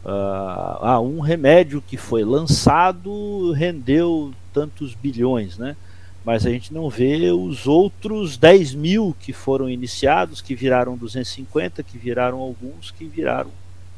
Uh, 0.06 0.80
ah, 0.82 1.02
um 1.02 1.20
remédio 1.20 1.84
que 1.86 1.98
foi 1.98 2.24
lançado 2.24 3.52
rendeu 3.52 4.32
tantos 4.54 4.96
bilhões, 4.96 5.58
né? 5.58 5.76
Mas 6.24 6.46
a 6.46 6.50
gente 6.50 6.74
não 6.74 6.90
vê 6.90 7.32
os 7.32 7.68
outros 7.68 8.38
10 8.38 8.76
mil 8.76 9.16
que 9.20 9.34
foram 9.34 9.70
iniciados, 9.70 10.42
que 10.42 10.54
viraram 10.54 10.96
250, 10.96 11.82
que 11.84 11.98
viraram 11.98 12.40
alguns, 12.40 12.92
que 12.92 13.06
viraram, 13.06 13.50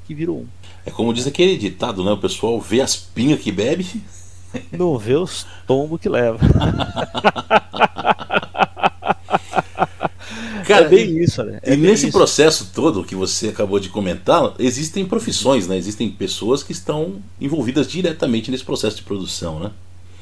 que 0.07 0.13
virou 0.13 0.39
um. 0.39 0.47
É 0.85 0.91
como 0.91 1.13
diz 1.13 1.27
aquele 1.27 1.57
ditado, 1.57 2.03
né? 2.03 2.11
O 2.11 2.17
pessoal 2.17 2.59
vê 2.59 2.81
as 2.81 2.95
pingas 2.95 3.39
que 3.39 3.51
bebe. 3.51 3.85
Não 4.71 4.97
vê 4.97 5.15
os 5.15 5.45
tombos 5.67 5.99
que 5.99 6.07
leva. 6.07 6.39
Cara, 10.65 10.85
é 10.85 10.89
bem 10.89 11.21
isso, 11.21 11.43
né? 11.43 11.59
É 11.61 11.73
e 11.73 11.77
nesse 11.77 12.07
isso. 12.07 12.17
processo 12.17 12.71
todo 12.73 13.03
que 13.03 13.15
você 13.15 13.49
acabou 13.49 13.79
de 13.79 13.89
comentar, 13.89 14.53
existem 14.57 15.05
profissões, 15.05 15.67
né? 15.67 15.77
Existem 15.77 16.09
pessoas 16.09 16.63
que 16.63 16.71
estão 16.71 17.17
envolvidas 17.39 17.87
diretamente 17.87 18.49
nesse 18.49 18.63
processo 18.63 18.95
de 18.95 19.03
produção, 19.03 19.59
né? 19.59 19.71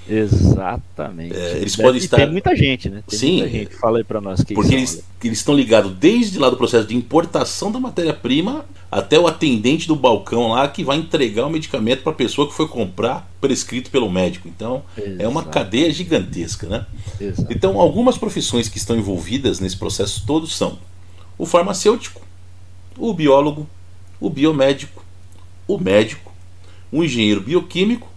Exatamente. 0.09 1.35
É, 1.35 1.57
eles 1.57 1.75
Deve, 1.75 1.87
podem 1.87 2.01
estar. 2.01 2.17
Tem 2.17 2.31
muita 2.31 2.55
gente, 2.55 2.89
né? 2.89 3.03
Tem 3.07 3.19
Sim. 3.19 3.37
Muita 3.37 3.49
gente. 3.49 3.75
Fala 3.75 3.99
aí 3.99 4.03
para 4.03 4.19
nós 4.19 4.43
que 4.43 4.53
Porque 4.53 4.75
eles, 4.75 5.03
eles 5.23 5.37
estão 5.37 5.55
ligados 5.55 5.93
desde 5.93 6.37
lá 6.39 6.49
do 6.49 6.57
processo 6.57 6.87
de 6.87 6.95
importação 6.95 7.71
da 7.71 7.79
matéria-prima 7.79 8.65
até 8.91 9.17
o 9.17 9.25
atendente 9.25 9.87
do 9.87 9.95
balcão 9.95 10.49
lá 10.49 10.67
que 10.67 10.83
vai 10.83 10.97
entregar 10.97 11.45
o 11.45 11.49
medicamento 11.49 12.03
para 12.03 12.11
a 12.11 12.15
pessoa 12.15 12.47
que 12.47 12.53
foi 12.53 12.67
comprar 12.67 13.31
prescrito 13.39 13.89
pelo 13.89 14.11
médico. 14.11 14.47
Então, 14.49 14.83
Exato. 14.97 15.21
é 15.21 15.27
uma 15.27 15.43
cadeia 15.43 15.91
gigantesca, 15.91 16.67
né? 16.67 16.85
Exato. 17.19 17.51
Então, 17.53 17.79
algumas 17.79 18.17
profissões 18.17 18.67
que 18.67 18.77
estão 18.77 18.97
envolvidas 18.97 19.59
nesse 19.59 19.77
processo 19.77 20.25
todo 20.25 20.45
são 20.45 20.77
o 21.37 21.45
farmacêutico, 21.45 22.21
o 22.97 23.13
biólogo, 23.13 23.67
o 24.19 24.29
biomédico, 24.29 25.05
o 25.67 25.77
médico, 25.77 26.31
o 26.91 27.03
engenheiro 27.03 27.39
bioquímico 27.39 28.10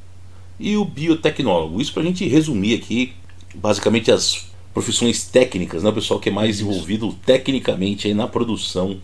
e 0.59 0.77
o 0.77 0.85
biotecnólogo. 0.85 1.81
Isso 1.81 1.93
para 1.93 2.03
a 2.03 2.07
gente 2.07 2.27
resumir 2.27 2.75
aqui, 2.75 3.15
basicamente 3.55 4.11
as 4.11 4.47
profissões 4.73 5.25
técnicas, 5.25 5.83
né? 5.83 5.91
o 5.91 5.93
pessoal 5.93 6.19
que 6.19 6.29
é 6.29 6.33
mais 6.33 6.61
envolvido 6.61 7.13
tecnicamente 7.25 8.13
na 8.13 8.27
produção 8.27 8.99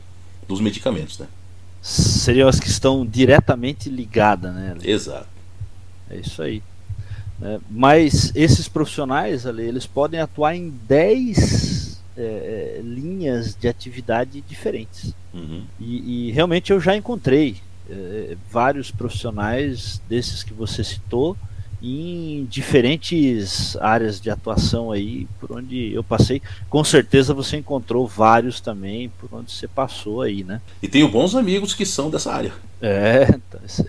dos 0.49 0.61
medicamentos. 0.61 1.19
Né? 1.19 1.27
Seriam 1.81 2.49
as 2.49 2.59
que 2.59 2.69
estão 2.69 3.07
diretamente 3.07 3.89
ligadas, 3.89 4.53
né? 4.55 4.77
Exato. 4.83 5.29
É 6.11 6.17
isso 6.17 6.43
aí. 6.43 6.63
É, 7.43 7.59
mas 7.71 8.33
esses 8.35 8.69
profissionais 8.69 9.47
ali, 9.47 9.63
eles 9.63 9.87
podem 9.87 10.21
atuar 10.21 10.55
em 10.55 10.71
10 10.87 12.03
é, 12.17 12.23
é, 12.23 12.81
linhas 12.83 13.55
de 13.55 13.67
atividade 13.67 14.43
diferentes. 14.43 15.15
Uhum. 15.33 15.63
E, 15.79 16.29
e, 16.29 16.33
realmente 16.33 16.71
eu 16.71 16.81
já 16.81 16.95
encontrei 16.95 17.57
é, 17.91 18.37
vários 18.51 18.91
profissionais 18.91 20.01
desses 20.09 20.43
que 20.43 20.55
você 20.55 20.85
citou 20.85 21.37
em 21.83 22.47
diferentes 22.51 23.77
áreas 23.79 24.21
de 24.21 24.31
atuação 24.31 24.93
aí 24.93 25.27
por 25.41 25.53
onde 25.53 25.93
eu 25.95 26.05
passei. 26.05 26.43
Com 26.69 26.85
certeza 26.85 27.33
você 27.33 27.57
encontrou 27.57 28.07
vários 28.07 28.61
também 28.61 29.11
por 29.19 29.31
onde 29.33 29.51
você 29.51 29.67
passou 29.67 30.21
aí, 30.21 30.45
né? 30.45 30.61
E 30.83 30.89
tenho 30.89 31.09
bons 31.09 31.35
amigos 31.35 31.73
que 31.73 31.87
são 31.87 32.11
dessa 32.11 32.33
área. 32.33 32.53
É, 32.83 33.39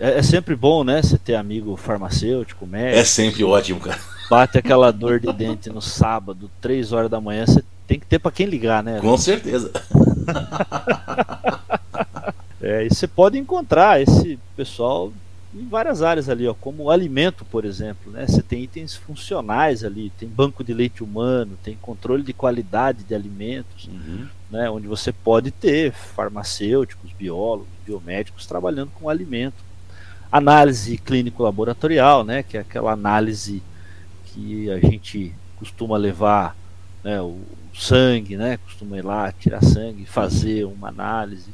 é, 0.00 0.18
é 0.18 0.22
sempre 0.22 0.56
bom, 0.56 0.82
né? 0.84 1.02
Você 1.02 1.18
ter 1.18 1.34
amigo 1.34 1.76
farmacêutico, 1.76 2.66
médico. 2.66 2.98
É 3.00 3.04
sempre 3.04 3.44
ótimo, 3.44 3.80
cara. 3.80 4.00
Bate 4.30 4.56
aquela 4.56 4.90
dor 4.90 5.20
de 5.20 5.30
dente 5.32 5.68
no 5.68 5.82
sábado, 5.82 6.50
três 6.60 6.92
horas 6.92 7.10
da 7.10 7.20
manhã, 7.20 7.44
você 7.44 7.62
tem 7.86 8.00
que 8.00 8.06
ter 8.06 8.18
para 8.18 8.32
quem 8.32 8.46
ligar, 8.46 8.82
né? 8.82 8.98
Com 9.00 9.18
certeza. 9.18 9.70
É, 12.62 12.86
e 12.86 12.88
você 12.88 13.08
pode 13.08 13.36
encontrar 13.36 14.00
esse 14.00 14.38
pessoal 14.56 15.12
em 15.52 15.66
várias 15.68 16.00
áreas 16.00 16.28
ali, 16.28 16.46
ó, 16.46 16.54
como 16.54 16.90
alimento, 16.90 17.44
por 17.44 17.64
exemplo. 17.64 18.10
Né? 18.12 18.24
Você 18.26 18.40
tem 18.40 18.62
itens 18.62 18.94
funcionais 18.94 19.84
ali, 19.84 20.10
tem 20.10 20.28
banco 20.28 20.62
de 20.62 20.72
leite 20.72 21.02
humano, 21.02 21.58
tem 21.62 21.76
controle 21.76 22.22
de 22.22 22.32
qualidade 22.32 23.02
de 23.02 23.14
alimentos, 23.14 23.88
uhum. 23.88 24.28
né? 24.50 24.70
onde 24.70 24.86
você 24.86 25.12
pode 25.12 25.50
ter 25.50 25.92
farmacêuticos, 25.92 27.12
biólogos, 27.12 27.68
biomédicos 27.84 28.46
trabalhando 28.46 28.92
com 28.92 29.08
alimento. 29.08 29.62
Análise 30.30 30.96
clínico-laboratorial, 30.96 32.24
né? 32.24 32.44
que 32.44 32.56
é 32.56 32.60
aquela 32.60 32.92
análise 32.92 33.60
que 34.26 34.70
a 34.70 34.78
gente 34.78 35.34
costuma 35.56 35.98
levar 35.98 36.56
né, 37.04 37.20
o 37.20 37.38
sangue, 37.74 38.36
né? 38.36 38.56
costuma 38.58 38.96
ir 38.96 39.04
lá 39.04 39.30
tirar 39.32 39.62
sangue, 39.62 40.06
fazer 40.06 40.64
uma 40.64 40.88
análise 40.88 41.52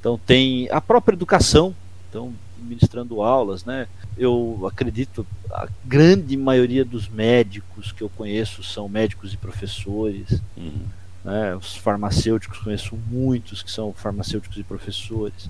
então 0.00 0.18
tem 0.18 0.66
a 0.70 0.80
própria 0.80 1.14
educação, 1.14 1.74
então 2.08 2.32
ministrando 2.58 3.22
aulas, 3.22 3.64
né? 3.64 3.86
Eu 4.16 4.66
acredito 4.66 5.26
a 5.50 5.68
grande 5.84 6.36
maioria 6.36 6.84
dos 6.84 7.08
médicos 7.08 7.92
que 7.92 8.02
eu 8.02 8.08
conheço 8.08 8.62
são 8.62 8.88
médicos 8.88 9.32
e 9.32 9.36
professores. 9.36 10.42
Uhum. 10.56 10.82
Né? 11.24 11.54
Os 11.54 11.76
farmacêuticos 11.76 12.58
conheço 12.58 12.98
muitos 13.10 13.62
que 13.62 13.70
são 13.70 13.92
farmacêuticos 13.92 14.58
e 14.58 14.62
professores. 14.62 15.48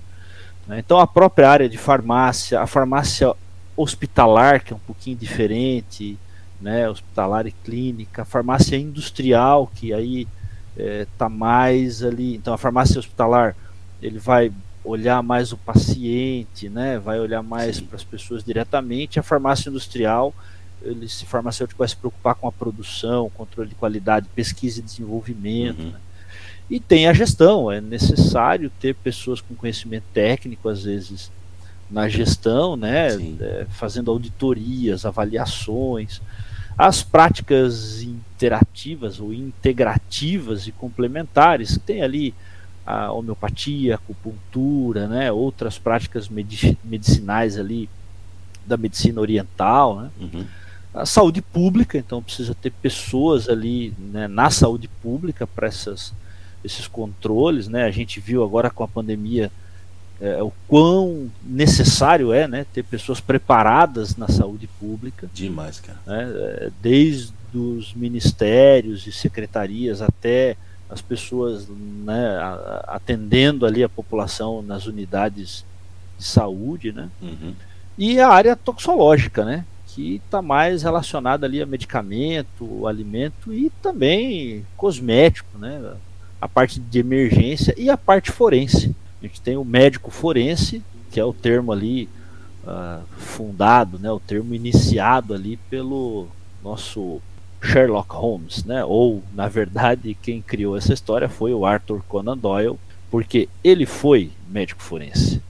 Né? 0.67 0.79
Então 0.79 0.99
a 0.99 1.07
própria 1.07 1.49
área 1.49 1.69
de 1.69 1.79
farmácia, 1.79 2.61
a 2.61 2.67
farmácia 2.67 3.35
hospitalar, 3.77 4.63
que 4.63 4.73
é 4.73 4.77
um 4.77 4.81
pouquinho 4.81 5.17
diferente, 5.17 6.19
né, 6.61 6.89
hospitalar 6.89 7.47
e 7.47 7.53
clínica, 7.53 8.23
a 8.23 8.25
farmácia 8.27 8.77
industrial, 8.77 9.71
que 9.75 9.93
aí 9.95 10.29
está 10.77 11.27
é, 11.27 11.29
mais 11.29 12.03
ali. 12.03 12.37
Então 12.37 12.53
a 12.53 12.59
farmácia 12.59 12.99
hospitalar 12.99 13.57
ele 14.03 14.19
vai 14.19 14.53
olhar 14.85 15.23
mais 15.23 15.53
o 15.53 15.57
paciente, 15.57 16.69
né, 16.69 16.99
vai 16.99 17.21
olhar 17.21 17.43
mais 17.43 17.81
para 17.81 17.97
as 17.97 18.05
pessoas 18.05 18.43
diretamente. 18.43 19.19
A 19.19 19.23
farmácia 19.23 19.69
industrial, 19.69 20.35
ele, 20.83 21.05
esse 21.05 21.27
farmacêutico 21.27 21.79
vai 21.79 21.89
se 21.89 21.97
preocupar 21.97 22.35
com 22.35 22.49
a 22.49 22.53
produção, 22.53 23.31
controle 23.31 23.69
de 23.69 23.75
qualidade, 23.75 24.29
pesquisa 24.35 24.81
e 24.81 24.83
desenvolvimento. 24.83 25.81
Uhum. 25.81 25.91
Né? 25.91 26.01
E 26.71 26.79
tem 26.79 27.09
a 27.09 27.13
gestão, 27.13 27.71
é 27.71 27.81
necessário 27.81 28.71
ter 28.81 28.95
pessoas 28.95 29.41
com 29.41 29.55
conhecimento 29.55 30.05
técnico, 30.15 30.69
às 30.69 30.85
vezes, 30.85 31.31
na 31.91 32.09
gestão, 32.09 32.77
né, 32.77 33.09
é, 33.41 33.67
fazendo 33.71 34.11
auditorias, 34.11 35.05
avaliações. 35.05 36.23
As 36.79 37.03
práticas 37.03 38.01
interativas 38.01 39.21
ou 39.21 39.35
integrativas 39.35 40.67
e 40.67 40.73
complementares, 40.73 41.77
tem 41.85 42.03
ali 42.03 42.33
a 42.91 43.13
homeopatia, 43.13 43.95
a 43.95 43.97
acupuntura, 43.97 45.07
né, 45.07 45.31
outras 45.31 45.79
práticas 45.79 46.29
medicinais 46.29 47.59
ali 47.59 47.89
da 48.67 48.77
medicina 48.77 49.21
oriental, 49.21 50.01
né? 50.01 50.11
Uhum. 50.21 50.45
A 50.93 51.07
saúde 51.07 51.41
pública, 51.41 51.97
então 51.97 52.21
precisa 52.21 52.53
ter 52.53 52.71
pessoas 52.71 53.49
ali 53.49 53.95
né, 53.97 54.27
na 54.27 54.51
saúde 54.51 54.89
pública 54.89 55.47
para 55.47 55.69
essas 55.69 56.13
esses 56.63 56.87
controles, 56.87 57.69
né? 57.69 57.85
A 57.85 57.91
gente 57.91 58.21
viu 58.21 58.45
agora 58.45 58.69
com 58.69 58.85
a 58.85 58.89
pandemia 58.89 59.51
é, 60.21 60.43
o 60.43 60.53
quão 60.69 61.31
necessário 61.43 62.33
é, 62.33 62.47
né, 62.47 62.67
ter 62.73 62.83
pessoas 62.83 63.21
preparadas 63.21 64.17
na 64.17 64.29
saúde 64.29 64.69
pública. 64.79 65.31
Demais, 65.33 65.81
cara. 65.81 65.99
Né, 66.07 66.31
é, 66.35 66.71
desde 66.83 67.33
os 67.55 67.95
ministérios 67.95 69.07
e 69.07 69.13
secretarias 69.13 70.03
até 70.03 70.57
as 70.91 71.01
pessoas 71.01 71.69
né, 71.69 72.39
atendendo 72.87 73.65
ali 73.65 73.85
a 73.85 73.89
população 73.89 74.63
nas 74.63 74.87
unidades 74.87 75.65
de 76.19 76.25
saúde, 76.25 76.93
né? 76.93 77.09
Uhum. 77.23 77.55
E 77.97 78.19
a 78.19 78.29
área 78.29 78.57
toxológica, 78.57 79.45
né? 79.45 79.65
Que 79.87 80.17
está 80.17 80.43
mais 80.43 80.83
relacionada 80.83 81.47
ali 81.47 81.63
a 81.63 81.67
medicamento, 81.67 82.87
alimento 82.87 83.53
e 83.53 83.71
também 83.83 84.67
cosmético, 84.77 85.59
né? 85.59 85.95
a 86.41 86.49
parte 86.49 86.81
de 86.81 86.99
emergência 86.99 87.75
e 87.77 87.91
a 87.91 87.97
parte 87.97 88.33
forense. 88.33 88.95
A 89.21 89.27
gente 89.27 89.41
tem 89.41 89.57
o 89.57 89.65
médico 89.65 90.11
forense, 90.11 90.83
que 91.11 91.21
é 91.21 91.25
o 91.25 91.35
termo 91.35 91.71
ali 91.71 92.09
uh, 92.65 93.03
fundado, 93.19 93.99
né, 93.99 94.11
o 94.11 94.19
termo 94.19 94.55
iniciado 94.55 95.35
ali 95.35 95.59
pelo 95.69 96.29
nosso 96.65 97.21
Sherlock 97.63 98.13
Holmes, 98.15 98.65
né? 98.65 98.85
Ou 98.85 99.23
na 99.35 99.49
verdade 99.49 100.17
quem 100.23 100.41
criou 100.41 100.77
essa 100.77 100.93
história 100.93 101.29
foi 101.29 101.53
o 101.53 101.67
Arthur 101.67 102.03
Conan 102.09 102.37
Doyle, 102.37 102.79
porque 103.11 103.49
ele 103.63 103.87
foi 103.87 104.31
médico 104.49 104.83
forense, 104.83 105.41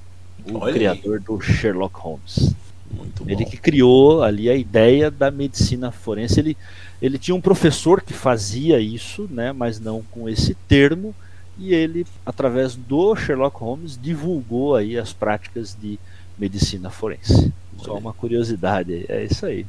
o 0.44 0.58
Olha 0.58 0.72
criador 0.72 1.18
aí. 1.18 1.24
do 1.24 1.40
Sherlock 1.40 1.96
Holmes. 1.98 2.54
Muito 2.90 3.22
ele 3.28 3.44
bom. 3.44 3.50
que 3.50 3.56
criou 3.56 4.22
ali 4.22 4.50
a 4.50 4.54
ideia 4.56 5.10
da 5.10 5.30
medicina 5.30 5.92
forense. 5.92 6.40
Ele 6.40 6.56
ele 7.00 7.18
tinha 7.18 7.34
um 7.34 7.40
professor 7.40 8.02
que 8.02 8.12
fazia 8.12 8.78
isso, 8.78 9.26
né, 9.30 9.52
mas 9.52 9.80
não 9.80 10.02
com 10.10 10.28
esse 10.28 10.54
termo, 10.68 11.14
e 11.58 11.72
ele, 11.74 12.06
através 12.26 12.74
do 12.74 13.16
Sherlock 13.16 13.58
Holmes, 13.58 13.98
divulgou 14.00 14.76
aí 14.76 14.98
as 14.98 15.12
práticas 15.12 15.76
de 15.80 15.98
medicina 16.38 16.90
forense. 16.90 17.52
Só 17.82 17.96
uma 17.96 18.12
curiosidade, 18.12 19.06
é 19.08 19.24
isso 19.24 19.46
aí. 19.46 19.66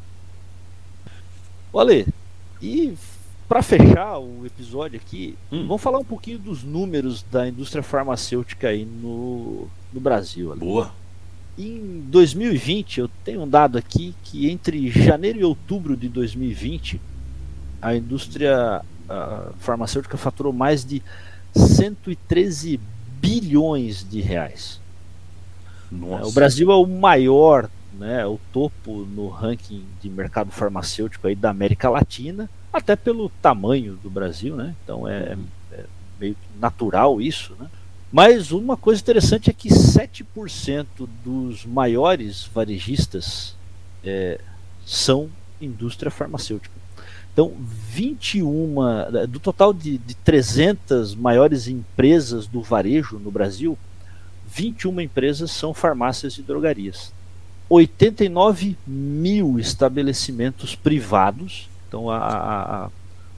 Olha, 1.72 2.06
e 2.62 2.94
para 3.48 3.62
fechar 3.62 4.18
o 4.18 4.46
episódio 4.46 5.00
aqui, 5.00 5.36
hum. 5.52 5.68
vamos 5.68 5.82
falar 5.82 6.00
um 6.00 6.06
pouquinho 6.06 6.40
dos 6.40 6.64
números 6.64 7.24
da 7.24 7.48
indústria 7.48 7.84
farmacêutica 7.84 8.70
aí 8.70 8.86
no, 8.86 9.68
no 9.92 10.00
Brasil. 10.00 10.52
Ali. 10.52 10.60
Boa. 10.62 10.92
Em 11.58 12.04
2020, 12.08 13.02
eu 13.02 13.10
tenho 13.26 13.42
um 13.42 13.48
dado 13.48 13.78
aqui 13.78 14.16
que 14.24 14.50
entre 14.50 14.90
janeiro 14.90 15.40
e 15.40 15.44
outubro 15.44 15.98
de 15.98 16.08
2020, 16.08 17.02
a 17.82 17.94
indústria 17.94 18.82
farmacêutica 19.60 20.18
faturou 20.18 20.54
mais 20.54 20.86
de 20.86 21.02
113 21.54 22.80
bilhões 23.20 24.08
de 24.10 24.22
reais. 24.22 24.80
Nossa. 25.92 26.28
O 26.28 26.32
Brasil 26.32 26.72
é 26.72 26.76
o 26.76 26.86
maior, 26.86 27.70
né, 28.02 28.26
o 28.26 28.40
topo 28.52 29.06
no 29.06 29.28
ranking 29.28 29.86
de 30.02 30.10
mercado 30.10 30.52
farmacêutico 30.52 31.28
aí 31.28 31.36
da 31.36 31.52
América 31.52 31.88
Latina, 31.88 32.50
até 32.74 32.96
pelo 32.96 33.30
tamanho 33.30 33.96
do 34.02 34.10
Brasil, 34.10 34.56
né? 34.56 34.76
Então 34.84 35.08
é, 35.08 35.36
uhum. 35.36 35.46
é 35.72 35.84
meio 36.20 36.36
natural 36.60 37.22
isso, 37.22 37.56
né? 37.60 37.68
Mas 38.12 38.52
uma 38.52 38.76
coisa 38.76 39.00
interessante 39.00 39.52
é 39.52 39.54
que 39.54 39.70
7% 39.70 40.86
dos 41.24 41.64
maiores 41.64 42.50
varejistas 42.54 43.56
é, 44.04 44.42
são 44.84 45.30
indústria 45.62 46.10
farmacêutica. 46.12 46.76
Então, 47.32 47.54
21, 47.60 48.76
do 49.30 49.40
total 49.40 49.72
de, 49.72 49.98
de 50.00 50.16
300 50.16 51.16
maiores 51.16 51.68
empresas 51.68 52.48
do 52.48 52.62
varejo 52.62 53.18
no 53.18 53.32
Brasil, 53.32 53.78
21 54.54 55.00
empresas 55.00 55.52
são 55.52 55.74
farmácias 55.74 56.38
e 56.38 56.42
drogarias. 56.42 57.14
89 57.74 58.78
mil 58.86 59.58
estabelecimentos 59.58 60.76
privados, 60.76 61.70
então 61.88 62.10
a, 62.10 62.18
a, 62.18 62.90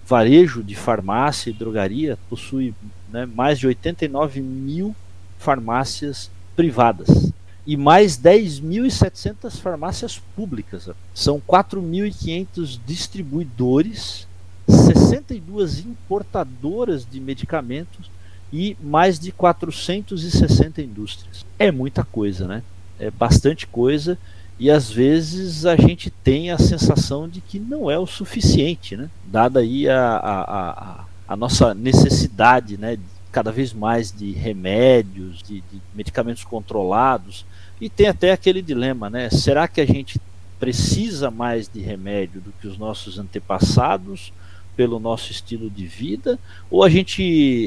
varejo 0.08 0.64
de 0.64 0.76
farmácia 0.76 1.52
e 1.52 1.54
drogaria 1.54 2.18
possui 2.28 2.74
né, 3.12 3.28
mais 3.28 3.60
de 3.60 3.68
89 3.68 4.42
mil 4.42 4.96
farmácias 5.38 6.32
privadas 6.56 7.32
e 7.66 7.78
mais 7.78 8.18
10.700 8.18 9.60
farmácias 9.60 10.20
públicas. 10.36 10.90
São 11.14 11.40
4.500 11.40 12.80
distribuidores, 12.88 14.28
62 14.68 15.86
importadoras 15.86 17.06
de 17.06 17.20
medicamentos 17.20 18.10
e 18.52 18.76
mais 18.82 19.20
de 19.20 19.32
460 19.32 20.82
indústrias. 20.82 21.46
É 21.60 21.72
muita 21.72 22.04
coisa, 22.04 22.48
né? 22.48 22.64
É 23.04 23.12
bastante 23.12 23.68
coisa 23.68 24.18
e 24.60 24.70
às 24.70 24.90
vezes 24.90 25.66
a 25.66 25.76
gente 25.76 26.10
tem 26.10 26.52
a 26.52 26.58
sensação 26.58 27.28
de 27.28 27.42
que 27.42 27.60
não 27.60 27.90
é 27.90 27.98
o 27.98 28.06
suficiente, 28.06 28.96
né? 28.96 29.10
Dada 29.26 29.60
aí 29.60 29.90
a, 29.90 30.00
a, 30.00 30.72
a, 30.72 31.06
a 31.28 31.36
nossa 31.36 31.74
necessidade, 31.74 32.78
né? 32.78 32.98
Cada 33.32 33.52
vez 33.52 33.74
mais 33.74 34.12
de 34.12 34.32
remédios, 34.32 35.42
de, 35.42 35.56
de 35.62 35.82
medicamentos 35.94 36.44
controlados, 36.44 37.46
e 37.82 37.90
tem 37.90 38.08
até 38.08 38.32
aquele 38.32 38.62
dilema, 38.62 39.10
né? 39.10 39.30
Será 39.32 39.68
que 39.68 39.82
a 39.82 39.86
gente 39.86 40.22
precisa 40.60 41.32
mais 41.32 41.68
de 41.68 41.82
remédio 41.82 42.40
do 42.40 42.54
que 42.62 42.68
os 42.68 42.78
nossos 42.78 43.18
antepassados 43.18 44.32
pelo 44.78 45.00
nosso 45.00 45.32
estilo 45.32 45.70
de 45.70 45.86
vida? 45.88 46.40
Ou 46.70 46.84
a 46.84 46.90
gente, 46.90 47.22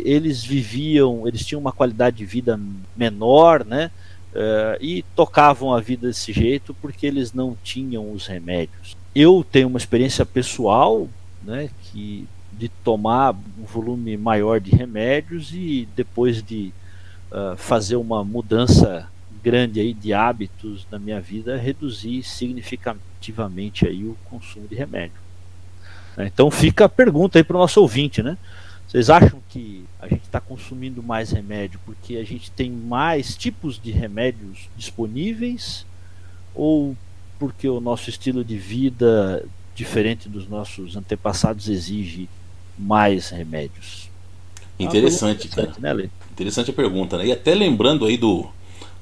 eles 0.06 0.44
viviam, 0.44 1.26
eles 1.26 1.44
tinham 1.44 1.60
uma 1.60 1.72
qualidade 1.72 2.16
de 2.16 2.24
vida 2.24 2.58
menor, 2.96 3.64
né? 3.64 3.90
Uh, 4.36 4.76
e 4.82 5.02
tocavam 5.14 5.72
a 5.72 5.80
vida 5.80 6.08
desse 6.08 6.30
jeito 6.30 6.74
porque 6.74 7.06
eles 7.06 7.32
não 7.32 7.56
tinham 7.64 8.12
os 8.12 8.26
remédios. 8.26 8.94
Eu 9.14 9.42
tenho 9.50 9.66
uma 9.66 9.78
experiência 9.78 10.26
pessoal, 10.26 11.08
né? 11.42 11.70
Que 11.84 12.28
de 12.52 12.68
tomar 12.68 13.34
um 13.58 13.64
volume 13.64 14.14
maior 14.18 14.60
de 14.60 14.70
remédios 14.76 15.52
e 15.54 15.88
depois 15.96 16.42
de 16.42 16.70
uh, 17.30 17.56
fazer 17.56 17.96
uma 17.96 18.22
mudança 18.22 19.08
grande 19.42 19.80
aí 19.80 19.94
de 19.94 20.12
hábitos 20.12 20.86
na 20.90 20.98
minha 20.98 21.20
vida 21.20 21.56
reduzir 21.56 22.22
significativamente 22.22 23.86
aí 23.86 24.04
o 24.04 24.16
consumo 24.24 24.68
de 24.68 24.74
remédio. 24.74 25.16
Né? 26.16 26.26
Então 26.26 26.50
fica 26.50 26.84
a 26.84 26.88
pergunta 26.88 27.38
aí 27.38 27.44
para 27.44 27.56
o 27.56 27.60
nosso 27.60 27.80
ouvinte, 27.80 28.22
né? 28.22 28.36
Vocês 28.96 29.10
acham 29.10 29.42
que 29.50 29.84
a 30.00 30.08
gente 30.08 30.22
está 30.22 30.40
consumindo 30.40 31.02
mais 31.02 31.30
remédio 31.30 31.78
porque 31.84 32.16
a 32.16 32.24
gente 32.24 32.50
tem 32.50 32.70
mais 32.70 33.36
tipos 33.36 33.78
de 33.78 33.90
remédios 33.90 34.70
disponíveis 34.74 35.84
ou 36.54 36.96
porque 37.38 37.68
o 37.68 37.78
nosso 37.78 38.08
estilo 38.08 38.42
de 38.42 38.56
vida, 38.56 39.44
diferente 39.74 40.30
dos 40.30 40.48
nossos 40.48 40.96
antepassados, 40.96 41.68
exige 41.68 42.26
mais 42.78 43.28
remédios? 43.28 44.08
Interessante, 44.78 45.48
cara. 45.48 45.74
Né, 45.78 46.08
interessante 46.32 46.70
a 46.70 46.74
pergunta, 46.74 47.18
né? 47.18 47.26
E 47.26 47.32
até 47.32 47.54
lembrando 47.54 48.06
aí 48.06 48.16
do, 48.16 48.46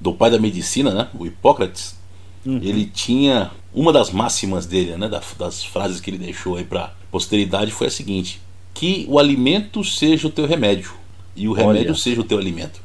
do 0.01 0.13
pai 0.13 0.29
da 0.29 0.41
medicina, 0.41 0.93
né, 0.93 1.09
o 1.15 1.25
Hipócrates, 1.25 1.97
uhum. 2.45 2.59
ele 2.61 2.87
tinha 2.87 3.53
uma 3.73 3.93
das 3.93 4.11
máximas 4.11 4.67
dele, 4.67 4.97
né, 4.97 5.09
das 5.39 5.63
frases 5.63 6.01
que 6.01 6.11
ele 6.11 6.19
deixou 6.19 6.57
aí 6.57 6.65
para 6.65 6.93
posteridade 7.13 7.71
foi 7.71 7.87
a 7.87 7.91
seguinte: 7.91 8.41
que 8.75 9.07
o 9.09 9.19
alimento 9.19 9.83
seja 9.85 10.27
o 10.27 10.31
teu 10.31 10.47
remédio 10.47 10.93
e 11.37 11.49
o 11.49 11.53
remédio 11.53 11.93
Olha. 11.93 11.95
seja 11.95 12.21
o 12.21 12.25
teu 12.25 12.39
alimento. 12.39 12.81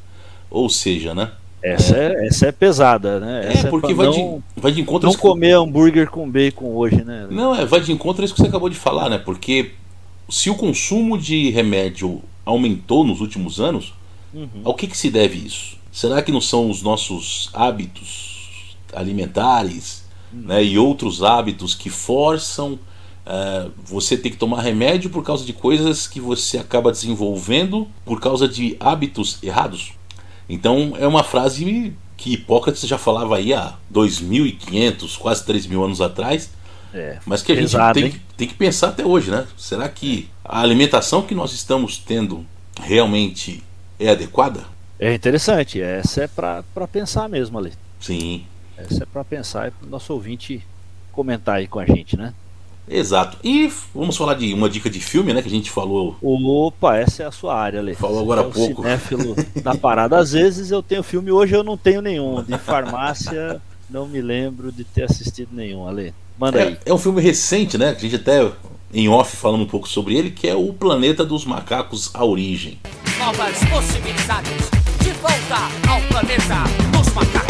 Ou 0.48 0.68
seja, 0.70 1.14
né, 1.14 1.30
Essa 1.62 1.96
é, 1.96 2.26
essa 2.26 2.46
é 2.46 2.52
pesada, 2.52 3.20
né? 3.20 3.46
É, 3.48 3.52
Essa 3.52 3.68
porque 3.68 3.94
pra 3.94 4.04
vai, 4.04 4.06
não, 4.06 4.42
de, 4.56 4.60
vai 4.60 4.72
de 4.72 4.80
encontro 4.80 5.08
não 5.10 5.16
comer 5.16 5.52
hambúrguer 5.52 6.08
com 6.10 6.28
bacon 6.30 6.74
hoje, 6.74 7.04
né? 7.04 7.26
Não, 7.30 7.54
é, 7.54 7.64
vai 7.66 7.80
de 7.80 7.92
encontro 7.92 8.22
a 8.22 8.24
isso 8.24 8.34
que 8.34 8.40
você 8.40 8.48
acabou 8.48 8.68
de 8.70 8.76
falar, 8.76 9.08
né? 9.10 9.18
Porque 9.18 9.72
se 10.28 10.48
o 10.48 10.54
consumo 10.54 11.18
de 11.18 11.50
remédio 11.50 12.22
aumentou 12.44 13.04
nos 13.04 13.20
últimos 13.20 13.60
anos, 13.60 13.92
Uhum. 14.32 14.48
ao 14.62 14.74
que, 14.74 14.86
que 14.86 14.96
se 14.96 15.10
deve 15.10 15.38
isso? 15.44 15.76
Será 15.90 16.22
que 16.22 16.30
não 16.30 16.40
são 16.40 16.70
os 16.70 16.82
nossos 16.82 17.50
hábitos 17.52 18.76
alimentares 18.94 20.04
né, 20.32 20.62
e 20.62 20.78
outros 20.78 21.22
hábitos 21.22 21.74
que 21.74 21.90
forçam 21.90 22.78
eh, 23.26 23.68
você 23.84 24.16
ter 24.16 24.30
que 24.30 24.36
tomar 24.36 24.60
remédio 24.62 25.10
por 25.10 25.22
causa 25.24 25.44
de 25.44 25.52
coisas 25.52 26.06
que 26.08 26.20
você 26.20 26.58
acaba 26.58 26.90
desenvolvendo 26.92 27.86
por 28.04 28.20
causa 28.20 28.48
de 28.48 28.76
hábitos 28.80 29.38
errados? 29.42 29.92
Então 30.48 30.94
é 30.98 31.06
uma 31.06 31.22
frase 31.24 31.92
que 32.16 32.32
Hipócrates 32.34 32.86
já 32.86 32.98
falava 32.98 33.36
aí 33.36 33.54
há 33.54 33.74
2.500, 33.92 35.16
quase 35.16 35.44
3.000 35.44 35.82
anos 35.84 36.00
atrás, 36.00 36.50
É. 36.92 37.18
mas 37.24 37.42
que 37.42 37.52
a 37.52 37.54
gente 37.54 37.64
Pesado, 37.64 37.94
tem, 37.94 38.04
hein? 38.06 38.10
que- 38.12 38.20
tem 38.36 38.48
que 38.48 38.54
pensar 38.54 38.88
até 38.88 39.04
hoje, 39.06 39.30
né? 39.30 39.46
Será 39.56 39.88
que 39.88 40.28
a 40.44 40.60
alimentação 40.60 41.22
que 41.22 41.34
nós 41.34 41.52
estamos 41.52 41.98
tendo 41.98 42.44
realmente 42.80 43.62
é 43.98 44.10
adequada? 44.10 44.64
É 44.98 45.14
interessante, 45.14 45.80
essa 45.80 46.22
é 46.24 46.26
pra 46.26 46.62
pensar 46.92 47.28
mesmo 47.28 47.58
ali. 47.58 47.72
Sim, 48.00 48.44
Essa 48.76 49.02
é 49.02 49.06
pra 49.06 49.22
pensar 49.22 49.68
e 49.68 49.70
pro 49.70 49.88
nosso 49.90 50.12
ouvinte 50.12 50.66
comentar 51.12 51.56
aí 51.56 51.66
com 51.66 51.78
a 51.78 51.84
gente, 51.86 52.16
né? 52.16 52.32
Exato. 52.88 53.36
E 53.42 53.70
vamos 53.94 54.16
falar 54.16 54.34
de 54.34 54.52
uma 54.54 54.68
dica 54.68 54.88
de 54.90 55.00
filme, 55.00 55.32
né? 55.32 55.42
Que 55.42 55.48
a 55.48 55.50
gente 55.50 55.70
falou. 55.70 56.16
Opa, 56.22 56.96
essa 56.96 57.22
é 57.22 57.26
a 57.26 57.32
sua 57.32 57.54
área, 57.56 57.80
Ale. 57.80 57.94
Falou 57.94 58.20
agora 58.20 58.40
é 58.42 58.44
há 58.44 58.46
o 58.48 58.50
pouco. 58.52 58.82
cinéfilo 58.82 59.36
da 59.62 59.74
parada. 59.74 60.18
Às 60.18 60.32
vezes 60.32 60.70
eu 60.70 60.82
tenho 60.82 61.02
filme, 61.02 61.30
hoje 61.32 61.54
eu 61.54 61.62
não 61.64 61.76
tenho 61.76 62.00
nenhum. 62.00 62.42
De 62.42 62.56
farmácia, 62.58 63.60
não 63.88 64.06
me 64.06 64.20
lembro 64.20 64.70
de 64.72 64.84
ter 64.84 65.04
assistido 65.04 65.48
nenhum, 65.52 65.86
Ale. 65.86 66.14
Manda 66.38 66.62
aí. 66.62 66.78
É, 66.86 66.90
é 66.90 66.94
um 66.94 66.98
filme 66.98 67.20
recente, 67.20 67.76
né? 67.76 67.92
Que 67.92 68.06
a 68.06 68.08
gente 68.10 68.16
até 68.16 68.50
em 68.92 69.08
off 69.08 69.36
falando 69.36 69.62
um 69.62 69.66
pouco 69.66 69.88
sobre 69.88 70.16
ele, 70.16 70.30
que 70.30 70.48
é 70.48 70.54
o 70.54 70.72
Planeta 70.72 71.24
dos 71.24 71.44
Macacos 71.44 72.10
A 72.14 72.24
Origem. 72.24 72.78
novas 73.18 73.58
possibilidades. 73.68 74.70
De 75.02 75.10
volta 75.12 75.56
ao 75.88 76.00
planeta 76.08 76.64
dos 76.92 77.12
macacos. 77.14 77.49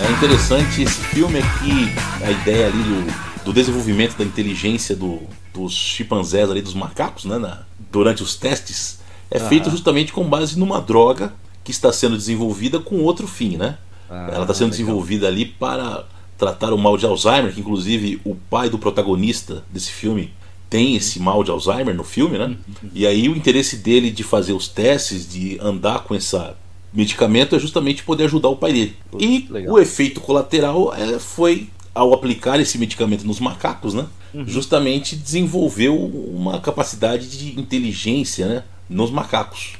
É 0.00 0.10
interessante 0.10 0.82
esse 0.82 1.00
filme 1.00 1.40
que 1.40 2.24
a 2.24 2.30
ideia 2.30 2.66
ali 2.66 2.82
do, 2.82 3.44
do 3.44 3.52
desenvolvimento 3.52 4.16
da 4.16 4.24
inteligência 4.24 4.94
do- 4.96 5.22
dos 5.52 5.72
chimpanzés 5.72 6.50
ali, 6.50 6.60
dos 6.60 6.74
macacos, 6.74 7.24
né, 7.24 7.38
na- 7.38 7.62
durante 7.92 8.22
os 8.22 8.34
testes, 8.34 8.98
é 9.30 9.38
feito 9.38 9.70
justamente 9.70 10.12
com 10.12 10.24
base 10.28 10.58
numa 10.58 10.80
droga 10.80 11.32
que 11.62 11.70
está 11.70 11.92
sendo 11.92 12.16
desenvolvida 12.16 12.78
com 12.80 12.96
outro 13.02 13.26
fim, 13.26 13.56
né? 13.56 13.78
Ah, 14.10 14.28
Ela 14.32 14.42
está 14.42 14.52
sendo 14.54 14.64
legal. 14.66 14.70
desenvolvida 14.70 15.28
ali 15.28 15.46
para 15.46 16.04
tratar 16.36 16.72
o 16.72 16.78
mal 16.78 16.96
de 16.98 17.06
Alzheimer, 17.06 17.54
que 17.54 17.60
inclusive 17.60 18.20
o 18.24 18.34
pai 18.34 18.68
do 18.68 18.78
protagonista 18.78 19.64
desse 19.70 19.90
filme 19.90 20.32
tem 20.68 20.96
esse 20.96 21.20
mal 21.20 21.42
de 21.44 21.50
Alzheimer 21.50 21.94
no 21.94 22.04
filme, 22.04 22.36
né? 22.36 22.56
E 22.92 23.06
aí 23.06 23.28
o 23.28 23.36
interesse 23.36 23.76
dele 23.76 24.10
de 24.10 24.22
fazer 24.24 24.52
os 24.52 24.66
testes, 24.68 25.26
de 25.30 25.56
andar 25.62 26.00
com 26.00 26.14
essa 26.14 26.56
medicamento 26.94 27.56
é 27.56 27.58
justamente 27.58 28.02
poder 28.04 28.24
ajudar 28.24 28.48
o 28.48 28.56
pai 28.56 28.72
dele. 28.72 28.96
E 29.18 29.46
legal. 29.50 29.74
o 29.74 29.78
efeito 29.78 30.20
colateral 30.20 30.94
é, 30.94 31.18
foi 31.18 31.68
ao 31.94 32.12
aplicar 32.14 32.58
esse 32.60 32.78
medicamento 32.78 33.24
nos 33.26 33.40
macacos, 33.40 33.94
né? 33.94 34.06
Uhum. 34.32 34.44
Justamente 34.46 35.14
desenvolveu 35.16 35.96
uma 35.96 36.60
capacidade 36.60 37.28
de 37.28 37.60
inteligência, 37.60 38.46
né? 38.46 38.64
Nos 38.88 39.10
macacos. 39.10 39.74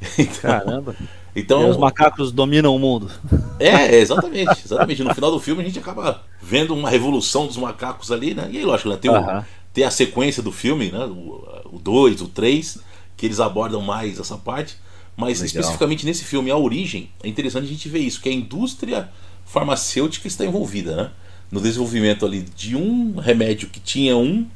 Então, 0.18 0.40
Caramba. 0.40 0.96
então 1.34 1.66
E 1.66 1.70
os 1.70 1.76
macacos 1.76 2.30
dominam 2.32 2.74
o 2.74 2.78
mundo. 2.78 3.10
é, 3.58 3.96
exatamente, 3.96 4.62
exatamente. 4.64 5.02
No 5.02 5.14
final 5.14 5.30
do 5.30 5.40
filme 5.40 5.62
a 5.62 5.64
gente 5.64 5.78
acaba 5.78 6.22
vendo 6.40 6.74
uma 6.74 6.88
revolução 6.90 7.46
dos 7.46 7.56
macacos 7.56 8.10
ali, 8.12 8.34
né? 8.34 8.48
E 8.50 8.58
aí, 8.58 8.64
lógico, 8.64 8.88
né? 8.90 8.96
tem, 8.96 9.10
o- 9.10 9.44
tem 9.72 9.84
a 9.84 9.90
sequência 9.90 10.42
do 10.42 10.52
filme, 10.52 10.90
né? 10.90 11.04
O 11.04 11.78
2, 11.82 12.20
o 12.22 12.28
3, 12.28 12.78
que 13.16 13.26
eles 13.26 13.40
abordam 13.40 13.80
mais 13.80 14.18
essa 14.18 14.36
parte. 14.36 14.76
Mas 15.18 15.40
Legal. 15.40 15.46
especificamente 15.46 16.06
nesse 16.06 16.24
filme, 16.24 16.48
A 16.48 16.56
Origem, 16.56 17.10
é 17.24 17.28
interessante 17.28 17.64
a 17.64 17.68
gente 17.68 17.88
ver 17.88 17.98
isso, 17.98 18.20
que 18.20 18.28
a 18.28 18.32
indústria 18.32 19.08
farmacêutica 19.44 20.28
está 20.28 20.44
envolvida, 20.44 20.94
né? 20.94 21.10
No 21.50 21.60
desenvolvimento 21.60 22.24
ali 22.24 22.42
de 22.54 22.76
um 22.76 23.16
remédio 23.16 23.68
que 23.68 23.80
tinha 23.80 24.16
um, 24.16 24.46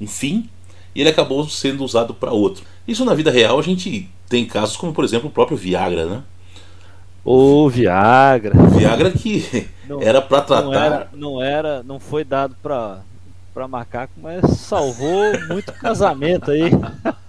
um 0.00 0.06
fim 0.06 0.48
e 0.94 1.00
ele 1.00 1.10
acabou 1.10 1.48
sendo 1.48 1.82
usado 1.82 2.14
para 2.14 2.30
outro. 2.30 2.64
Isso 2.86 3.04
na 3.04 3.12
vida 3.12 3.32
real 3.32 3.58
a 3.58 3.62
gente 3.62 4.08
tem 4.28 4.46
casos 4.46 4.76
como, 4.76 4.92
por 4.92 5.04
exemplo, 5.04 5.28
o 5.28 5.32
próprio 5.32 5.56
Viagra, 5.56 6.06
né? 6.06 6.22
Ô, 7.24 7.68
Viagra. 7.68 8.54
Viagra 8.68 9.10
que 9.10 9.66
Não- 9.88 10.00
era 10.00 10.22
para 10.22 10.42
tratar. 10.42 10.62
Não 10.62 10.74
era, 10.74 11.08
não 11.12 11.42
era, 11.42 11.82
não 11.82 11.98
foi 11.98 12.22
dado 12.22 12.54
pra, 12.62 13.00
pra 13.52 13.66
macaco, 13.66 14.12
mas 14.18 14.48
salvou 14.58 15.32
muito 15.48 15.72
casamento 15.72 16.52
aí. 16.52 16.70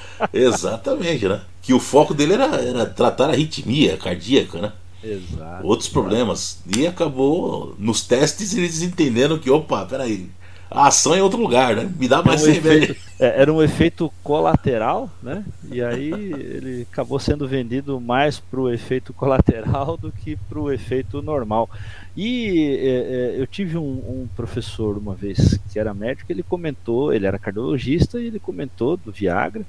Exatamente, 0.32 1.28
né? 1.28 1.40
Que 1.60 1.72
o 1.72 1.80
foco 1.80 2.14
dele 2.14 2.34
era, 2.34 2.56
era 2.56 2.86
tratar 2.86 3.26
a 3.26 3.32
arritmia 3.32 3.96
cardíaca, 3.96 4.60
né? 4.60 4.72
Exato. 5.02 5.66
Outros 5.66 5.88
problemas. 5.88 6.60
E 6.76 6.86
acabou 6.86 7.74
nos 7.78 8.02
testes 8.02 8.54
eles 8.54 8.82
entendendo 8.82 9.38
que, 9.38 9.50
opa, 9.50 9.84
peraí, 9.84 10.30
a 10.70 10.86
ação 10.86 11.14
é 11.14 11.18
em 11.18 11.20
outro 11.20 11.40
lugar, 11.40 11.76
né? 11.76 11.92
Me 11.98 12.08
dá 12.08 12.18
Era 12.18 12.26
mais 12.26 12.42
um, 12.42 12.50
remédio. 12.50 12.92
efeito, 12.92 13.00
é, 13.20 13.42
era 13.42 13.52
um 13.52 13.62
efeito 13.62 14.12
colateral, 14.22 15.10
né? 15.22 15.44
E 15.70 15.82
aí 15.82 16.10
ele 16.10 16.86
acabou 16.90 17.18
sendo 17.18 17.46
vendido 17.46 18.00
mais 18.00 18.40
pro 18.40 18.72
efeito 18.72 19.12
colateral 19.12 19.96
do 19.96 20.10
que 20.10 20.36
pro 20.48 20.72
efeito 20.72 21.20
normal. 21.20 21.68
E 22.16 22.78
é, 22.80 23.34
é, 23.36 23.40
eu 23.40 23.46
tive 23.46 23.76
um, 23.76 23.82
um 23.82 24.28
professor 24.34 24.96
uma 24.96 25.14
vez 25.14 25.58
que 25.70 25.78
era 25.78 25.92
médico, 25.92 26.32
ele 26.32 26.42
comentou, 26.42 27.12
ele 27.12 27.26
era 27.26 27.38
cardiologista 27.38 28.18
e 28.18 28.26
ele 28.26 28.38
comentou 28.38 28.96
do 28.96 29.12
Viagra 29.12 29.64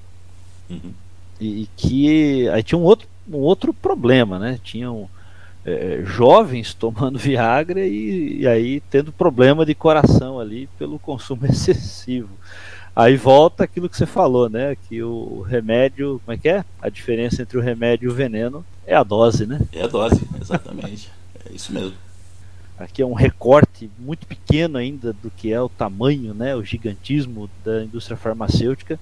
Uhum. 0.70 0.92
e, 1.40 1.64
e 1.64 1.70
que 1.76 2.50
aí 2.50 2.64
tinha 2.64 2.78
um 2.80 2.84
outro, 2.84 3.08
um 3.30 3.38
outro 3.38 3.74
problema, 3.74 4.40
né? 4.40 4.60
Tinham 4.64 5.10
é, 5.66 6.02
jovens 6.06 6.74
tomando 6.76 7.20
Viagra 7.20 7.86
e, 7.86 8.42
e 8.42 8.48
aí 8.48 8.82
tendo 8.90 9.12
problema 9.12 9.66
de 9.66 9.76
coração 9.76 10.40
ali 10.40 10.68
pelo 10.78 11.00
consumo 11.00 11.46
excessivo. 11.48 12.30
Aí 12.96 13.18
volta 13.18 13.64
aquilo 13.64 13.90
que 13.90 13.98
você 13.98 14.06
falou, 14.06 14.48
né? 14.50 14.78
Que 14.88 15.02
o 15.02 15.42
remédio, 15.42 16.22
como 16.24 16.36
é 16.36 16.38
que 16.38 16.48
é? 16.48 16.64
A 16.80 16.90
diferença 16.90 17.42
entre 17.42 17.58
o 17.58 17.62
remédio 17.62 18.08
e 18.08 18.12
o 18.12 18.16
veneno 18.16 18.64
é 18.86 18.96
a 18.96 19.02
dose, 19.02 19.48
né? 19.48 19.60
É 19.72 19.84
a 19.84 19.88
dose, 19.88 20.22
exatamente. 20.40 21.10
É 21.46 21.54
isso 21.54 21.74
mesmo. 21.74 21.94
Aqui 22.78 23.02
é 23.02 23.06
um 23.06 23.14
recorte 23.14 23.90
muito 24.00 24.26
pequeno 24.26 24.78
ainda 24.78 25.12
do 25.12 25.30
que 25.30 25.52
é 25.52 25.62
o 25.62 25.68
tamanho, 25.68 26.34
né? 26.34 26.56
O 26.56 26.64
gigantismo 26.64 27.50
da 27.66 27.84
indústria 27.84 28.16
farmacêutica, 28.16 28.98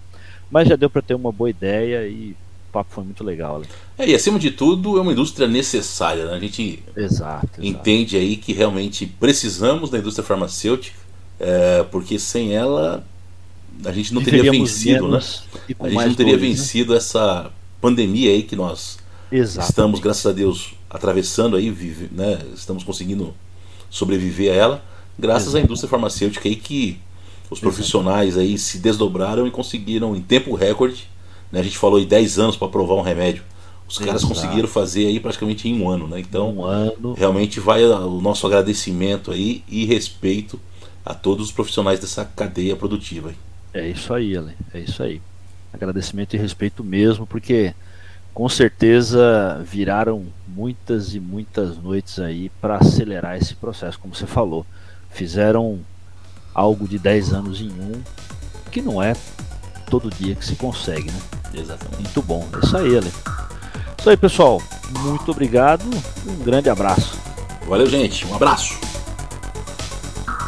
mas 0.51 0.67
já 0.67 0.75
deu 0.75 0.89
para 0.89 1.01
ter 1.01 1.15
uma 1.15 1.31
boa 1.31 1.49
ideia 1.49 2.07
e 2.07 2.31
o 2.31 2.71
papo 2.71 2.91
foi 2.93 3.03
muito 3.03 3.23
legal. 3.23 3.59
Né? 3.59 3.65
É, 3.97 4.09
e 4.09 4.13
acima 4.13 4.37
de 4.37 4.51
tudo, 4.51 4.97
é 4.97 5.01
uma 5.01 5.13
indústria 5.13 5.47
necessária, 5.47 6.25
né? 6.25 6.33
A 6.33 6.39
gente 6.39 6.83
Exato. 6.95 7.47
exato. 7.47 7.65
entende 7.65 8.17
aí 8.17 8.35
que 8.35 8.53
realmente 8.53 9.05
precisamos 9.05 9.89
da 9.89 9.97
indústria 9.97 10.25
farmacêutica, 10.25 10.97
é, 11.39 11.83
porque 11.83 12.19
sem 12.19 12.53
ela 12.53 13.03
a 13.85 13.91
gente 13.91 14.13
não 14.13 14.21
teria 14.21 14.51
vencido, 14.51 15.07
né? 15.07 15.11
menos 15.11 15.43
A 15.79 15.89
gente 15.89 16.07
não 16.07 16.13
teria 16.13 16.33
dores, 16.33 16.49
né? 16.49 16.55
vencido 16.55 16.93
essa 16.93 17.49
pandemia 17.79 18.29
aí 18.29 18.43
que 18.43 18.55
nós 18.55 18.99
Exato. 19.31 19.69
estamos, 19.69 19.99
graças 19.99 20.25
a 20.25 20.33
Deus, 20.33 20.73
atravessando 20.89 21.55
aí, 21.55 21.71
vive, 21.71 22.09
né? 22.11 22.39
Estamos 22.53 22.83
conseguindo 22.83 23.33
sobreviver 23.89 24.51
a 24.51 24.55
ela, 24.55 24.83
graças 25.17 25.55
à 25.55 25.59
indústria 25.59 25.89
farmacêutica 25.89 26.47
aí 26.47 26.55
que 26.55 26.99
os 27.51 27.59
profissionais 27.59 28.37
aí 28.37 28.57
se 28.57 28.79
desdobraram 28.79 29.45
e 29.45 29.51
conseguiram 29.51 30.15
em 30.15 30.21
tempo 30.21 30.55
recorde, 30.55 31.09
né? 31.51 31.59
A 31.59 31.63
gente 31.63 31.77
falou 31.77 31.99
em 31.99 32.05
10 32.05 32.39
anos 32.39 32.55
para 32.55 32.69
provar 32.69 32.95
um 32.95 33.01
remédio. 33.01 33.43
Os 33.85 33.97
caras 33.97 34.23
Exato. 34.23 34.33
conseguiram 34.33 34.69
fazer 34.69 35.05
aí 35.05 35.19
praticamente 35.19 35.67
em 35.67 35.81
um 35.81 35.89
ano, 35.89 36.07
né? 36.07 36.21
Então, 36.21 36.55
um 36.55 36.63
ano. 36.63 37.13
realmente 37.13 37.59
vai 37.59 37.83
o 37.83 38.21
nosso 38.21 38.47
agradecimento 38.47 39.31
aí 39.31 39.65
e 39.67 39.83
respeito 39.83 40.57
a 41.05 41.13
todos 41.13 41.47
os 41.47 41.51
profissionais 41.51 41.99
dessa 41.99 42.23
cadeia 42.23 42.73
produtiva. 42.77 43.29
aí. 43.29 43.35
É 43.73 43.89
isso 43.89 44.13
aí, 44.13 44.37
Ale. 44.37 44.53
É 44.73 44.79
isso 44.79 45.03
aí. 45.03 45.21
Agradecimento 45.73 46.33
e 46.35 46.39
respeito 46.39 46.85
mesmo, 46.85 47.27
porque 47.27 47.73
com 48.33 48.47
certeza 48.47 49.61
viraram 49.65 50.25
muitas 50.47 51.13
e 51.13 51.19
muitas 51.19 51.77
noites 51.77 52.17
aí 52.17 52.49
para 52.61 52.77
acelerar 52.77 53.37
esse 53.37 53.55
processo, 53.55 53.99
como 53.99 54.15
você 54.15 54.25
falou. 54.25 54.65
Fizeram 55.09 55.81
algo 56.53 56.87
de 56.87 56.97
10 56.97 57.33
anos 57.33 57.61
em 57.61 57.69
um, 57.69 58.01
que 58.71 58.81
não 58.81 59.01
é 59.01 59.13
todo 59.89 60.09
dia 60.09 60.35
que 60.35 60.45
se 60.45 60.55
consegue, 60.55 61.11
né? 61.11 61.19
Exatamente. 61.53 62.01
Muito 62.01 62.21
bom. 62.21 62.47
É 62.53 62.65
isso 62.65 62.77
aí, 62.77 62.97
Ale. 62.97 63.11
Isso 63.97 64.09
aí, 64.09 64.17
pessoal. 64.17 64.61
Muito 64.99 65.31
obrigado. 65.31 65.83
Um 66.25 66.43
grande 66.43 66.69
abraço. 66.69 67.17
Valeu, 67.67 67.87
gente. 67.87 68.25
Um 68.25 68.35
abraço. 68.35 68.79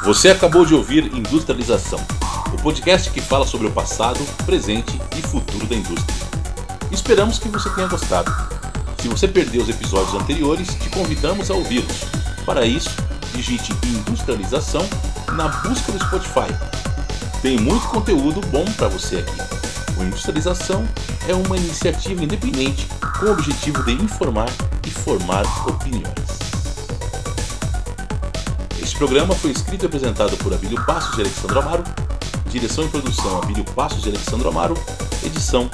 Você 0.04 0.30
acabou 0.30 0.66
de 0.66 0.74
ouvir 0.74 1.14
Industrialização, 1.14 2.00
o 2.54 2.62
podcast 2.62 3.10
que 3.10 3.22
fala 3.22 3.48
sobre 3.48 3.68
o 3.68 3.72
passado, 3.72 4.20
presente 4.46 5.00
e 5.18 5.22
futuro 5.22 5.66
da 5.66 5.76
indústria. 5.76 6.28
Esperamos 6.92 7.40
que 7.40 7.48
você 7.48 7.70
tenha 7.70 7.88
gostado. 7.88 8.30
Se 9.02 9.08
você 9.08 9.28
perdeu 9.28 9.62
os 9.62 9.70
episódios 9.70 10.14
anteriores, 10.14 10.68
te 10.76 10.90
convidamos 10.90 11.50
a 11.50 11.54
ouvi-los. 11.54 12.04
Para 12.46 12.66
isso, 12.66 12.90
digite 13.34 13.74
industrialização 13.84 14.88
na 15.34 15.48
busca 15.48 15.92
do 15.92 16.00
Spotify. 16.00 16.54
Tem 17.42 17.60
muito 17.60 17.88
conteúdo 17.88 18.40
bom 18.48 18.66
para 18.78 18.88
você 18.88 19.18
aqui. 19.18 19.64
O 19.98 20.04
Industrialização 20.04 20.88
é 21.28 21.34
uma 21.36 21.58
iniciativa 21.58 22.24
independente 22.24 22.88
com 23.20 23.26
o 23.26 23.32
objetivo 23.32 23.84
de 23.84 23.94
informar 23.94 24.50
e 24.86 24.90
formar 24.90 25.44
opiniões. 25.68 26.14
Este 28.82 28.98
programa 28.98 29.36
foi 29.36 29.52
escrito 29.52 29.84
e 29.84 29.86
apresentado 29.88 30.36
por 30.38 30.54
Abílio 30.54 30.84
Passos 30.86 31.18
e 31.18 31.22
Alexandre 31.22 31.60
Amaro, 31.60 31.84
direção 32.50 32.86
e 32.86 32.90
produção 32.90 33.40
Abílio 33.42 33.64
Passos 33.66 34.06
e 34.06 34.10
Alexandre 34.10 34.48
Amaro, 34.48 34.78
edição 35.24 35.70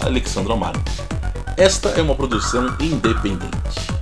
Alexandre 0.00 0.52
Amaro. 0.52 0.80
Esta 1.56 1.90
é 1.90 2.02
uma 2.02 2.14
produção 2.14 2.74
independente. 2.80 3.93